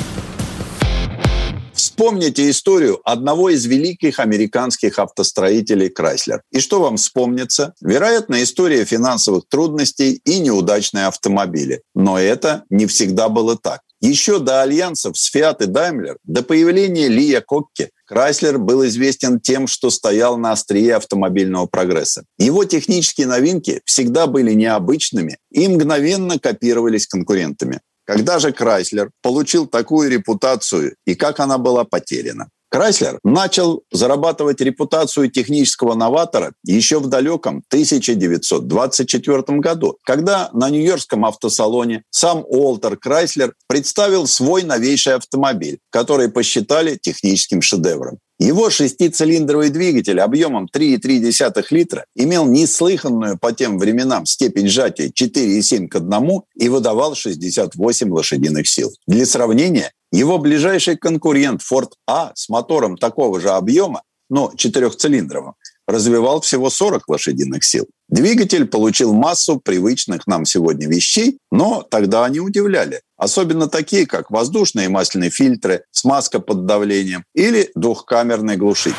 Вспомните 2.02 2.50
историю 2.50 3.00
одного 3.04 3.50
из 3.50 3.64
великих 3.64 4.18
американских 4.18 4.98
автостроителей 4.98 5.86
Chrysler. 5.86 6.40
И 6.50 6.58
что 6.58 6.80
вам 6.80 6.96
вспомнится? 6.96 7.74
Вероятно, 7.80 8.42
история 8.42 8.84
финансовых 8.84 9.44
трудностей 9.48 10.20
и 10.24 10.40
неудачные 10.40 11.06
автомобили. 11.06 11.82
Но 11.94 12.18
это 12.18 12.64
не 12.70 12.86
всегда 12.86 13.28
было 13.28 13.56
так. 13.56 13.82
Еще 14.00 14.40
до 14.40 14.62
альянсов 14.62 15.16
с 15.16 15.32
Fiat 15.32 15.62
и 15.62 15.66
Daimler, 15.66 16.16
до 16.24 16.42
появления 16.42 17.06
Лия 17.06 17.40
Кокки, 17.40 17.90
Chrysler 18.10 18.58
был 18.58 18.84
известен 18.86 19.38
тем, 19.38 19.68
что 19.68 19.88
стоял 19.88 20.36
на 20.36 20.50
острие 20.50 20.96
автомобильного 20.96 21.66
прогресса. 21.66 22.24
Его 22.36 22.64
технические 22.64 23.28
новинки 23.28 23.80
всегда 23.84 24.26
были 24.26 24.54
необычными 24.54 25.38
и 25.52 25.68
мгновенно 25.68 26.40
копировались 26.40 27.06
конкурентами. 27.06 27.80
Когда 28.04 28.38
же 28.38 28.52
Крайслер 28.52 29.10
получил 29.22 29.66
такую 29.66 30.10
репутацию 30.10 30.96
и 31.06 31.14
как 31.14 31.40
она 31.40 31.58
была 31.58 31.84
потеряна? 31.84 32.48
Крайслер 32.72 33.18
начал 33.22 33.82
зарабатывать 33.92 34.62
репутацию 34.62 35.30
технического 35.30 35.94
новатора 35.94 36.54
еще 36.64 37.00
в 37.00 37.06
далеком 37.06 37.62
1924 37.68 39.58
году, 39.58 39.98
когда 40.04 40.48
на 40.54 40.70
Нью-Йоркском 40.70 41.26
автосалоне 41.26 42.02
сам 42.08 42.42
Уолтер 42.48 42.96
Крайслер 42.96 43.52
представил 43.68 44.26
свой 44.26 44.62
новейший 44.62 45.16
автомобиль, 45.16 45.80
который 45.90 46.30
посчитали 46.30 46.96
техническим 46.96 47.60
шедевром. 47.60 48.20
Его 48.38 48.70
шестицилиндровый 48.70 49.70
двигатель 49.70 50.20
объемом 50.20 50.68
3,3 50.72 51.64
литра 51.70 52.06
имел 52.16 52.46
неслыханную 52.46 53.38
по 53.38 53.52
тем 53.52 53.78
временам 53.78 54.26
степень 54.26 54.68
сжатия 54.68 55.08
4,7 55.08 55.88
к 55.88 55.96
1 55.96 56.42
и 56.56 56.68
выдавал 56.68 57.14
68 57.14 58.10
лошадиных 58.10 58.66
сил. 58.68 58.90
Для 59.06 59.26
сравнения, 59.26 59.92
его 60.10 60.38
ближайший 60.38 60.96
конкурент 60.96 61.60
Ford 61.60 61.92
A 62.08 62.32
с 62.34 62.48
мотором 62.48 62.96
такого 62.96 63.40
же 63.40 63.50
объема, 63.50 64.02
но 64.28 64.52
четырехцилиндровым, 64.56 65.54
развивал 65.86 66.40
всего 66.40 66.70
40 66.70 67.08
лошадиных 67.08 67.64
сил. 67.64 67.86
Двигатель 68.08 68.66
получил 68.66 69.12
массу 69.12 69.60
привычных 69.60 70.26
нам 70.26 70.44
сегодня 70.44 70.88
вещей, 70.88 71.38
но 71.50 71.82
тогда 71.82 72.24
они 72.24 72.40
удивляли. 72.40 73.02
Особенно 73.22 73.68
такие, 73.68 74.04
как 74.04 74.32
воздушные 74.32 74.88
масляные 74.88 75.30
фильтры, 75.30 75.84
смазка 75.92 76.40
под 76.40 76.66
давлением 76.66 77.22
или 77.36 77.70
двухкамерный 77.76 78.56
глушитель. 78.56 78.96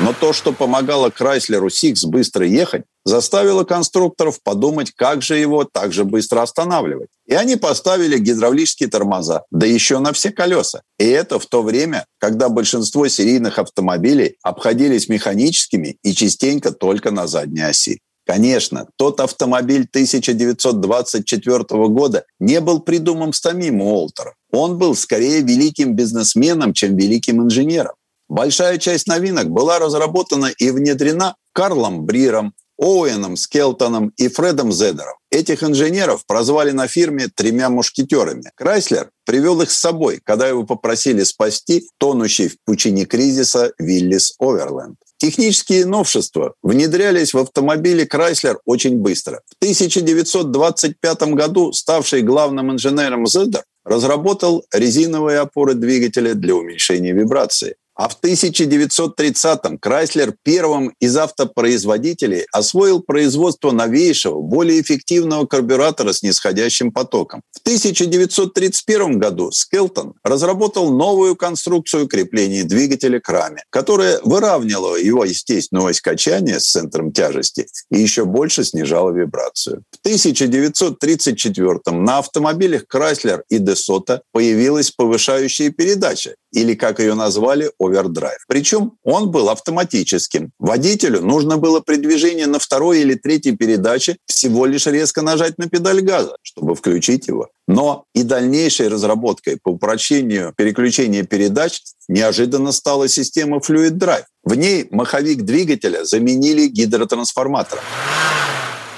Но 0.00 0.12
то, 0.12 0.34
что 0.34 0.52
помогало 0.52 1.08
Крайслеру 1.08 1.70
Сикс 1.70 2.04
быстро 2.04 2.46
ехать, 2.46 2.82
заставило 3.06 3.64
конструкторов 3.64 4.42
подумать, 4.42 4.92
как 4.94 5.22
же 5.22 5.38
его 5.38 5.64
так 5.64 5.94
же 5.94 6.04
быстро 6.04 6.42
останавливать. 6.42 7.08
И 7.26 7.32
они 7.32 7.56
поставили 7.56 8.18
гидравлические 8.18 8.90
тормоза, 8.90 9.44
да 9.50 9.66
еще 9.66 9.98
на 9.98 10.12
все 10.12 10.30
колеса. 10.30 10.82
И 10.98 11.06
это 11.06 11.38
в 11.38 11.46
то 11.46 11.62
время, 11.62 12.04
когда 12.18 12.50
большинство 12.50 13.08
серийных 13.08 13.58
автомобилей 13.58 14.36
обходились 14.42 15.08
механическими 15.08 15.96
и 16.02 16.12
частенько 16.12 16.70
только 16.70 17.12
на 17.12 17.26
задней 17.26 17.62
оси. 17.62 18.00
Конечно, 18.28 18.86
тот 18.96 19.20
автомобиль 19.20 19.86
1924 19.90 21.64
года 21.88 22.26
не 22.38 22.60
был 22.60 22.80
придуман 22.80 23.32
самим 23.32 23.80
Уолтером. 23.80 24.34
Он 24.52 24.76
был 24.76 24.94
скорее 24.94 25.40
великим 25.40 25.96
бизнесменом, 25.96 26.74
чем 26.74 26.94
великим 26.94 27.40
инженером. 27.40 27.94
Большая 28.28 28.76
часть 28.76 29.06
новинок 29.06 29.48
была 29.48 29.78
разработана 29.78 30.52
и 30.58 30.70
внедрена 30.70 31.36
Карлом 31.54 32.04
Бриром, 32.04 32.52
Оуэном 32.76 33.36
Скелтоном 33.38 34.12
и 34.18 34.28
Фредом 34.28 34.72
Зедером. 34.72 35.14
Этих 35.30 35.62
инженеров 35.62 36.26
прозвали 36.26 36.72
на 36.72 36.86
фирме 36.86 37.28
тремя 37.34 37.70
мушкетерами. 37.70 38.52
Крайслер 38.56 39.10
привел 39.24 39.62
их 39.62 39.70
с 39.70 39.78
собой, 39.78 40.20
когда 40.22 40.46
его 40.46 40.64
попросили 40.64 41.24
спасти 41.24 41.88
тонущий 41.96 42.48
в 42.48 42.58
пучине 42.66 43.06
кризиса 43.06 43.72
Виллис 43.78 44.34
Оверленд. 44.38 44.98
Технические 45.18 45.84
новшества 45.84 46.54
внедрялись 46.62 47.34
в 47.34 47.38
автомобили 47.38 48.06
Chrysler 48.06 48.58
очень 48.64 48.98
быстро. 48.98 49.42
В 49.48 49.56
1925 49.60 51.22
году 51.34 51.72
ставший 51.72 52.22
главным 52.22 52.70
инженером 52.70 53.26
Зедер 53.26 53.64
разработал 53.84 54.64
резиновые 54.72 55.40
опоры 55.40 55.74
двигателя 55.74 56.34
для 56.34 56.54
уменьшения 56.54 57.12
вибрации. 57.12 57.74
А 57.98 58.08
в 58.08 58.16
1930-м 58.22 59.76
Крайслер 59.78 60.32
первым 60.44 60.94
из 61.00 61.16
автопроизводителей 61.16 62.46
освоил 62.52 63.02
производство 63.02 63.72
новейшего, 63.72 64.40
более 64.40 64.80
эффективного 64.80 65.46
карбюратора 65.46 66.12
с 66.12 66.22
нисходящим 66.22 66.92
потоком. 66.92 67.42
В 67.50 67.60
1931 67.62 69.18
году 69.18 69.50
Скелтон 69.50 70.14
разработал 70.22 70.92
новую 70.92 71.34
конструкцию 71.34 72.06
крепления 72.06 72.62
двигателя 72.62 73.18
к 73.18 73.28
раме, 73.28 73.64
которая 73.70 74.20
выравнивала 74.22 74.94
его 74.94 75.24
естественное 75.24 75.92
качания 76.00 76.60
с 76.60 76.70
центром 76.70 77.10
тяжести 77.12 77.66
и 77.90 77.98
еще 77.98 78.24
больше 78.26 78.62
снижала 78.62 79.10
вибрацию. 79.10 79.82
В 79.90 79.98
1934 80.06 81.96
на 81.96 82.18
автомобилях 82.18 82.84
Chrysler 82.92 83.40
и 83.48 83.58
DeSoto 83.58 84.20
появилась 84.30 84.92
повышающая 84.92 85.70
передача, 85.70 86.36
или, 86.52 86.74
как 86.74 87.00
ее 87.00 87.14
назвали, 87.14 87.70
овердрайв. 87.78 88.38
Причем 88.48 88.92
он 89.02 89.30
был 89.30 89.48
автоматическим. 89.48 90.52
Водителю 90.58 91.20
нужно 91.20 91.56
было 91.56 91.80
при 91.80 91.96
движении 91.96 92.44
на 92.44 92.58
второй 92.58 93.00
или 93.00 93.14
третьей 93.14 93.56
передаче 93.56 94.16
всего 94.26 94.66
лишь 94.66 94.86
резко 94.86 95.22
нажать 95.22 95.58
на 95.58 95.68
педаль 95.68 96.00
газа, 96.00 96.36
чтобы 96.42 96.74
включить 96.74 97.28
его. 97.28 97.48
Но 97.66 98.04
и 98.14 98.22
дальнейшей 98.22 98.88
разработкой 98.88 99.58
по 99.62 99.70
упрощению 99.70 100.54
переключения 100.56 101.24
передач 101.24 101.82
неожиданно 102.08 102.72
стала 102.72 103.08
система 103.08 103.58
Fluid 103.58 103.98
Drive. 103.98 104.24
В 104.44 104.54
ней 104.54 104.86
маховик 104.90 105.42
двигателя 105.42 106.04
заменили 106.04 106.66
гидротрансформатором. 106.66 107.84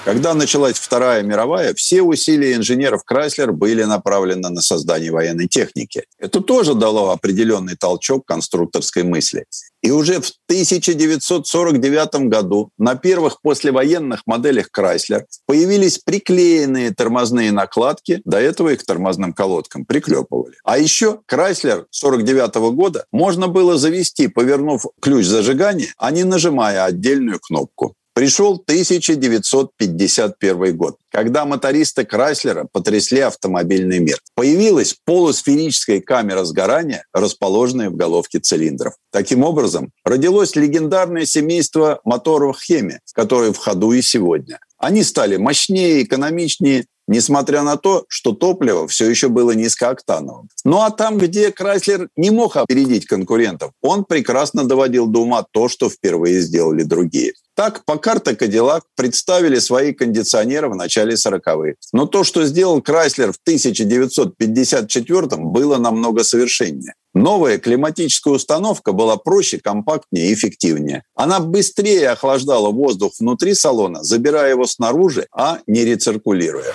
Когда 0.05 0.33
началась 0.33 0.79
Вторая 0.79 1.23
мировая, 1.23 1.75
все 1.75 2.01
усилия 2.01 2.55
инженеров 2.55 3.05
Крайслер 3.05 3.53
были 3.53 3.83
направлены 3.83 4.49
на 4.49 4.63
создание 4.63 5.13
военной 5.13 5.47
техники. 5.47 6.05
Это 6.19 6.41
тоже 6.41 6.75
дало 6.75 7.11
определенный 7.11 7.77
толчок 7.77 8.25
конструкторской 8.27 9.03
мысли. 9.03 9.45
И 9.83 9.91
уже 9.91 10.21
в 10.21 10.33
1949 10.47 12.29
году 12.29 12.71
на 12.79 12.95
первых 12.95 13.43
послевоенных 13.43 14.23
моделях 14.27 14.71
Крайслер 14.71 15.27
появились 15.47 15.99
приклеенные 15.99 16.95
тормозные 16.95 17.53
накладки, 17.53 18.23
до 18.25 18.41
этого 18.41 18.71
их 18.71 18.85
тормозным 18.85 19.35
колодкам 19.35 19.85
приклепывали. 19.85 20.57
А 20.65 20.79
еще 20.79 21.21
Крайслер 21.27 21.87
49 21.91 22.73
года 22.75 23.05
можно 23.13 23.49
было 23.49 23.77
завести, 23.77 24.29
повернув 24.29 24.87
ключ 25.01 25.27
зажигания, 25.27 25.93
а 25.99 26.11
не 26.11 26.25
нажимая 26.25 26.85
отдельную 26.85 27.39
кнопку. 27.39 27.97
Пришел 28.21 28.57
1951 28.57 30.77
год, 30.77 30.99
когда 31.11 31.47
мотористы 31.47 32.05
Крайслера 32.05 32.69
потрясли 32.71 33.21
автомобильный 33.21 33.99
мир. 33.99 34.19
Появилась 34.35 34.95
полусферическая 35.07 36.03
камера 36.03 36.45
сгорания, 36.45 37.07
расположенная 37.15 37.89
в 37.89 37.97
головке 37.97 38.39
цилиндров. 38.39 38.93
Таким 39.11 39.43
образом, 39.43 39.91
родилось 40.05 40.55
легендарное 40.55 41.25
семейство 41.25 42.03
моторов 42.05 42.61
Хеми, 42.61 43.01
которое 43.15 43.55
в 43.55 43.57
ходу 43.57 43.93
и 43.93 44.03
сегодня. 44.03 44.59
Они 44.77 45.03
стали 45.03 45.39
мощнее, 45.39 46.03
экономичнее, 46.03 46.85
несмотря 47.11 47.63
на 47.63 47.77
то, 47.77 48.07
что 48.09 48.33
топливо 48.33 48.89
все 48.89 49.11
еще 49.11 49.29
было 49.29 49.51
низкооктановым. 49.51 50.49
Ну 50.65 50.81
а 50.81 50.91
там, 50.91 51.19
где 51.19 51.51
Крайслер 51.51 52.09
не 52.17 52.31
мог 52.31 52.57
опередить 52.57 53.07
конкурентов, 53.07 53.73
он 53.83 54.05
прекрасно 54.05 54.65
доводил 54.65 55.07
до 55.07 55.23
ума 55.23 55.45
то, 55.51 55.69
что 55.69 55.91
впервые 55.91 56.41
сделали 56.41 56.85
другие. 56.85 57.33
Так, 57.57 57.85
Покарт 57.85 58.29
и 58.29 58.37
Кадиллак 58.37 58.85
представили 58.97 59.59
свои 59.59 59.93
кондиционеры 59.93 60.71
в 60.71 60.77
начале 60.77 61.17
40-х. 61.17 61.75
Но 61.93 62.07
то, 62.07 62.25
что 62.25 62.47
сделал 62.47 62.81
Крайслер 62.81 63.33
в 63.33 63.39
1954-м, 63.47 65.53
было 65.53 65.79
намного 65.79 66.25
совершеннее. 66.25 66.95
Новая 67.15 67.59
климатическая 67.59 68.35
установка 68.35 68.93
была 68.93 69.17
проще, 69.17 69.59
компактнее 69.59 70.31
и 70.31 70.35
эффективнее. 70.35 71.03
Она 71.15 71.41
быстрее 71.41 72.11
охлаждала 72.11 72.71
воздух 72.71 73.13
внутри 73.19 73.55
салона, 73.55 74.05
забирая 74.05 74.51
его 74.51 74.67
снаружи, 74.67 75.27
а 75.33 75.59
не 75.67 75.85
рециркулируя. 75.85 76.73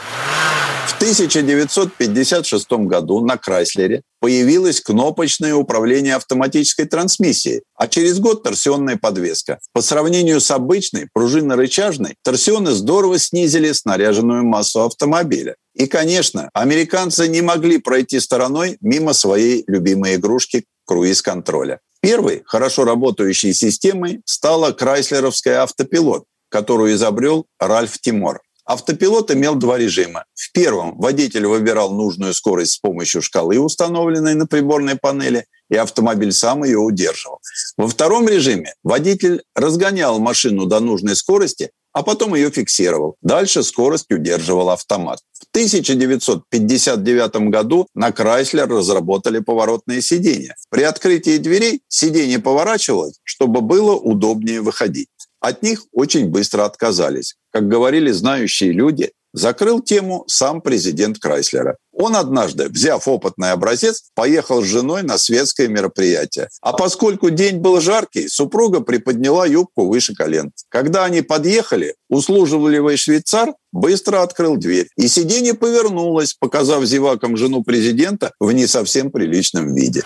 В 1.06 1.08
1956 1.08 2.72
году 2.88 3.24
на 3.24 3.38
Крайслере 3.38 4.02
появилось 4.20 4.82
кнопочное 4.82 5.54
управление 5.54 6.16
автоматической 6.16 6.86
трансмиссией, 6.86 7.62
а 7.76 7.88
через 7.88 8.18
год 8.18 8.42
торсионная 8.42 8.98
подвеска. 8.98 9.60
По 9.72 9.82
сравнению 9.84 10.42
с 10.42 10.50
обычной 10.50 11.08
пружинно-рычажной, 11.14 12.16
торсионы 12.24 12.72
здорово 12.72 13.20
снизили 13.20 13.72
снаряженную 13.72 14.44
массу 14.44 14.84
автомобиля. 14.84 15.58
И, 15.76 15.86
конечно, 15.86 16.50
американцы 16.56 17.28
не 17.28 17.44
могли 17.44 17.78
пройти 17.78 18.20
стороной 18.20 18.78
мимо 18.82 19.14
своей 19.14 19.64
любимой 19.68 20.16
игрушки 20.16 20.66
круиз-контроля. 20.88 21.82
Первой 22.02 22.42
хорошо 22.48 22.84
работающей 22.84 23.54
системой 23.54 24.22
стала 24.26 24.72
крайслеровская 24.72 25.62
автопилот, 25.62 26.26
которую 26.50 26.96
изобрел 26.96 27.46
Ральф 27.60 28.00
Тимор. 28.02 28.42
Автопилот 28.66 29.30
имел 29.30 29.56
два 29.56 29.78
режима. 29.78 30.26
В 30.34 30.52
первом 30.52 30.98
водитель 30.98 31.46
выбирал 31.46 31.92
нужную 31.94 32.34
скорость 32.34 32.74
с 32.74 32.78
помощью 32.80 33.22
шкалы, 33.22 33.60
установленной 33.60 34.34
на 34.34 34.48
приборной 34.48 34.96
панели, 34.96 35.46
и 35.70 35.76
автомобиль 35.76 36.32
сам 36.32 36.64
ее 36.64 36.80
удерживал. 36.80 37.40
Во 37.78 37.88
втором 37.88 38.28
режиме 38.28 38.74
водитель 38.84 39.44
разгонял 39.54 40.20
машину 40.20 40.66
до 40.66 40.80
нужной 40.80 41.16
скорости, 41.16 41.70
а 41.94 42.04
потом 42.04 42.36
ее 42.36 42.50
фиксировал. 42.52 43.16
Дальше 43.22 43.64
скорость 43.64 44.12
удерживал 44.12 44.70
автомат. 44.72 45.20
В 45.32 45.46
1959 45.52 47.36
году 47.50 47.88
на 47.94 48.12
Крайслер 48.12 48.68
разработали 48.68 49.40
поворотные 49.40 50.02
сиденья. 50.02 50.56
При 50.70 50.82
открытии 50.84 51.38
дверей 51.38 51.84
сиденье 51.88 52.40
поворачивалось, 52.40 53.20
чтобы 53.24 53.62
было 53.62 53.96
удобнее 53.96 54.60
выходить. 54.62 55.08
От 55.46 55.62
них 55.62 55.86
очень 55.92 56.30
быстро 56.30 56.66
отказались. 56.66 57.36
Как 57.52 57.68
говорили 57.68 58.10
знающие 58.10 58.72
люди, 58.72 59.12
закрыл 59.32 59.80
тему 59.80 60.24
сам 60.26 60.60
президент 60.60 61.20
Крайслера. 61.20 61.78
Он 61.98 62.18
однажды, 62.18 62.68
взяв 62.68 63.08
опытный 63.08 63.52
образец, 63.52 64.04
поехал 64.16 64.62
с 64.62 64.66
женой 64.66 65.02
на 65.04 65.18
светское 65.18 65.70
мероприятие. 65.70 66.50
А 66.62 66.74
поскольку 66.74 67.30
день 67.30 67.58
был 67.58 67.80
жаркий, 67.80 68.28
супруга 68.28 68.82
приподняла 68.82 69.46
юбку 69.46 69.88
выше 69.88 70.14
колен. 70.14 70.52
Когда 70.68 71.06
они 71.06 71.22
подъехали, 71.22 71.96
услуживливый 72.10 72.98
швейцар 72.98 73.54
быстро 73.72 74.24
открыл 74.24 74.58
дверь. 74.58 74.90
И 74.98 75.08
сиденье 75.08 75.54
повернулось, 75.54 76.34
показав 76.34 76.84
зевакам 76.84 77.38
жену 77.38 77.64
президента 77.64 78.34
в 78.42 78.52
не 78.52 78.68
совсем 78.68 79.10
приличном 79.10 79.74
виде. 79.74 80.04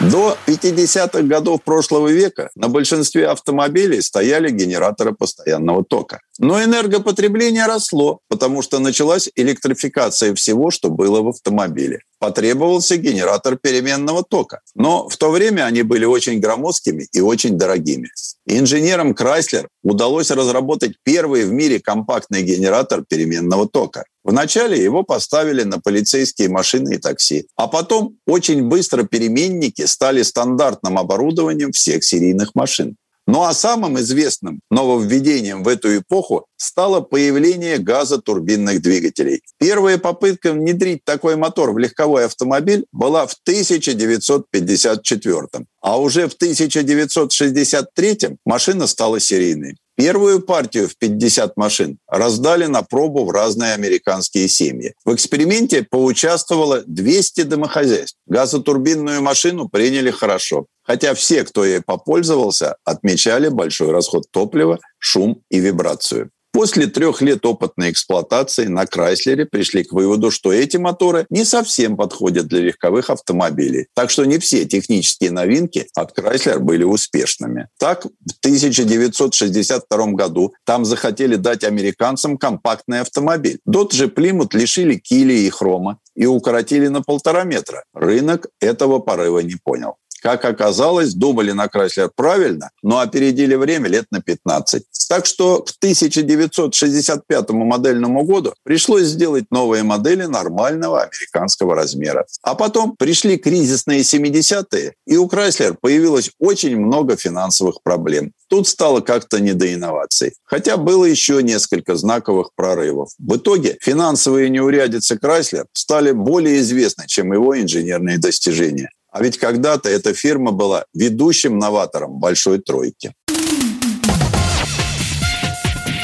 До 0.00 0.38
50-х 0.46 1.22
годов 1.24 1.62
прошлого 1.62 2.08
века 2.08 2.48
на 2.54 2.68
большинстве 2.68 3.28
автомобилей 3.28 4.00
стояли 4.00 4.50
генераторы 4.50 5.12
постоянного 5.12 5.84
тока. 5.84 6.20
Но 6.38 6.62
энергопотребление 6.64 7.66
росло, 7.66 8.20
потому 8.28 8.62
что 8.62 8.78
началась 8.78 9.28
электрификация 9.36 10.34
всего, 10.34 10.70
что 10.80 10.88
было 10.88 11.20
в 11.20 11.28
автомобиле. 11.28 12.00
Потребовался 12.18 12.96
генератор 12.96 13.56
переменного 13.56 14.22
тока. 14.22 14.60
Но 14.74 15.08
в 15.08 15.16
то 15.18 15.30
время 15.30 15.66
они 15.66 15.82
были 15.82 16.06
очень 16.06 16.40
громоздкими 16.40 17.06
и 17.12 17.20
очень 17.20 17.58
дорогими. 17.58 18.08
Инженерам 18.46 19.12
Chrysler 19.12 19.66
удалось 19.82 20.30
разработать 20.30 20.94
первый 21.04 21.44
в 21.44 21.52
мире 21.52 21.80
компактный 21.80 22.42
генератор 22.42 23.04
переменного 23.06 23.68
тока. 23.68 24.04
Вначале 24.24 24.82
его 24.82 25.02
поставили 25.02 25.64
на 25.64 25.80
полицейские 25.80 26.48
машины 26.48 26.94
и 26.94 26.98
такси, 26.98 27.46
а 27.56 27.68
потом 27.68 28.16
очень 28.26 28.62
быстро 28.68 29.04
переменники 29.04 29.86
стали 29.86 30.22
стандартным 30.22 30.98
оборудованием 30.98 31.72
всех 31.72 32.04
серийных 32.04 32.54
машин. 32.54 32.96
Ну 33.32 33.44
а 33.44 33.54
самым 33.54 33.96
известным 34.00 34.60
нововведением 34.72 35.62
в 35.62 35.68
эту 35.68 35.96
эпоху 35.96 36.46
стало 36.56 37.00
появление 37.00 37.78
газотурбинных 37.78 38.82
двигателей. 38.82 39.42
Первая 39.56 39.98
попытка 39.98 40.52
внедрить 40.52 41.04
такой 41.04 41.36
мотор 41.36 41.70
в 41.70 41.78
легковой 41.78 42.24
автомобиль 42.24 42.86
была 42.90 43.28
в 43.28 43.34
1954 43.44 45.46
а 45.80 46.00
уже 46.00 46.28
в 46.28 46.34
1963 46.34 48.18
машина 48.44 48.88
стала 48.88 49.20
серийной. 49.20 49.76
Первую 50.00 50.40
партию 50.40 50.88
в 50.88 50.96
50 50.96 51.58
машин 51.58 51.98
раздали 52.08 52.64
на 52.64 52.80
пробу 52.82 53.26
в 53.26 53.30
разные 53.30 53.74
американские 53.74 54.48
семьи. 54.48 54.94
В 55.04 55.14
эксперименте 55.14 55.82
поучаствовало 55.82 56.82
200 56.86 57.42
домохозяйств. 57.42 58.16
Газотурбинную 58.26 59.20
машину 59.20 59.68
приняли 59.68 60.10
хорошо. 60.10 60.64
Хотя 60.82 61.12
все, 61.12 61.44
кто 61.44 61.66
ей 61.66 61.82
попользовался, 61.82 62.76
отмечали 62.84 63.48
большой 63.48 63.90
расход 63.90 64.24
топлива, 64.30 64.78
шум 64.98 65.42
и 65.50 65.60
вибрацию. 65.60 66.30
После 66.52 66.86
трех 66.86 67.22
лет 67.22 67.46
опытной 67.46 67.92
эксплуатации 67.92 68.66
на 68.66 68.84
Крайслере 68.86 69.46
пришли 69.46 69.84
к 69.84 69.92
выводу, 69.92 70.30
что 70.30 70.52
эти 70.52 70.76
моторы 70.76 71.26
не 71.30 71.44
совсем 71.44 71.96
подходят 71.96 72.48
для 72.48 72.60
легковых 72.60 73.08
автомобилей. 73.10 73.86
Так 73.94 74.10
что 74.10 74.24
не 74.24 74.38
все 74.38 74.64
технические 74.64 75.30
новинки 75.30 75.86
от 75.94 76.12
Крайслер 76.12 76.58
были 76.58 76.82
успешными. 76.82 77.68
Так, 77.78 78.04
в 78.04 78.38
1962 78.44 80.06
году 80.12 80.52
там 80.64 80.84
захотели 80.84 81.36
дать 81.36 81.62
американцам 81.62 82.36
компактный 82.36 83.00
автомобиль. 83.00 83.60
Дот 83.64 83.92
же 83.92 84.08
Плимут 84.08 84.52
лишили 84.52 84.96
кили 84.96 85.34
и 85.34 85.50
хрома 85.50 85.98
и 86.16 86.26
укоротили 86.26 86.88
на 86.88 87.02
полтора 87.02 87.44
метра. 87.44 87.84
Рынок 87.94 88.48
этого 88.60 88.98
порыва 88.98 89.38
не 89.38 89.54
понял. 89.54 89.96
Как 90.20 90.44
оказалось, 90.44 91.14
думали 91.14 91.52
на 91.52 91.68
Крайслер 91.68 92.10
правильно, 92.14 92.70
но 92.82 92.98
опередили 92.98 93.54
время 93.54 93.88
лет 93.88 94.06
на 94.10 94.20
15. 94.20 94.84
Так 95.08 95.26
что 95.26 95.62
к 95.62 95.70
1965 95.78 97.50
модельному 97.50 98.22
году 98.22 98.54
пришлось 98.62 99.06
сделать 99.06 99.46
новые 99.50 99.82
модели 99.82 100.24
нормального 100.24 101.02
американского 101.02 101.74
размера. 101.74 102.26
А 102.42 102.54
потом 102.54 102.96
пришли 102.96 103.36
кризисные 103.36 104.00
70-е, 104.02 104.94
и 105.06 105.16
у 105.16 105.26
Крайслер 105.26 105.76
появилось 105.80 106.30
очень 106.38 106.76
много 106.76 107.16
финансовых 107.16 107.82
проблем. 107.82 108.32
Тут 108.48 108.68
стало 108.68 109.00
как-то 109.00 109.40
не 109.40 109.52
до 109.52 109.72
инноваций. 109.72 110.34
Хотя 110.44 110.76
было 110.76 111.04
еще 111.04 111.42
несколько 111.42 111.96
знаковых 111.96 112.50
прорывов. 112.54 113.10
В 113.18 113.36
итоге 113.36 113.78
финансовые 113.80 114.50
неурядицы 114.50 115.18
Крайслер 115.18 115.66
стали 115.72 116.12
более 116.12 116.60
известны, 116.60 117.04
чем 117.06 117.32
его 117.32 117.58
инженерные 117.58 118.18
достижения. 118.18 118.90
А 119.12 119.22
ведь 119.22 119.38
когда-то 119.38 119.88
эта 119.88 120.14
фирма 120.14 120.52
была 120.52 120.84
ведущим 120.94 121.58
новатором 121.58 122.18
большой 122.18 122.60
тройки. 122.60 123.12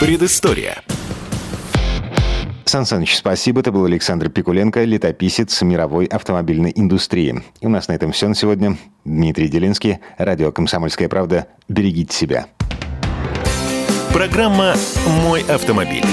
Предыстория. 0.01 0.83
Сан 2.65 2.85
Саныч, 2.85 3.17
спасибо. 3.17 3.61
Это 3.61 3.71
был 3.71 3.85
Александр 3.85 4.29
Пикуленко, 4.29 4.83
летописец 4.83 5.63
мировой 5.63 6.07
автомобильной 6.07 6.73
индустрии. 6.75 7.43
И 7.61 7.67
у 7.67 7.69
нас 7.69 7.87
на 7.87 7.93
этом 7.93 8.11
все 8.11 8.27
на 8.27 8.35
сегодня. 8.35 8.77
Дмитрий 9.05 9.49
Делинский, 9.49 10.01
радио 10.19 10.51
«Комсомольская 10.51 11.09
правда». 11.09 11.47
Берегите 11.69 12.15
себя. 12.15 12.47
Программа 14.13 14.75
«Мой 15.23 15.43
автомобиль». 15.43 16.05